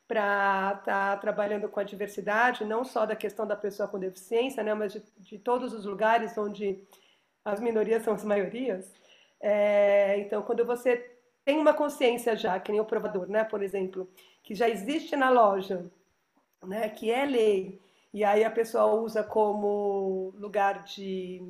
para 0.08 0.78
estar 0.80 1.16
tá 1.16 1.18
trabalhando 1.18 1.68
com 1.68 1.80
a 1.80 1.84
diversidade, 1.84 2.64
não 2.64 2.84
só 2.84 3.06
da 3.06 3.16
questão 3.16 3.46
da 3.46 3.56
pessoa 3.56 3.88
com 3.88 4.00
deficiência, 4.00 4.64
né, 4.64 4.74
mas 4.74 4.94
de, 4.94 5.04
de 5.18 5.40
todos 5.40 5.74
os 5.74 5.86
lugares 5.86 6.38
onde 6.38 6.84
as 7.44 7.60
minorias 7.60 8.04
são 8.04 8.14
as 8.14 8.24
maiorias. 8.24 8.94
É, 9.42 10.18
então, 10.20 10.42
quando 10.44 10.66
você 10.66 10.98
tem 11.44 11.58
uma 11.60 11.74
consciência 11.74 12.36
já, 12.36 12.60
que 12.60 12.72
nem 12.72 12.82
o 12.82 12.86
provador, 12.86 13.28
né, 13.28 13.44
por 13.44 13.62
exemplo, 13.62 14.10
que 14.46 14.54
já 14.54 14.70
existe 14.70 15.16
na 15.16 15.30
loja, 15.30 15.92
né, 16.64 16.88
que 16.88 17.12
é 17.12 17.26
lei, 17.26 17.82
e 18.14 18.24
aí 18.24 18.44
a 18.44 18.52
pessoa 18.52 18.86
usa 18.94 19.24
como 19.24 20.34
lugar 20.38 20.84
de 20.84 21.42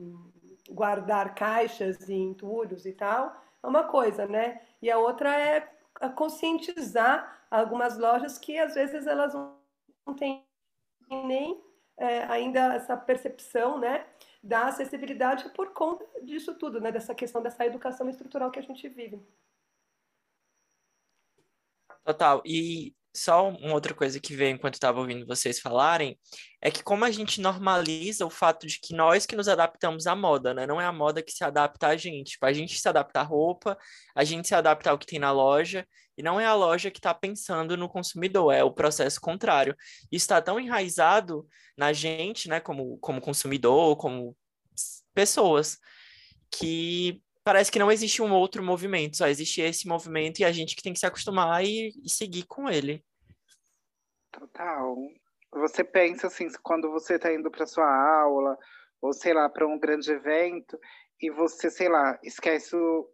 guardar 0.69 1.35
caixas 1.35 2.07
e 2.09 2.13
entulhos 2.13 2.85
e 2.85 2.93
tal, 2.93 3.35
é 3.61 3.67
uma 3.67 3.83
coisa, 3.83 4.25
né? 4.25 4.61
E 4.81 4.89
a 4.89 4.97
outra 4.97 5.37
é 5.39 5.69
conscientizar 6.15 7.45
algumas 7.51 7.97
lojas 7.97 8.37
que 8.37 8.57
às 8.57 8.73
vezes 8.73 9.05
elas 9.05 9.33
não 9.33 10.15
têm 10.17 10.43
nem 11.09 11.61
é, 11.97 12.23
ainda 12.23 12.73
essa 12.73 12.95
percepção, 12.97 13.77
né, 13.77 14.05
da 14.41 14.67
acessibilidade 14.67 15.49
por 15.49 15.71
conta 15.73 16.05
disso 16.23 16.55
tudo, 16.55 16.79
né, 16.79 16.91
dessa 16.91 17.13
questão 17.13 17.41
dessa 17.41 17.65
educação 17.65 18.09
estrutural 18.09 18.51
que 18.51 18.59
a 18.59 18.63
gente 18.63 18.87
vive. 18.87 19.21
Total. 22.05 22.41
E 22.45 22.93
só 23.15 23.49
uma 23.49 23.73
outra 23.73 23.93
coisa 23.93 24.19
que 24.19 24.35
veio 24.35 24.53
enquanto 24.53 24.73
estava 24.75 24.99
ouvindo 24.99 25.25
vocês 25.25 25.59
falarem 25.59 26.19
é 26.61 26.69
que 26.69 26.83
como 26.83 27.05
a 27.05 27.11
gente 27.11 27.39
normaliza 27.39 28.25
o 28.25 28.29
fato 28.29 28.67
de 28.67 28.79
que 28.79 28.93
nós 28.93 29.25
que 29.25 29.35
nos 29.35 29.47
adaptamos 29.47 30.05
à 30.05 30.15
moda, 30.15 30.53
né? 30.53 30.67
Não 30.67 30.79
é 30.81 30.85
a 30.85 30.91
moda 30.91 31.23
que 31.23 31.31
se 31.31 31.43
adapta 31.43 31.87
a 31.87 31.97
gente. 31.97 32.31
Tipo, 32.31 32.45
a 32.45 32.53
gente 32.53 32.77
se 32.77 32.87
adapta 32.87 33.21
à 33.21 33.23
roupa, 33.23 33.77
a 34.13 34.23
gente 34.23 34.47
se 34.47 34.53
adapta 34.53 34.91
ao 34.91 34.97
que 34.97 35.05
tem 35.05 35.17
na 35.19 35.31
loja, 35.31 35.87
e 36.17 36.23
não 36.23 36.39
é 36.39 36.45
a 36.45 36.53
loja 36.53 36.91
que 36.91 36.99
está 36.99 37.13
pensando 37.13 37.75
no 37.77 37.89
consumidor, 37.89 38.53
é 38.53 38.63
o 38.63 38.71
processo 38.71 39.19
contrário. 39.19 39.75
Isso 40.11 40.25
está 40.25 40.41
tão 40.41 40.59
enraizado 40.59 41.47
na 41.77 41.91
gente, 41.91 42.47
né, 42.47 42.59
como, 42.59 42.97
como 42.99 43.21
consumidor, 43.21 43.97
como 43.97 44.35
pessoas, 45.13 45.77
que 46.51 47.21
parece 47.45 47.71
que 47.71 47.77
não 47.77 47.91
existe 47.91 48.23
um 48.23 48.33
outro 48.33 48.63
movimento, 48.63 49.17
só 49.17 49.27
existe 49.27 49.61
esse 49.61 49.87
movimento 49.87 50.39
e 50.39 50.43
a 50.43 50.51
gente 50.51 50.75
que 50.75 50.81
tem 50.81 50.91
que 50.91 50.99
se 50.99 51.05
acostumar 51.05 51.63
e, 51.63 51.93
e 52.03 52.09
seguir 52.09 52.43
com 52.47 52.67
ele. 52.67 53.05
Total. 54.31 54.97
Você 55.53 55.83
pensa 55.83 56.27
assim, 56.27 56.47
quando 56.63 56.91
você 56.91 57.15
está 57.15 57.31
indo 57.31 57.51
para 57.51 57.67
sua 57.67 57.85
aula, 57.85 58.57
ou 58.99 59.13
sei 59.13 59.33
lá, 59.33 59.47
para 59.47 59.67
um 59.67 59.79
grande 59.79 60.11
evento, 60.11 60.77
e 61.21 61.29
você, 61.29 61.69
sei 61.69 61.87
lá, 61.87 62.19
esquece 62.23 62.75
o, 62.75 63.07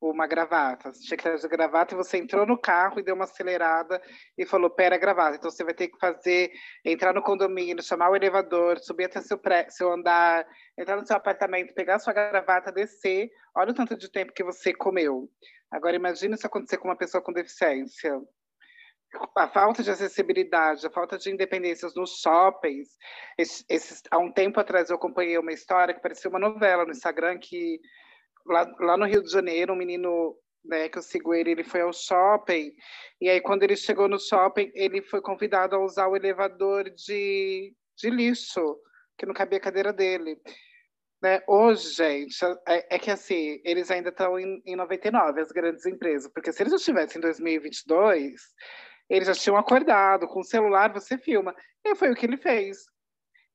uma 0.00 0.26
gravata. 0.26 0.92
Você 0.92 1.02
tinha 1.02 1.16
que 1.16 1.22
trazer 1.22 1.48
gravata 1.48 1.94
e 1.94 1.96
você 1.96 2.18
entrou 2.18 2.46
no 2.46 2.58
carro 2.58 2.98
e 2.98 3.02
deu 3.02 3.14
uma 3.14 3.24
acelerada 3.24 4.00
e 4.36 4.44
falou, 4.44 4.70
pera, 4.70 4.98
gravata. 4.98 5.36
Então 5.36 5.50
você 5.50 5.64
vai 5.64 5.74
ter 5.74 5.88
que 5.88 5.98
fazer, 5.98 6.50
entrar 6.84 7.14
no 7.14 7.22
condomínio, 7.22 7.82
chamar 7.82 8.10
o 8.10 8.16
elevador, 8.16 8.78
subir 8.78 9.04
até 9.04 9.20
seu, 9.20 9.38
pré, 9.38 9.66
seu 9.70 9.92
andar, 9.92 10.46
entrar 10.78 10.96
no 10.96 11.06
seu 11.06 11.16
apartamento, 11.16 11.74
pegar 11.74 11.98
sua 11.98 12.12
gravata, 12.12 12.72
descer. 12.72 13.30
Olha 13.54 13.70
o 13.70 13.74
tanto 13.74 13.96
de 13.96 14.10
tempo 14.10 14.32
que 14.32 14.44
você 14.44 14.72
comeu. 14.74 15.28
Agora 15.70 15.96
imagine 15.96 16.34
isso 16.34 16.46
acontecer 16.46 16.78
com 16.78 16.88
uma 16.88 16.96
pessoa 16.96 17.22
com 17.22 17.32
deficiência. 17.32 18.20
A 19.36 19.48
falta 19.48 19.82
de 19.82 19.90
acessibilidade, 19.90 20.86
a 20.86 20.90
falta 20.90 21.16
de 21.16 21.30
independências 21.30 21.94
nos 21.94 22.20
shoppings. 22.20 22.88
Esses, 23.38 24.02
há 24.10 24.18
um 24.18 24.30
tempo 24.30 24.60
atrás 24.60 24.90
eu 24.90 24.96
acompanhei 24.96 25.38
uma 25.38 25.52
história 25.52 25.94
que 25.94 26.02
parecia 26.02 26.28
uma 26.28 26.38
novela 26.38 26.84
no 26.84 26.90
Instagram 26.90 27.38
que 27.38 27.80
lá, 28.46 28.74
lá 28.80 28.96
no 28.96 29.06
Rio 29.06 29.22
de 29.22 29.30
Janeiro, 29.30 29.72
um 29.72 29.76
menino 29.76 30.36
né, 30.64 30.88
que 30.88 30.98
eu 30.98 31.02
sigo 31.02 31.34
ele, 31.34 31.50
ele 31.50 31.64
foi 31.64 31.80
ao 31.80 31.92
shopping, 31.92 32.72
e 33.20 33.28
aí 33.28 33.40
quando 33.40 33.62
ele 33.62 33.76
chegou 33.76 34.08
no 34.08 34.18
shopping, 34.18 34.70
ele 34.74 35.02
foi 35.02 35.20
convidado 35.20 35.76
a 35.76 35.84
usar 35.84 36.08
o 36.08 36.16
elevador 36.16 36.90
de, 36.90 37.74
de 37.96 38.10
lixo, 38.10 38.76
que 39.16 39.26
não 39.26 39.34
cabia 39.34 39.58
a 39.58 39.62
cadeira 39.62 39.92
dele. 39.92 40.38
Né? 41.22 41.40
Hoje, 41.48 41.94
gente, 41.94 42.44
é, 42.68 42.96
é 42.96 42.98
que 42.98 43.10
assim, 43.10 43.60
eles 43.64 43.90
ainda 43.90 44.10
estão 44.10 44.38
em, 44.38 44.60
em 44.66 44.76
99, 44.76 45.40
as 45.40 45.50
grandes 45.50 45.86
empresas, 45.86 46.30
porque 46.32 46.52
se 46.52 46.62
eles 46.62 46.72
já 46.72 46.76
estivessem 46.76 47.18
em 47.18 47.22
2022, 47.22 48.34
eles 49.08 49.26
já 49.28 49.34
tinham 49.34 49.56
acordado, 49.56 50.26
com 50.26 50.40
o 50.40 50.44
celular 50.44 50.92
você 50.92 51.16
filma, 51.16 51.54
e 51.84 51.94
foi 51.94 52.10
o 52.10 52.14
que 52.14 52.26
ele 52.26 52.36
fez. 52.36 52.78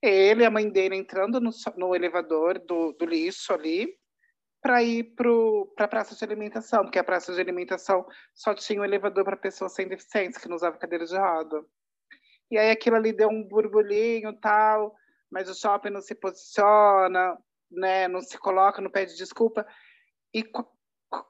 Ele 0.02 0.44
a 0.44 0.50
mãe 0.50 0.68
dele 0.68 0.96
entrando 0.96 1.40
no, 1.40 1.52
no 1.78 1.96
elevador 1.96 2.58
do, 2.58 2.94
do 2.94 3.06
lixo 3.06 3.54
ali, 3.54 3.88
para 4.62 4.84
ir 4.84 5.16
para 5.16 5.86
a 5.86 5.88
praça 5.88 6.16
de 6.16 6.24
alimentação, 6.24 6.84
porque 6.84 7.00
a 7.00 7.04
praça 7.04 7.34
de 7.34 7.42
alimentação 7.42 8.06
só 8.34 8.54
tinha 8.54 8.80
um 8.80 8.86
elevador 8.86 9.24
para 9.24 9.36
pessoas 9.36 9.74
sem 9.74 9.88
deficiência, 9.88 10.40
que 10.40 10.48
não 10.48 10.56
usava 10.56 10.78
cadeira 10.78 11.06
de 11.06 11.18
roda. 11.18 11.66
E 12.50 12.58
aí 12.58 12.70
aquilo 12.70 12.96
ali 12.96 13.12
deu 13.12 13.30
um 13.30 13.44
burburinho 13.44 14.34
tal, 14.40 14.94
mas 15.32 15.50
o 15.50 15.56
shopping 15.56 15.90
não 15.90 16.02
se 16.02 16.14
posiciona, 16.14 17.38
né, 17.72 18.08
não 18.08 18.22
se 18.22 18.38
coloca, 18.38 18.82
não 18.82 18.92
pede 18.92 19.16
desculpa. 19.16 19.66
E 20.34 20.44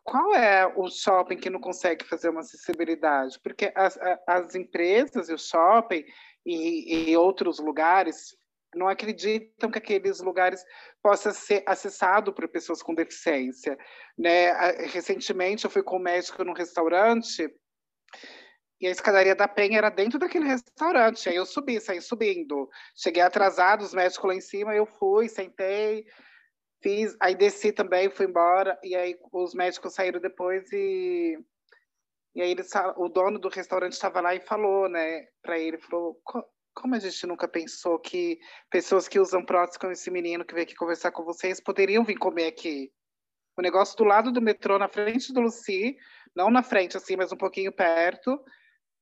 qual 0.04 0.36
é 0.36 0.68
o 0.76 0.90
shopping 0.90 1.38
que 1.38 1.50
não 1.50 1.60
consegue 1.60 2.04
fazer 2.06 2.30
uma 2.30 2.42
acessibilidade? 2.42 3.40
Porque 3.42 3.72
as, 3.76 3.98
as 4.28 4.56
empresas 4.56 5.30
e 5.30 5.34
o 5.34 5.38
shopping 5.38 6.04
e, 6.46 7.12
e 7.12 7.18
outros 7.18 7.60
lugares 7.60 8.36
não 8.76 8.88
acreditam 8.88 9.70
que 9.70 9.78
aqueles 9.78 10.20
lugares 10.22 10.64
possam 11.02 11.34
ser 11.34 11.64
acessados 11.66 12.34
por 12.34 12.48
pessoas 12.48 12.82
com 12.82 12.96
deficiência. 12.96 13.78
Né? 14.18 14.52
Recentemente, 14.88 15.66
eu 15.66 15.72
fui 15.72 15.84
com 15.84 15.98
um 15.98 16.02
médico 16.02 16.44
num 16.44 16.54
restaurante 16.54 17.54
e 18.80 18.88
a 18.88 18.92
escadaria 18.92 19.36
da 19.36 19.48
Penha 19.48 19.78
era 19.78 19.90
dentro 19.90 20.18
daquele 20.18 20.46
restaurante. 20.46 21.30
Aí 21.30 21.36
eu 21.36 21.46
subi, 21.46 21.80
saí 21.80 22.02
subindo. 22.02 22.70
Cheguei 22.96 23.22
atrasado, 23.22 23.84
os 23.84 23.94
médicos 23.94 24.28
lá 24.28 24.36
em 24.36 24.42
cima, 24.42 24.76
eu 24.76 24.86
fui, 24.86 25.30
sentei, 25.30 26.06
fiz, 26.82 27.16
aí 27.20 27.36
desci 27.36 27.72
também, 27.72 28.10
fui 28.10 28.26
embora, 28.26 28.80
e 28.84 28.96
aí 28.96 29.16
os 29.32 29.54
médicos 29.54 29.94
saíram 29.94 30.20
depois 30.20 30.72
e 30.72 31.38
e 32.34 32.42
aí 32.42 32.52
ele, 32.52 32.64
o 32.96 33.10
dono 33.10 33.38
do 33.38 33.50
restaurante 33.50 33.92
estava 33.92 34.22
lá 34.22 34.34
e 34.34 34.40
falou, 34.40 34.88
né, 34.88 35.28
para 35.42 35.60
ele, 35.60 35.78
falou, 35.78 36.18
como 36.74 36.96
a 36.96 37.00
gente 37.00 37.28
nunca 37.28 37.48
pensou 37.48 38.00
que 38.00 38.40
pessoas 38.70 39.08
que 39.08 39.20
usam 39.20 39.44
prótese 39.44 39.80
como 39.80 39.92
esse 39.92 40.10
menino 40.10 40.46
que 40.46 40.54
veio 40.54 40.66
aqui 40.66 40.76
conversar 40.76 41.12
com 41.12 41.24
vocês 41.24 41.62
poderiam 41.62 42.04
vir 42.04 42.18
comer 42.18 42.48
aqui? 42.48 42.92
O 43.58 43.62
negócio 43.62 43.98
do 43.98 44.04
lado 44.04 44.32
do 44.32 44.42
metrô, 44.42 44.80
na 44.80 44.88
frente 44.88 45.34
do 45.34 45.42
Luci, 45.42 45.98
não 46.36 46.50
na 46.50 46.64
frente 46.64 46.96
assim, 46.96 47.16
mas 47.16 47.32
um 47.32 47.38
pouquinho 47.38 47.72
perto, 47.72 48.40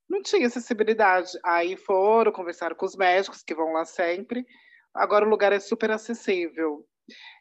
não 0.10 0.22
tinha 0.22 0.48
acessibilidade. 0.48 1.32
Aí 1.46 1.78
foram, 1.78 2.32
conversaram 2.32 2.76
com 2.76 2.86
os 2.86 2.96
médicos 2.96 3.44
que 3.44 3.54
vão 3.54 3.74
lá 3.74 3.86
sempre. 3.86 4.46
Agora 4.94 5.26
o 5.26 5.30
lugar 5.30 5.54
é 5.54 5.60
super 5.60 5.92
acessível. 5.92 6.86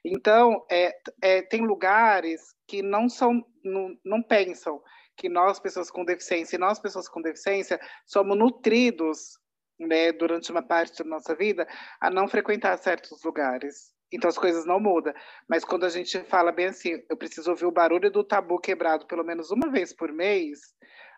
Então, 0.04 0.64
é, 0.70 0.92
é, 1.22 1.42
tem 1.42 1.66
lugares 1.66 2.54
que 2.66 2.82
não 2.82 3.08
são, 3.08 3.42
não, 3.64 3.96
não 4.04 4.22
pensam 4.22 4.82
que 5.16 5.28
nós, 5.28 5.58
pessoas 5.58 5.90
com 5.90 6.04
deficiência, 6.04 6.56
e 6.56 6.58
nós, 6.60 6.78
pessoas 6.78 7.08
com 7.08 7.20
deficiência, 7.20 7.80
somos 8.06 8.38
nutridos 8.38 9.37
né, 9.78 10.12
durante 10.12 10.50
uma 10.50 10.62
parte 10.62 11.02
da 11.02 11.08
nossa 11.08 11.34
vida, 11.34 11.66
a 12.00 12.10
não 12.10 12.28
frequentar 12.28 12.76
certos 12.78 13.22
lugares. 13.22 13.92
Então 14.12 14.28
as 14.28 14.38
coisas 14.38 14.64
não 14.64 14.80
mudam. 14.80 15.12
Mas 15.48 15.64
quando 15.64 15.84
a 15.84 15.88
gente 15.88 16.18
fala 16.24 16.50
bem 16.50 16.66
assim, 16.66 17.02
eu 17.08 17.16
preciso 17.16 17.50
ouvir 17.50 17.66
o 17.66 17.72
barulho 17.72 18.10
do 18.10 18.24
tabu 18.24 18.58
quebrado 18.58 19.06
pelo 19.06 19.24
menos 19.24 19.50
uma 19.50 19.70
vez 19.70 19.94
por 19.94 20.12
mês, 20.12 20.58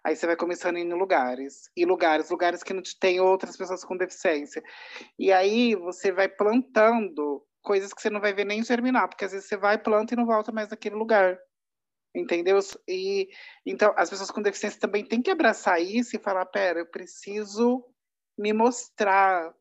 aí 0.04 0.16
você 0.16 0.26
vai 0.26 0.36
começando 0.36 0.76
a 0.76 0.80
ir 0.80 0.86
em 0.86 0.92
lugares. 0.92 1.70
E 1.76 1.84
lugares, 1.84 2.30
lugares 2.30 2.62
que 2.62 2.72
não 2.72 2.82
tem 3.00 3.20
outras 3.20 3.56
pessoas 3.56 3.84
com 3.84 3.96
deficiência. 3.96 4.62
E 5.18 5.32
aí 5.32 5.74
você 5.76 6.10
vai 6.10 6.28
plantando 6.28 7.44
coisas 7.62 7.92
que 7.92 8.02
você 8.02 8.10
não 8.10 8.20
vai 8.20 8.32
ver 8.32 8.44
nem 8.44 8.62
germinar, 8.64 9.08
porque 9.08 9.24
às 9.24 9.32
vezes 9.32 9.46
você 9.48 9.56
vai, 9.56 9.78
planta 9.78 10.14
e 10.14 10.16
não 10.16 10.26
volta 10.26 10.50
mais 10.50 10.68
naquele 10.68 10.96
lugar. 10.96 11.38
Entendeu? 12.14 12.58
E 12.88 13.28
então 13.64 13.94
as 13.96 14.10
pessoas 14.10 14.32
com 14.32 14.42
deficiência 14.42 14.80
também 14.80 15.04
têm 15.04 15.22
que 15.22 15.30
abraçar 15.30 15.80
isso 15.80 16.16
e 16.16 16.18
falar, 16.18 16.44
pera, 16.46 16.80
eu 16.80 16.86
preciso 16.86 17.84
me 18.40 18.52
mostrar, 18.52 19.54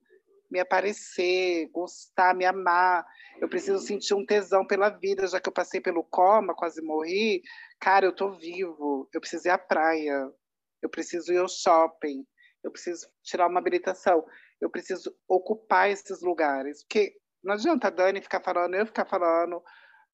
me 0.49 0.59
aparecer, 0.59 1.69
gostar, 1.69 2.34
me 2.34 2.45
amar. 2.45 3.05
Eu 3.39 3.49
preciso 3.49 3.80
sentir 3.80 4.13
um 4.13 4.25
tesão 4.25 4.65
pela 4.65 4.89
vida, 4.89 5.27
já 5.27 5.39
que 5.39 5.47
eu 5.47 5.53
passei 5.53 5.80
pelo 5.80 6.03
coma, 6.03 6.55
quase 6.55 6.82
morri. 6.82 7.41
Cara, 7.80 8.05
eu 8.05 8.15
tô 8.15 8.32
vivo. 8.32 9.07
Eu 9.13 9.19
preciso 9.21 9.47
ir 9.47 9.51
à 9.51 9.57
praia. 9.57 10.32
Eu 10.82 10.89
preciso 10.89 11.32
ir 11.34 11.38
ao 11.38 11.47
shopping. 11.47 12.25
Eu 12.63 12.71
preciso 12.71 13.07
tirar 13.21 13.47
uma 13.47 13.59
habilitação. 13.59 14.25
Eu 14.59 14.69
preciso 14.69 15.15
ocupar 15.27 15.89
esses 15.89 16.21
lugares. 16.21 16.84
Porque 16.84 17.15
não 17.43 17.53
adianta 17.53 17.88
a 17.88 17.91
Dani 17.91 18.21
ficar 18.21 18.41
falando, 18.41 18.75
eu 18.75 18.86
ficar 18.86 19.05
falando, 19.05 19.61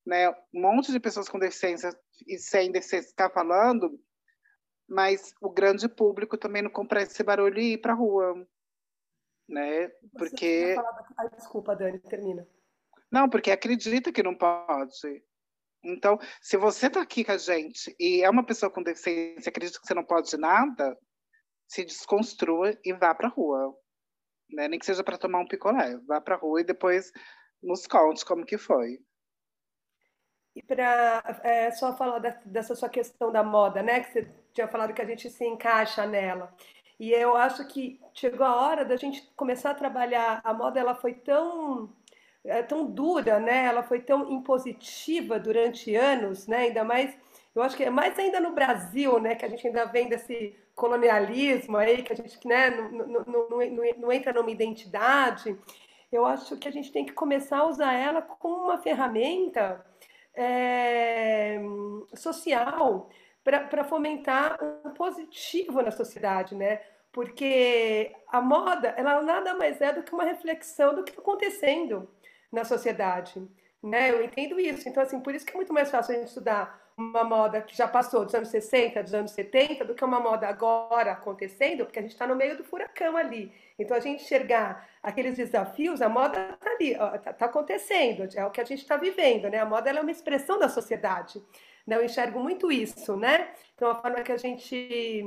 né? 0.05 0.29
Um 0.53 0.61
monte 0.61 0.91
de 0.91 0.99
pessoas 0.99 1.29
com 1.29 1.39
deficiência 1.39 1.89
e 2.27 2.37
sem 2.37 2.71
deficiência 2.71 3.09
ficar 3.09 3.31
falando, 3.31 3.99
mas 4.87 5.33
o 5.41 5.49
grande 5.49 5.89
público 5.89 6.37
também 6.37 6.61
não 6.61 6.69
compra 6.69 7.01
esse 7.01 7.23
barulho 7.23 7.59
e 7.59 7.73
ir 7.73 7.77
para 7.79 7.93
a 7.93 7.95
rua 7.95 8.47
né? 9.47 9.89
Porque. 10.17 10.75
Ai, 11.17 11.29
desculpa, 11.29 11.75
Dani, 11.75 11.99
termina. 11.99 12.47
Não, 13.11 13.29
porque 13.29 13.51
acredita 13.51 14.11
que 14.11 14.23
não 14.23 14.35
pode. 14.35 15.23
Então, 15.83 16.17
se 16.41 16.57
você 16.57 16.87
está 16.87 17.01
aqui 17.01 17.23
com 17.23 17.31
a 17.31 17.37
gente 17.37 17.95
e 17.99 18.23
é 18.23 18.29
uma 18.29 18.45
pessoa 18.45 18.71
com 18.71 18.81
deficiência, 18.81 19.49
acredita 19.49 19.79
que 19.79 19.85
você 19.85 19.93
não 19.93 20.03
pode 20.03 20.35
nada, 20.35 20.97
se 21.67 21.85
desconstrua 21.85 22.75
e 22.83 22.91
vá 22.93 23.13
para 23.13 23.27
a 23.27 23.31
rua. 23.31 23.73
Né? 24.49 24.67
Nem 24.67 24.79
que 24.79 24.85
seja 24.85 25.03
para 25.03 25.17
tomar 25.17 25.39
um 25.39 25.47
picolé. 25.47 25.97
Vá 26.07 26.19
para 26.19 26.35
a 26.35 26.37
rua 26.37 26.61
e 26.61 26.65
depois 26.65 27.11
nos 27.61 27.85
conte 27.85 28.25
como 28.25 28.45
que 28.45 28.57
foi. 28.57 28.99
E 30.55 30.63
para 30.63 31.41
é, 31.43 31.69
só 31.71 31.95
falar 31.97 32.19
dessa 32.45 32.75
sua 32.75 32.87
questão 32.87 33.31
da 33.31 33.43
moda, 33.43 33.83
né? 33.83 33.99
Que 33.99 34.11
você 34.11 34.35
tinha 34.53 34.67
falado 34.67 34.93
que 34.93 35.01
a 35.01 35.05
gente 35.05 35.29
se 35.29 35.45
encaixa 35.45 36.07
nela. 36.07 36.55
E 36.99 37.11
eu 37.11 37.35
acho 37.35 37.67
que 37.67 37.99
chegou 38.13 38.45
a 38.45 38.55
hora 38.55 38.85
da 38.85 38.95
gente 38.95 39.21
começar 39.35 39.71
a 39.71 39.75
trabalhar. 39.75 40.41
A 40.43 40.53
moda 40.53 40.79
ela 40.79 40.95
foi 40.95 41.13
tão 41.13 41.89
é, 42.45 42.61
tão 42.61 42.85
dura, 42.85 43.39
né? 43.39 43.65
Ela 43.65 43.83
foi 43.83 43.99
tão 43.99 44.31
impositiva 44.31 45.39
durante 45.39 45.95
anos, 45.95 46.47
né? 46.47 46.57
Ainda 46.57 46.83
mais, 46.83 47.15
eu 47.53 47.61
acho 47.63 47.75
que 47.75 47.83
é 47.83 47.89
mais 47.89 48.17
ainda 48.19 48.39
no 48.39 48.53
Brasil, 48.53 49.19
né? 49.19 49.35
Que 49.35 49.45
a 49.45 49.49
gente 49.49 49.65
ainda 49.67 49.85
vem 49.85 50.07
desse 50.07 50.55
colonialismo 50.75 51.77
aí, 51.77 52.03
que 52.03 52.13
a 52.13 52.15
gente 52.15 52.45
né, 52.47 52.69
não, 52.69 53.07
não, 53.07 53.49
não, 53.49 53.59
não 53.97 54.11
entra 54.11 54.33
numa 54.33 54.51
identidade. 54.51 55.57
Eu 56.11 56.25
acho 56.25 56.57
que 56.57 56.67
a 56.67 56.71
gente 56.71 56.91
tem 56.91 57.05
que 57.05 57.13
começar 57.13 57.59
a 57.59 57.67
usar 57.67 57.93
ela 57.93 58.21
como 58.21 58.65
uma 58.65 58.77
ferramenta 58.77 59.83
é, 60.35 61.59
social 62.13 63.09
para 63.45 63.83
fomentar 63.83 64.57
um 64.83 64.89
positivo 64.89 65.83
na 65.83 65.91
sociedade, 65.91 66.55
né? 66.55 66.81
Porque 67.11 68.11
a 68.27 68.41
moda, 68.41 68.89
ela 68.97 69.21
nada 69.21 69.53
mais 69.53 69.79
é 69.79 69.93
do 69.93 70.01
que 70.01 70.13
uma 70.13 70.23
reflexão 70.23 70.95
do 70.95 71.03
que 71.03 71.11
está 71.11 71.21
acontecendo 71.21 72.09
na 72.51 72.65
sociedade, 72.65 73.47
né? 73.83 74.09
Eu 74.09 74.23
entendo 74.23 74.59
isso. 74.59 74.89
Então, 74.89 75.03
assim, 75.03 75.19
por 75.19 75.35
isso 75.35 75.45
que 75.45 75.53
é 75.53 75.55
muito 75.55 75.71
mais 75.71 75.91
fácil 75.91 76.15
a 76.15 76.17
gente 76.17 76.27
estudar 76.27 76.83
uma 76.97 77.23
moda 77.25 77.61
que 77.61 77.75
já 77.75 77.87
passou 77.87 78.23
dos 78.23 78.33
anos 78.33 78.49
60, 78.49 79.03
dos 79.03 79.13
anos 79.13 79.31
70, 79.31 79.83
do 79.83 79.93
que 79.93 80.03
uma 80.03 80.19
moda 80.19 80.47
agora 80.47 81.11
acontecendo, 81.11 81.85
porque 81.85 81.99
a 81.99 82.01
gente 82.01 82.13
está 82.13 82.25
no 82.25 82.35
meio 82.35 82.55
do 82.55 82.63
furacão 82.63 83.17
ali. 83.17 83.51
Então, 83.77 83.97
a 83.97 83.99
gente 83.99 84.23
enxergar 84.23 84.87
aqueles 85.03 85.35
desafios, 85.35 86.01
a 86.01 86.07
moda 86.07 86.51
está 86.53 86.71
ali, 86.71 86.91
está 86.91 87.33
tá 87.33 87.45
acontecendo, 87.45 88.27
é 88.33 88.45
o 88.45 88.49
que 88.49 88.61
a 88.61 88.63
gente 88.63 88.81
está 88.81 88.95
vivendo, 88.95 89.49
né? 89.49 89.59
A 89.59 89.65
moda 89.65 89.89
é 89.89 90.01
uma 90.01 90.11
expressão 90.11 90.57
da 90.57 90.69
sociedade. 90.69 91.43
Né? 91.85 91.97
Eu 91.97 92.05
enxergo 92.05 92.39
muito 92.39 92.71
isso, 92.71 93.15
né? 93.17 93.49
Então, 93.75 93.91
a 93.91 93.95
forma 93.95 94.21
que 94.21 94.31
a 94.31 94.37
gente 94.37 95.23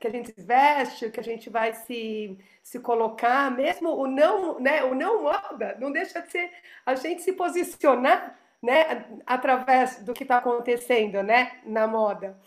que 0.00 0.06
a 0.06 0.10
gente 0.10 0.32
veste, 0.38 1.10
que 1.10 1.20
a 1.20 1.22
gente 1.22 1.50
vai 1.50 1.74
se, 1.74 2.38
se 2.62 2.80
colocar, 2.80 3.50
mesmo 3.50 3.90
o 3.90 4.06
não, 4.06 4.58
né? 4.58 4.82
O 4.84 4.94
não 4.94 5.22
moda, 5.22 5.76
não 5.78 5.92
deixa 5.92 6.20
de 6.22 6.30
ser 6.30 6.50
a 6.86 6.94
gente 6.94 7.22
se 7.22 7.34
posicionar, 7.34 8.38
né? 8.62 9.06
Através 9.26 10.02
do 10.02 10.12
que 10.12 10.24
está 10.24 10.38
acontecendo, 10.38 11.22
né? 11.22 11.60
Na 11.64 11.86
moda. 11.86 12.38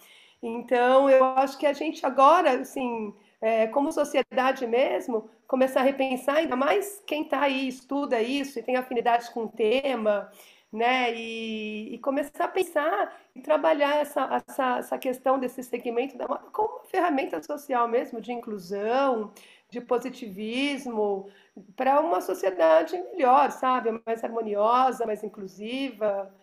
Então, 0.42 1.10
eu 1.10 1.24
acho 1.24 1.58
que 1.58 1.66
a 1.66 1.74
gente 1.74 2.06
agora, 2.06 2.60
assim, 2.62 3.14
é, 3.42 3.68
como 3.68 3.92
sociedade 3.92 4.68
mesmo, 4.68 5.30
começar 5.48 5.82
a 5.82 5.84
repensar, 5.84 6.38
ainda 6.38 6.56
mais 6.56 7.02
quem 7.08 7.24
está 7.24 7.42
aí, 7.42 7.68
estuda 7.68 8.22
isso 8.22 8.60
e 8.60 8.64
tem 8.64 8.76
afinidade 8.76 9.32
com 9.32 9.46
o 9.46 9.50
tema, 9.50 10.30
né? 10.72 11.14
E, 11.14 11.94
e, 11.94 11.98
começar 12.00 12.46
a 12.46 12.48
pensar 12.48 13.16
e 13.36 13.42
trabalhar 13.42 13.98
essa, 13.98 14.44
essa, 14.48 14.78
essa 14.80 14.98
questão 14.98 15.40
desse 15.40 15.62
segmento 15.64 16.18
da 16.18 16.28
moda 16.28 16.44
como 16.52 16.78
uma 16.78 16.86
ferramenta 16.86 17.42
social 17.44 17.88
mesmo, 17.88 18.20
de 18.20 18.34
inclusão, 18.34 19.32
de 19.74 19.82
positivismo, 19.82 21.32
para 21.76 22.00
uma 22.00 22.22
sociedade 22.22 22.96
melhor, 23.12 23.52
sabe? 23.52 23.92
Mais 24.06 24.24
harmoniosa, 24.24 25.06
mais 25.06 25.24
inclusiva. 25.24 26.34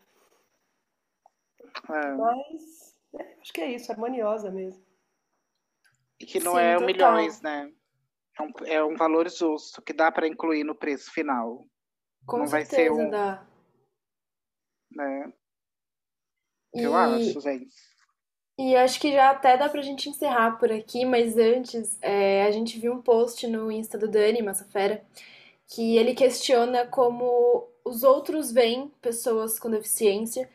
É. 1.88 2.10
Mas 2.12 2.96
é, 3.14 3.36
acho 3.40 3.52
que 3.52 3.60
é 3.60 3.72
isso, 3.72 3.92
harmoniosa 3.92 4.50
mesmo. 4.50 4.84
E 6.18 6.26
que 6.26 6.40
não 6.40 6.56
Sim, 6.56 6.60
é 6.60 6.72
total. 6.74 6.86
milhões, 6.86 7.40
né? 7.40 7.72
É 8.38 8.42
um, 8.42 8.52
é 8.66 8.84
um 8.84 8.96
valor 8.96 9.28
justo 9.30 9.80
que 9.80 9.92
dá 9.92 10.10
para 10.10 10.26
incluir 10.26 10.64
no 10.64 10.74
preço 10.74 11.12
final. 11.12 11.66
Com 12.26 12.38
não 12.38 12.46
certeza 12.48 12.76
vai 12.76 12.96
ser 12.96 13.06
um, 13.06 13.10
dá 13.10 13.46
né? 14.90 15.32
Eu 16.74 16.94
acho, 16.94 17.40
gente. 17.40 17.74
E 18.60 18.76
acho 18.76 19.00
que 19.00 19.10
já 19.10 19.30
até 19.30 19.56
dá 19.56 19.70
pra 19.70 19.80
gente 19.80 20.10
encerrar 20.10 20.58
por 20.58 20.70
aqui, 20.70 21.06
mas 21.06 21.38
antes, 21.38 21.98
é, 22.02 22.44
a 22.44 22.50
gente 22.50 22.78
viu 22.78 22.92
um 22.92 23.00
post 23.00 23.46
no 23.46 23.72
Insta 23.72 23.96
do 23.96 24.06
Dani 24.06 24.42
Massafera 24.42 25.02
que 25.66 25.96
ele 25.96 26.14
questiona 26.14 26.86
como 26.86 27.66
os 27.82 28.02
outros 28.02 28.52
veem 28.52 28.88
pessoas 29.00 29.58
com 29.58 29.70
deficiência, 29.70 30.46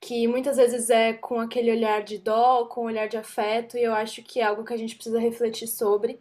que 0.00 0.26
muitas 0.26 0.56
vezes 0.56 0.88
é 0.88 1.12
com 1.12 1.38
aquele 1.38 1.70
olhar 1.70 2.02
de 2.02 2.16
dó, 2.18 2.64
com 2.66 2.82
um 2.82 2.86
olhar 2.86 3.08
de 3.08 3.18
afeto, 3.18 3.76
e 3.76 3.82
eu 3.84 3.92
acho 3.92 4.22
que 4.22 4.40
é 4.40 4.44
algo 4.44 4.64
que 4.64 4.72
a 4.72 4.78
gente 4.78 4.94
precisa 4.94 5.20
refletir 5.20 5.68
sobre. 5.68 6.18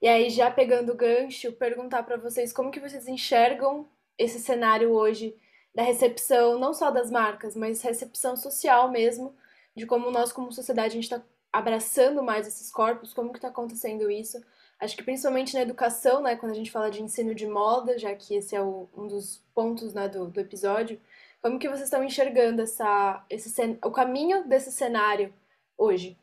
E 0.00 0.08
aí, 0.08 0.30
já 0.30 0.50
pegando 0.50 0.92
o 0.92 0.96
gancho, 0.96 1.52
perguntar 1.52 2.04
para 2.04 2.16
vocês 2.16 2.54
como 2.54 2.70
que 2.70 2.80
vocês 2.80 3.06
enxergam 3.06 3.86
esse 4.18 4.40
cenário 4.40 4.92
hoje 4.92 5.36
da 5.74 5.82
recepção, 5.82 6.58
não 6.58 6.72
só 6.72 6.90
das 6.90 7.10
marcas, 7.10 7.54
mas 7.54 7.82
recepção 7.82 8.36
social 8.36 8.90
mesmo, 8.90 9.34
de 9.80 9.86
como 9.86 10.10
nós, 10.10 10.30
como 10.30 10.52
sociedade, 10.52 10.88
a 10.88 11.00
gente 11.00 11.04
está 11.04 11.22
abraçando 11.50 12.22
mais 12.22 12.46
esses 12.46 12.70
corpos, 12.70 13.14
como 13.14 13.32
que 13.32 13.38
está 13.38 13.48
acontecendo 13.48 14.10
isso. 14.10 14.38
Acho 14.78 14.96
que 14.96 15.02
principalmente 15.02 15.54
na 15.54 15.62
educação, 15.62 16.22
né, 16.22 16.36
quando 16.36 16.52
a 16.52 16.54
gente 16.54 16.70
fala 16.70 16.90
de 16.90 17.02
ensino 17.02 17.34
de 17.34 17.46
moda, 17.46 17.98
já 17.98 18.14
que 18.14 18.34
esse 18.34 18.54
é 18.54 18.62
o, 18.62 18.88
um 18.94 19.06
dos 19.06 19.42
pontos 19.54 19.92
né, 19.92 20.08
do, 20.08 20.26
do 20.26 20.40
episódio, 20.40 21.00
como 21.42 21.58
que 21.58 21.68
vocês 21.68 21.84
estão 21.84 22.04
enxergando 22.04 22.62
essa, 22.62 23.24
esse, 23.28 23.78
o 23.82 23.90
caminho 23.90 24.46
desse 24.46 24.70
cenário 24.70 25.32
hoje? 25.76 26.18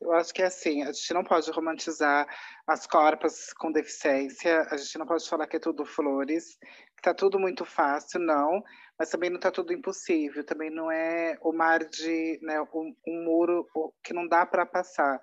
Eu 0.00 0.12
acho 0.12 0.34
que 0.34 0.42
é 0.42 0.46
assim, 0.46 0.82
a 0.82 0.92
gente 0.92 1.14
não 1.14 1.24
pode 1.24 1.50
romantizar 1.50 2.28
as 2.66 2.86
corpas 2.86 3.52
com 3.54 3.72
deficiência, 3.72 4.60
a 4.70 4.76
gente 4.76 4.98
não 4.98 5.06
pode 5.06 5.26
falar 5.26 5.46
que 5.46 5.56
é 5.56 5.60
tudo 5.60 5.86
flores, 5.86 6.58
está 6.96 7.14
tudo 7.14 7.38
muito 7.38 7.64
fácil, 7.64 8.20
não, 8.20 8.62
mas 8.98 9.10
também 9.10 9.30
não 9.30 9.36
está 9.36 9.50
tudo 9.50 9.72
impossível, 9.72 10.44
também 10.44 10.70
não 10.70 10.90
é 10.90 11.36
o 11.40 11.52
mar 11.52 11.84
de, 11.84 12.38
né, 12.42 12.60
um, 12.60 12.94
um 13.06 13.24
muro 13.24 13.66
que 14.02 14.12
não 14.12 14.26
dá 14.26 14.46
para 14.46 14.64
passar. 14.64 15.20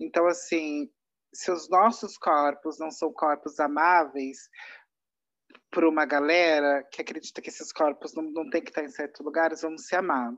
Então, 0.00 0.26
assim, 0.26 0.90
se 1.32 1.50
os 1.50 1.68
nossos 1.68 2.16
corpos 2.16 2.78
não 2.78 2.90
são 2.90 3.12
corpos 3.12 3.60
amáveis 3.60 4.38
para 5.70 5.88
uma 5.88 6.04
galera 6.04 6.86
que 6.90 7.00
acredita 7.00 7.40
que 7.40 7.48
esses 7.48 7.72
corpos 7.72 8.14
não, 8.14 8.24
não 8.24 8.50
tem 8.50 8.62
que 8.62 8.70
estar 8.70 8.84
em 8.84 8.90
certos 8.90 9.24
lugares, 9.24 9.62
vamos 9.62 9.86
se 9.86 9.94
amar. 9.94 10.32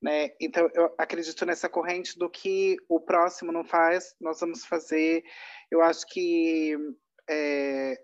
Né? 0.00 0.30
Então, 0.40 0.68
eu 0.74 0.92
acredito 0.98 1.46
nessa 1.46 1.68
corrente 1.68 2.18
do 2.18 2.28
que 2.28 2.76
o 2.88 3.00
próximo 3.00 3.52
não 3.52 3.64
faz, 3.64 4.14
nós 4.20 4.40
vamos 4.40 4.64
fazer. 4.64 5.22
Eu 5.70 5.80
acho 5.80 6.04
que 6.08 6.76
é, 7.30 7.96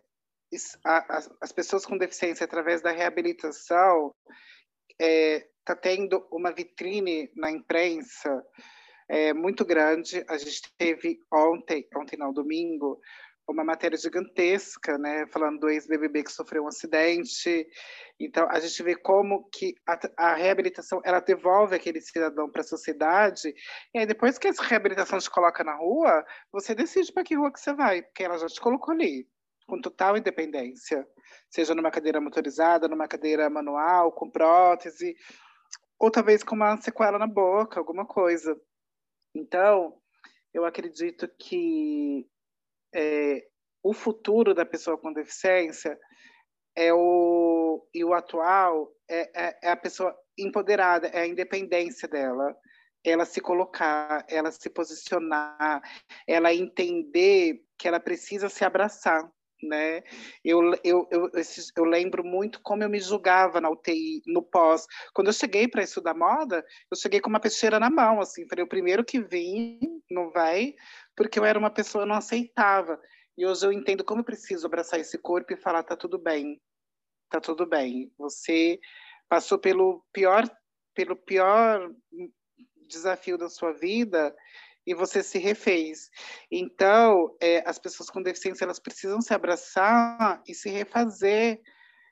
as 1.40 1.52
pessoas 1.52 1.84
com 1.84 1.98
deficiência, 1.98 2.44
através 2.44 2.80
da 2.80 2.90
reabilitação, 2.90 4.14
está 4.90 5.04
é, 5.04 5.48
tá 5.64 5.76
tendo 5.76 6.26
uma 6.32 6.52
vitrine 6.52 7.30
na 7.36 7.50
imprensa 7.50 8.42
é, 9.08 9.32
muito 9.32 9.64
grande. 9.64 10.24
A 10.28 10.36
gente 10.38 10.62
teve 10.76 11.20
ontem, 11.32 11.86
ontem 11.96 12.16
não, 12.16 12.32
domingo, 12.32 13.00
uma 13.48 13.64
matéria 13.64 13.96
gigantesca, 13.96 14.98
né, 14.98 15.26
falando 15.28 15.60
do 15.60 15.70
ex-BBB 15.70 16.24
que 16.24 16.32
sofreu 16.32 16.64
um 16.64 16.68
acidente. 16.68 17.66
Então, 18.20 18.46
a 18.50 18.60
gente 18.60 18.82
vê 18.82 18.94
como 18.94 19.48
que 19.50 19.74
a, 19.86 19.98
a 20.16 20.34
reabilitação, 20.34 21.00
ela 21.04 21.20
devolve 21.20 21.74
aquele 21.74 22.00
cidadão 22.00 22.50
para 22.50 22.60
a 22.60 22.64
sociedade, 22.64 23.54
e 23.94 23.98
aí 23.98 24.06
depois 24.06 24.38
que 24.38 24.48
essa 24.48 24.62
reabilitação 24.62 25.18
te 25.18 25.30
coloca 25.30 25.64
na 25.64 25.74
rua, 25.74 26.24
você 26.52 26.74
decide 26.74 27.12
para 27.12 27.24
que 27.24 27.36
rua 27.36 27.52
que 27.52 27.60
você 27.60 27.72
vai, 27.72 28.02
porque 28.02 28.24
ela 28.24 28.36
já 28.36 28.46
te 28.46 28.60
colocou 28.60 28.92
ali 28.92 29.26
com 29.68 29.78
total 29.78 30.16
independência, 30.16 31.06
seja 31.50 31.74
numa 31.74 31.90
cadeira 31.90 32.20
motorizada, 32.20 32.88
numa 32.88 33.06
cadeira 33.06 33.50
manual, 33.50 34.10
com 34.10 34.30
prótese, 34.30 35.14
ou 35.98 36.10
talvez 36.10 36.42
com 36.42 36.54
uma 36.54 36.78
sequela 36.78 37.18
na 37.18 37.26
boca, 37.26 37.78
alguma 37.78 38.06
coisa. 38.06 38.58
Então, 39.34 40.00
eu 40.54 40.64
acredito 40.64 41.28
que 41.38 42.26
é, 42.94 43.46
o 43.82 43.92
futuro 43.92 44.54
da 44.54 44.64
pessoa 44.64 44.96
com 44.96 45.12
deficiência 45.12 45.98
é 46.74 46.92
o 46.94 47.86
e 47.92 48.02
o 48.02 48.14
atual 48.14 48.90
é, 49.06 49.48
é, 49.48 49.58
é 49.64 49.70
a 49.70 49.76
pessoa 49.76 50.16
empoderada, 50.38 51.08
é 51.08 51.20
a 51.20 51.26
independência 51.26 52.08
dela, 52.08 52.56
ela 53.04 53.26
se 53.26 53.40
colocar, 53.40 54.24
ela 54.28 54.50
se 54.50 54.70
posicionar, 54.70 55.82
ela 56.26 56.54
entender 56.54 57.62
que 57.76 57.86
ela 57.86 58.00
precisa 58.00 58.48
se 58.48 58.64
abraçar 58.64 59.30
né? 59.62 60.02
Eu, 60.44 60.74
eu, 60.84 61.08
eu, 61.10 61.30
eu, 61.76 61.84
lembro 61.84 62.24
muito 62.24 62.60
como 62.62 62.82
eu 62.82 62.88
me 62.88 63.00
julgava 63.00 63.60
na 63.60 63.70
UTI, 63.70 64.22
no 64.26 64.42
pós. 64.42 64.86
Quando 65.12 65.28
eu 65.28 65.32
cheguei 65.32 65.68
para 65.68 65.82
estudar 65.82 66.14
moda, 66.14 66.64
eu 66.90 66.96
cheguei 66.96 67.20
com 67.20 67.28
uma 67.28 67.40
peixeira 67.40 67.80
na 67.80 67.90
mão, 67.90 68.20
assim, 68.20 68.48
falei, 68.48 68.64
o 68.64 68.68
primeiro 68.68 69.04
que 69.04 69.20
vim, 69.20 69.78
não 70.10 70.30
vai, 70.30 70.74
porque 71.16 71.38
eu 71.38 71.44
era 71.44 71.58
uma 71.58 71.70
pessoa 71.70 72.04
que 72.04 72.08
não 72.08 72.16
aceitava. 72.16 73.00
E 73.36 73.46
hoje 73.46 73.66
eu 73.66 73.72
entendo 73.72 74.04
como 74.04 74.20
eu 74.20 74.24
preciso 74.24 74.66
abraçar 74.66 75.00
esse 75.00 75.18
corpo 75.18 75.52
e 75.52 75.56
falar, 75.56 75.82
tá 75.82 75.96
tudo 75.96 76.18
bem, 76.18 76.60
tá 77.30 77.40
tudo 77.40 77.66
bem. 77.66 78.12
Você 78.18 78.78
passou 79.28 79.58
pelo 79.58 80.04
pior 80.12 80.44
pelo 80.94 81.14
pior 81.14 81.92
desafio 82.88 83.38
da 83.38 83.48
sua 83.48 83.72
vida 83.72 84.34
e 84.88 84.94
você 84.94 85.22
se 85.22 85.38
refez. 85.38 86.10
Então, 86.50 87.36
é, 87.42 87.62
as 87.68 87.78
pessoas 87.78 88.08
com 88.08 88.22
deficiência 88.22 88.64
elas 88.64 88.78
precisam 88.78 89.20
se 89.20 89.34
abraçar 89.34 90.42
e 90.48 90.54
se 90.54 90.70
refazer. 90.70 91.60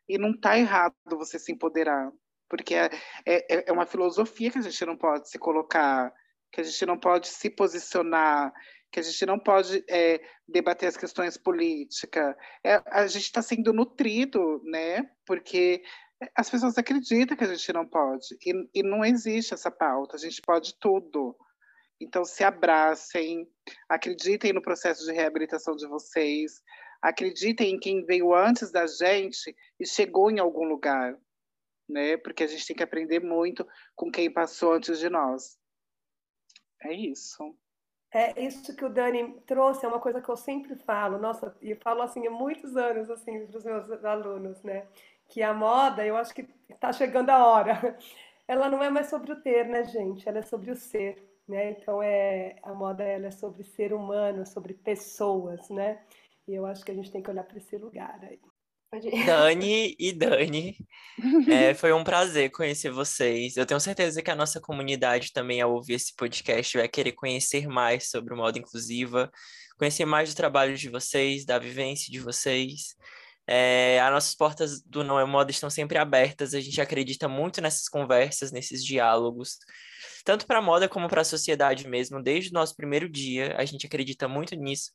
E 0.06 0.18
não 0.18 0.32
está 0.32 0.58
errado 0.58 0.94
você 1.08 1.38
se 1.38 1.50
empoderar, 1.50 2.12
porque 2.48 2.74
é, 2.74 2.90
é, 3.26 3.70
é 3.70 3.72
uma 3.72 3.86
filosofia 3.86 4.50
que 4.50 4.58
a 4.58 4.62
gente 4.62 4.84
não 4.84 4.96
pode 4.96 5.28
se 5.30 5.38
colocar, 5.38 6.12
que 6.52 6.60
a 6.60 6.64
gente 6.64 6.84
não 6.84 6.98
pode 6.98 7.28
se 7.28 7.48
posicionar, 7.48 8.52
que 8.92 9.00
a 9.00 9.02
gente 9.02 9.24
não 9.24 9.38
pode 9.38 9.82
é, 9.88 10.20
debater 10.46 10.86
as 10.88 10.98
questões 10.98 11.38
políticas. 11.38 12.36
É, 12.62 12.80
a 12.86 13.06
gente 13.06 13.24
está 13.24 13.40
sendo 13.40 13.72
nutrido, 13.72 14.60
né? 14.64 15.10
Porque 15.24 15.82
as 16.36 16.50
pessoas 16.50 16.76
acreditam 16.76 17.36
que 17.36 17.44
a 17.44 17.52
gente 17.52 17.72
não 17.72 17.86
pode, 17.86 18.26
e, 18.44 18.80
e 18.80 18.82
não 18.82 19.02
existe 19.02 19.54
essa 19.54 19.70
pauta, 19.70 20.16
a 20.16 20.18
gente 20.18 20.40
pode 20.42 20.78
tudo. 20.78 21.34
Então, 22.00 22.24
se 22.24 22.44
abracem, 22.44 23.48
acreditem 23.88 24.52
no 24.52 24.62
processo 24.62 25.04
de 25.04 25.12
reabilitação 25.12 25.74
de 25.74 25.86
vocês, 25.86 26.62
acreditem 27.00 27.74
em 27.74 27.78
quem 27.78 28.04
veio 28.04 28.34
antes 28.34 28.70
da 28.70 28.86
gente 28.86 29.54
e 29.80 29.86
chegou 29.86 30.30
em 30.30 30.38
algum 30.38 30.64
lugar, 30.64 31.16
né? 31.88 32.16
Porque 32.18 32.44
a 32.44 32.46
gente 32.46 32.66
tem 32.66 32.76
que 32.76 32.82
aprender 32.82 33.20
muito 33.20 33.66
com 33.94 34.10
quem 34.10 34.30
passou 34.30 34.74
antes 34.74 34.98
de 34.98 35.08
nós. 35.08 35.58
É 36.82 36.92
isso. 36.92 37.56
É 38.12 38.42
isso 38.42 38.74
que 38.74 38.84
o 38.84 38.88
Dani 38.88 39.40
trouxe, 39.46 39.84
é 39.84 39.88
uma 39.88 40.00
coisa 40.00 40.22
que 40.22 40.28
eu 40.28 40.36
sempre 40.36 40.74
falo, 40.76 41.18
nossa, 41.18 41.54
e 41.60 41.74
falo 41.74 42.02
assim 42.02 42.26
há 42.26 42.30
muitos 42.30 42.76
anos 42.76 43.10
assim 43.10 43.46
para 43.46 43.58
os 43.58 43.64
meus 43.64 44.04
alunos, 44.04 44.62
né? 44.62 44.86
Que 45.28 45.42
a 45.42 45.52
moda, 45.52 46.06
eu 46.06 46.16
acho 46.16 46.32
que 46.32 46.48
está 46.68 46.92
chegando 46.92 47.30
a 47.30 47.44
hora. 47.44 47.98
Ela 48.48 48.70
não 48.70 48.82
é 48.82 48.88
mais 48.88 49.08
sobre 49.08 49.32
o 49.32 49.40
ter, 49.42 49.66
né, 49.66 49.84
gente? 49.84 50.28
Ela 50.28 50.38
é 50.38 50.42
sobre 50.42 50.70
o 50.70 50.76
ser, 50.76 51.20
né? 51.48 51.72
Então 51.72 52.02
é 52.02 52.56
a 52.62 52.74
moda 52.74 53.02
ela 53.02 53.26
é 53.26 53.30
sobre 53.30 53.64
ser 53.64 53.92
humano, 53.92 54.46
sobre 54.46 54.74
pessoas, 54.74 55.68
né? 55.70 56.00
E 56.48 56.54
eu 56.54 56.66
acho 56.66 56.84
que 56.84 56.90
a 56.90 56.94
gente 56.94 57.10
tem 57.10 57.22
que 57.22 57.30
olhar 57.30 57.44
para 57.44 57.58
esse 57.58 57.76
lugar 57.76 58.18
aí. 58.22 58.40
Dani 59.26 59.94
e 59.98 60.12
Dani, 60.12 60.76
é, 61.50 61.74
foi 61.74 61.92
um 61.92 62.04
prazer 62.04 62.50
conhecer 62.50 62.90
vocês. 62.90 63.56
Eu 63.56 63.66
tenho 63.66 63.80
certeza 63.80 64.22
que 64.22 64.30
a 64.30 64.34
nossa 64.34 64.60
comunidade 64.60 65.32
também, 65.32 65.60
ao 65.60 65.74
ouvir 65.74 65.94
esse 65.94 66.14
podcast, 66.14 66.78
vai 66.78 66.88
querer 66.88 67.12
conhecer 67.12 67.66
mais 67.66 68.08
sobre 68.08 68.32
o 68.32 68.36
modo 68.36 68.58
inclusiva, 68.58 69.30
conhecer 69.76 70.04
mais 70.04 70.32
do 70.32 70.36
trabalho 70.36 70.76
de 70.76 70.88
vocês, 70.88 71.44
da 71.44 71.58
vivência 71.58 72.10
de 72.10 72.20
vocês. 72.20 72.96
É, 73.46 74.00
as 74.00 74.12
nossas 74.12 74.34
portas 74.34 74.82
do 74.82 75.04
Não 75.04 75.20
é 75.20 75.24
Moda 75.24 75.50
estão 75.50 75.70
sempre 75.70 75.98
abertas, 75.98 76.52
a 76.52 76.60
gente 76.60 76.80
acredita 76.80 77.28
muito 77.28 77.60
nessas 77.60 77.88
conversas, 77.88 78.50
nesses 78.50 78.84
diálogos, 78.84 79.58
tanto 80.24 80.46
para 80.46 80.58
a 80.58 80.62
moda 80.62 80.88
como 80.88 81.08
para 81.08 81.20
a 81.20 81.24
sociedade 81.24 81.86
mesmo, 81.86 82.20
desde 82.20 82.50
o 82.50 82.54
nosso 82.54 82.74
primeiro 82.74 83.08
dia, 83.08 83.54
a 83.56 83.64
gente 83.64 83.86
acredita 83.86 84.26
muito 84.26 84.56
nisso. 84.56 84.90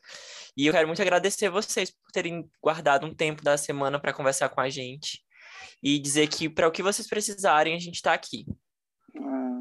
E 0.57 0.67
eu 0.67 0.73
quero 0.73 0.87
muito 0.87 1.01
agradecer 1.01 1.49
vocês 1.49 1.89
por 1.89 2.11
terem 2.11 2.49
guardado 2.61 3.07
um 3.07 3.15
tempo 3.15 3.41
da 3.41 3.57
semana 3.57 3.97
para 3.97 4.11
conversar 4.11 4.49
com 4.49 4.59
a 4.59 4.69
gente 4.69 5.23
e 5.81 5.97
dizer 5.97 6.27
que 6.27 6.49
para 6.49 6.67
o 6.67 6.71
que 6.71 6.83
vocês 6.83 7.07
precisarem, 7.07 7.75
a 7.75 7.79
gente 7.79 7.95
está 7.95 8.13
aqui. 8.13 8.45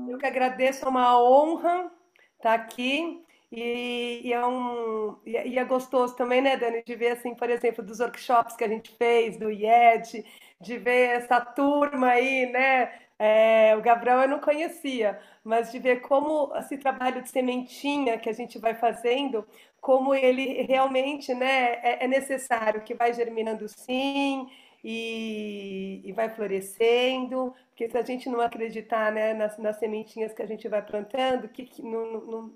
Eu 0.08 0.18
que 0.18 0.26
agradeço, 0.26 0.84
é 0.84 0.88
uma 0.88 1.22
honra 1.22 1.90
estar 2.36 2.54
aqui. 2.54 3.22
E, 3.52 4.20
e, 4.28 4.32
é 4.32 4.46
um, 4.46 5.18
e, 5.26 5.58
é 5.58 5.64
gostoso 5.64 6.14
também, 6.14 6.40
né, 6.40 6.56
Dani, 6.56 6.84
de 6.84 6.94
ver, 6.94 7.12
assim, 7.12 7.34
por 7.34 7.50
exemplo, 7.50 7.84
dos 7.84 7.98
workshops 7.98 8.54
que 8.56 8.62
a 8.62 8.68
gente 8.68 8.92
fez, 8.96 9.36
do 9.36 9.50
IED, 9.50 10.24
de 10.60 10.78
ver 10.78 11.16
essa 11.16 11.40
turma 11.40 12.08
aí, 12.10 12.46
né? 12.46 12.92
É, 13.18 13.76
o 13.76 13.82
Gabriel 13.82 14.20
eu 14.22 14.28
não 14.28 14.40
conhecia, 14.40 15.20
mas 15.44 15.70
de 15.70 15.78
ver 15.78 16.00
como 16.00 16.56
esse 16.56 16.78
trabalho 16.78 17.20
de 17.22 17.28
sementinha 17.28 18.18
que 18.18 18.30
a 18.30 18.32
gente 18.32 18.58
vai 18.58 18.74
fazendo, 18.74 19.46
como 19.80 20.14
ele 20.14 20.62
realmente 20.62 21.34
né, 21.34 21.74
é, 21.82 22.04
é 22.04 22.08
necessário, 22.08 22.82
que 22.82 22.94
vai 22.94 23.12
germinando 23.12 23.68
sim 23.68 24.48
e, 24.82 26.00
e, 26.04 26.12
vai 26.12 26.30
florescendo, 26.30 27.54
porque 27.70 27.90
se 27.90 27.98
a 27.98 28.02
gente 28.02 28.28
não 28.28 28.40
acreditar 28.40 29.12
né, 29.12 29.34
nas, 29.34 29.58
nas 29.58 29.78
sementinhas 29.78 30.32
que 30.32 30.42
a 30.42 30.46
gente 30.46 30.66
vai 30.68 30.82
plantando, 30.82 31.48
que, 31.48 31.64
que 31.66 31.82
não, 31.82 32.12
não 32.22 32.54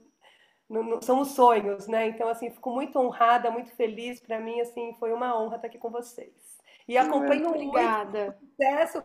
no, 0.68 0.82
no, 0.82 1.02
são 1.02 1.20
os 1.20 1.32
sonhos, 1.32 1.86
né? 1.86 2.08
Então, 2.08 2.28
assim, 2.28 2.50
fico 2.50 2.70
muito 2.70 2.98
honrada, 2.98 3.50
muito 3.50 3.70
feliz. 3.72 4.20
Para 4.20 4.40
mim, 4.40 4.60
assim, 4.60 4.94
foi 4.98 5.12
uma 5.12 5.38
honra 5.38 5.56
estar 5.56 5.68
aqui 5.68 5.78
com 5.78 5.90
vocês. 5.90 6.54
E 6.86 6.98
acompanho 6.98 7.50
muito 7.50 7.78
o 7.78 8.34
sucesso, 8.38 9.02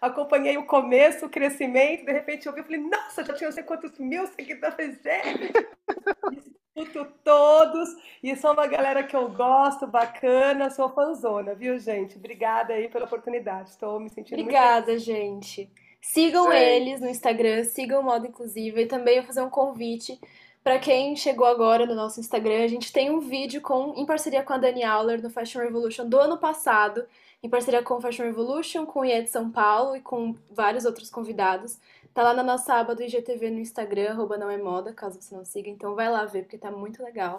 acompanhei 0.00 0.56
o 0.56 0.66
começo, 0.66 1.26
o 1.26 1.30
crescimento, 1.30 2.04
de 2.04 2.12
repente 2.12 2.46
eu 2.46 2.52
vi 2.52 2.60
e 2.60 2.64
falei, 2.64 2.80
nossa, 2.80 3.24
já 3.24 3.34
tinha 3.34 3.48
não 3.48 3.54
sei 3.54 3.62
quantos 3.62 3.96
mil 3.98 4.26
seguidores, 4.26 5.00
gente! 5.02 5.52
Escuto 6.76 7.06
todos, 7.24 7.88
e 8.22 8.36
são 8.36 8.52
uma 8.52 8.66
galera 8.66 9.02
que 9.02 9.16
eu 9.16 9.30
gosto, 9.30 9.86
bacana, 9.86 10.68
sou 10.68 10.90
fãzona, 10.90 11.54
viu, 11.54 11.78
gente? 11.78 12.18
Obrigada 12.18 12.74
aí 12.74 12.88
pela 12.88 13.06
oportunidade, 13.06 13.70
estou 13.70 13.98
me 13.98 14.10
sentindo 14.10 14.40
Obrigada, 14.40 14.88
muito 14.88 15.02
gente. 15.02 15.70
Sigam 16.02 16.50
Sim. 16.50 16.56
eles 16.56 17.00
no 17.00 17.08
Instagram, 17.08 17.64
sigam 17.64 18.00
o 18.00 18.04
Modo 18.04 18.26
Inclusiva 18.26 18.80
e 18.80 18.86
também 18.86 19.18
vou 19.18 19.26
fazer 19.26 19.40
um 19.40 19.48
convite 19.48 20.20
para 20.66 20.80
quem 20.80 21.14
chegou 21.14 21.46
agora 21.46 21.86
no 21.86 21.94
nosso 21.94 22.18
Instagram, 22.18 22.64
a 22.64 22.66
gente 22.66 22.92
tem 22.92 23.08
um 23.08 23.20
vídeo 23.20 23.60
com, 23.60 23.94
em 23.94 24.04
parceria 24.04 24.42
com 24.42 24.52
a 24.52 24.58
Dani 24.58 24.82
Auler 24.82 25.22
no 25.22 25.30
Fashion 25.30 25.60
Revolution 25.60 26.08
do 26.08 26.18
ano 26.18 26.36
passado, 26.38 27.06
em 27.40 27.48
parceria 27.48 27.84
com 27.84 27.94
o 27.94 28.00
Fashion 28.00 28.24
Revolution, 28.24 28.84
com 28.84 28.98
o 28.98 29.04
IE 29.04 29.22
de 29.22 29.30
São 29.30 29.48
Paulo 29.48 29.94
e 29.94 30.00
com 30.00 30.34
vários 30.50 30.84
outros 30.84 31.08
convidados. 31.08 31.78
Tá 32.12 32.24
lá 32.24 32.34
na 32.34 32.42
nossa 32.42 32.74
aba 32.74 32.96
do 32.96 33.02
IGTV 33.04 33.48
no 33.48 33.60
Instagram, 33.60 34.10
arroba 34.10 34.36
não 34.36 34.50
é 34.50 34.58
moda, 34.58 34.92
caso 34.92 35.22
você 35.22 35.36
não 35.36 35.44
siga, 35.44 35.70
então 35.70 35.94
vai 35.94 36.10
lá 36.10 36.24
ver, 36.24 36.42
porque 36.42 36.58
tá 36.58 36.72
muito 36.72 37.00
legal. 37.00 37.38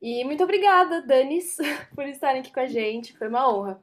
E 0.00 0.22
muito 0.22 0.44
obrigada, 0.44 1.02
Danis, 1.02 1.56
por 1.92 2.06
estarem 2.06 2.40
aqui 2.40 2.52
com 2.52 2.60
a 2.60 2.66
gente, 2.66 3.18
foi 3.18 3.26
uma 3.26 3.52
honra. 3.52 3.82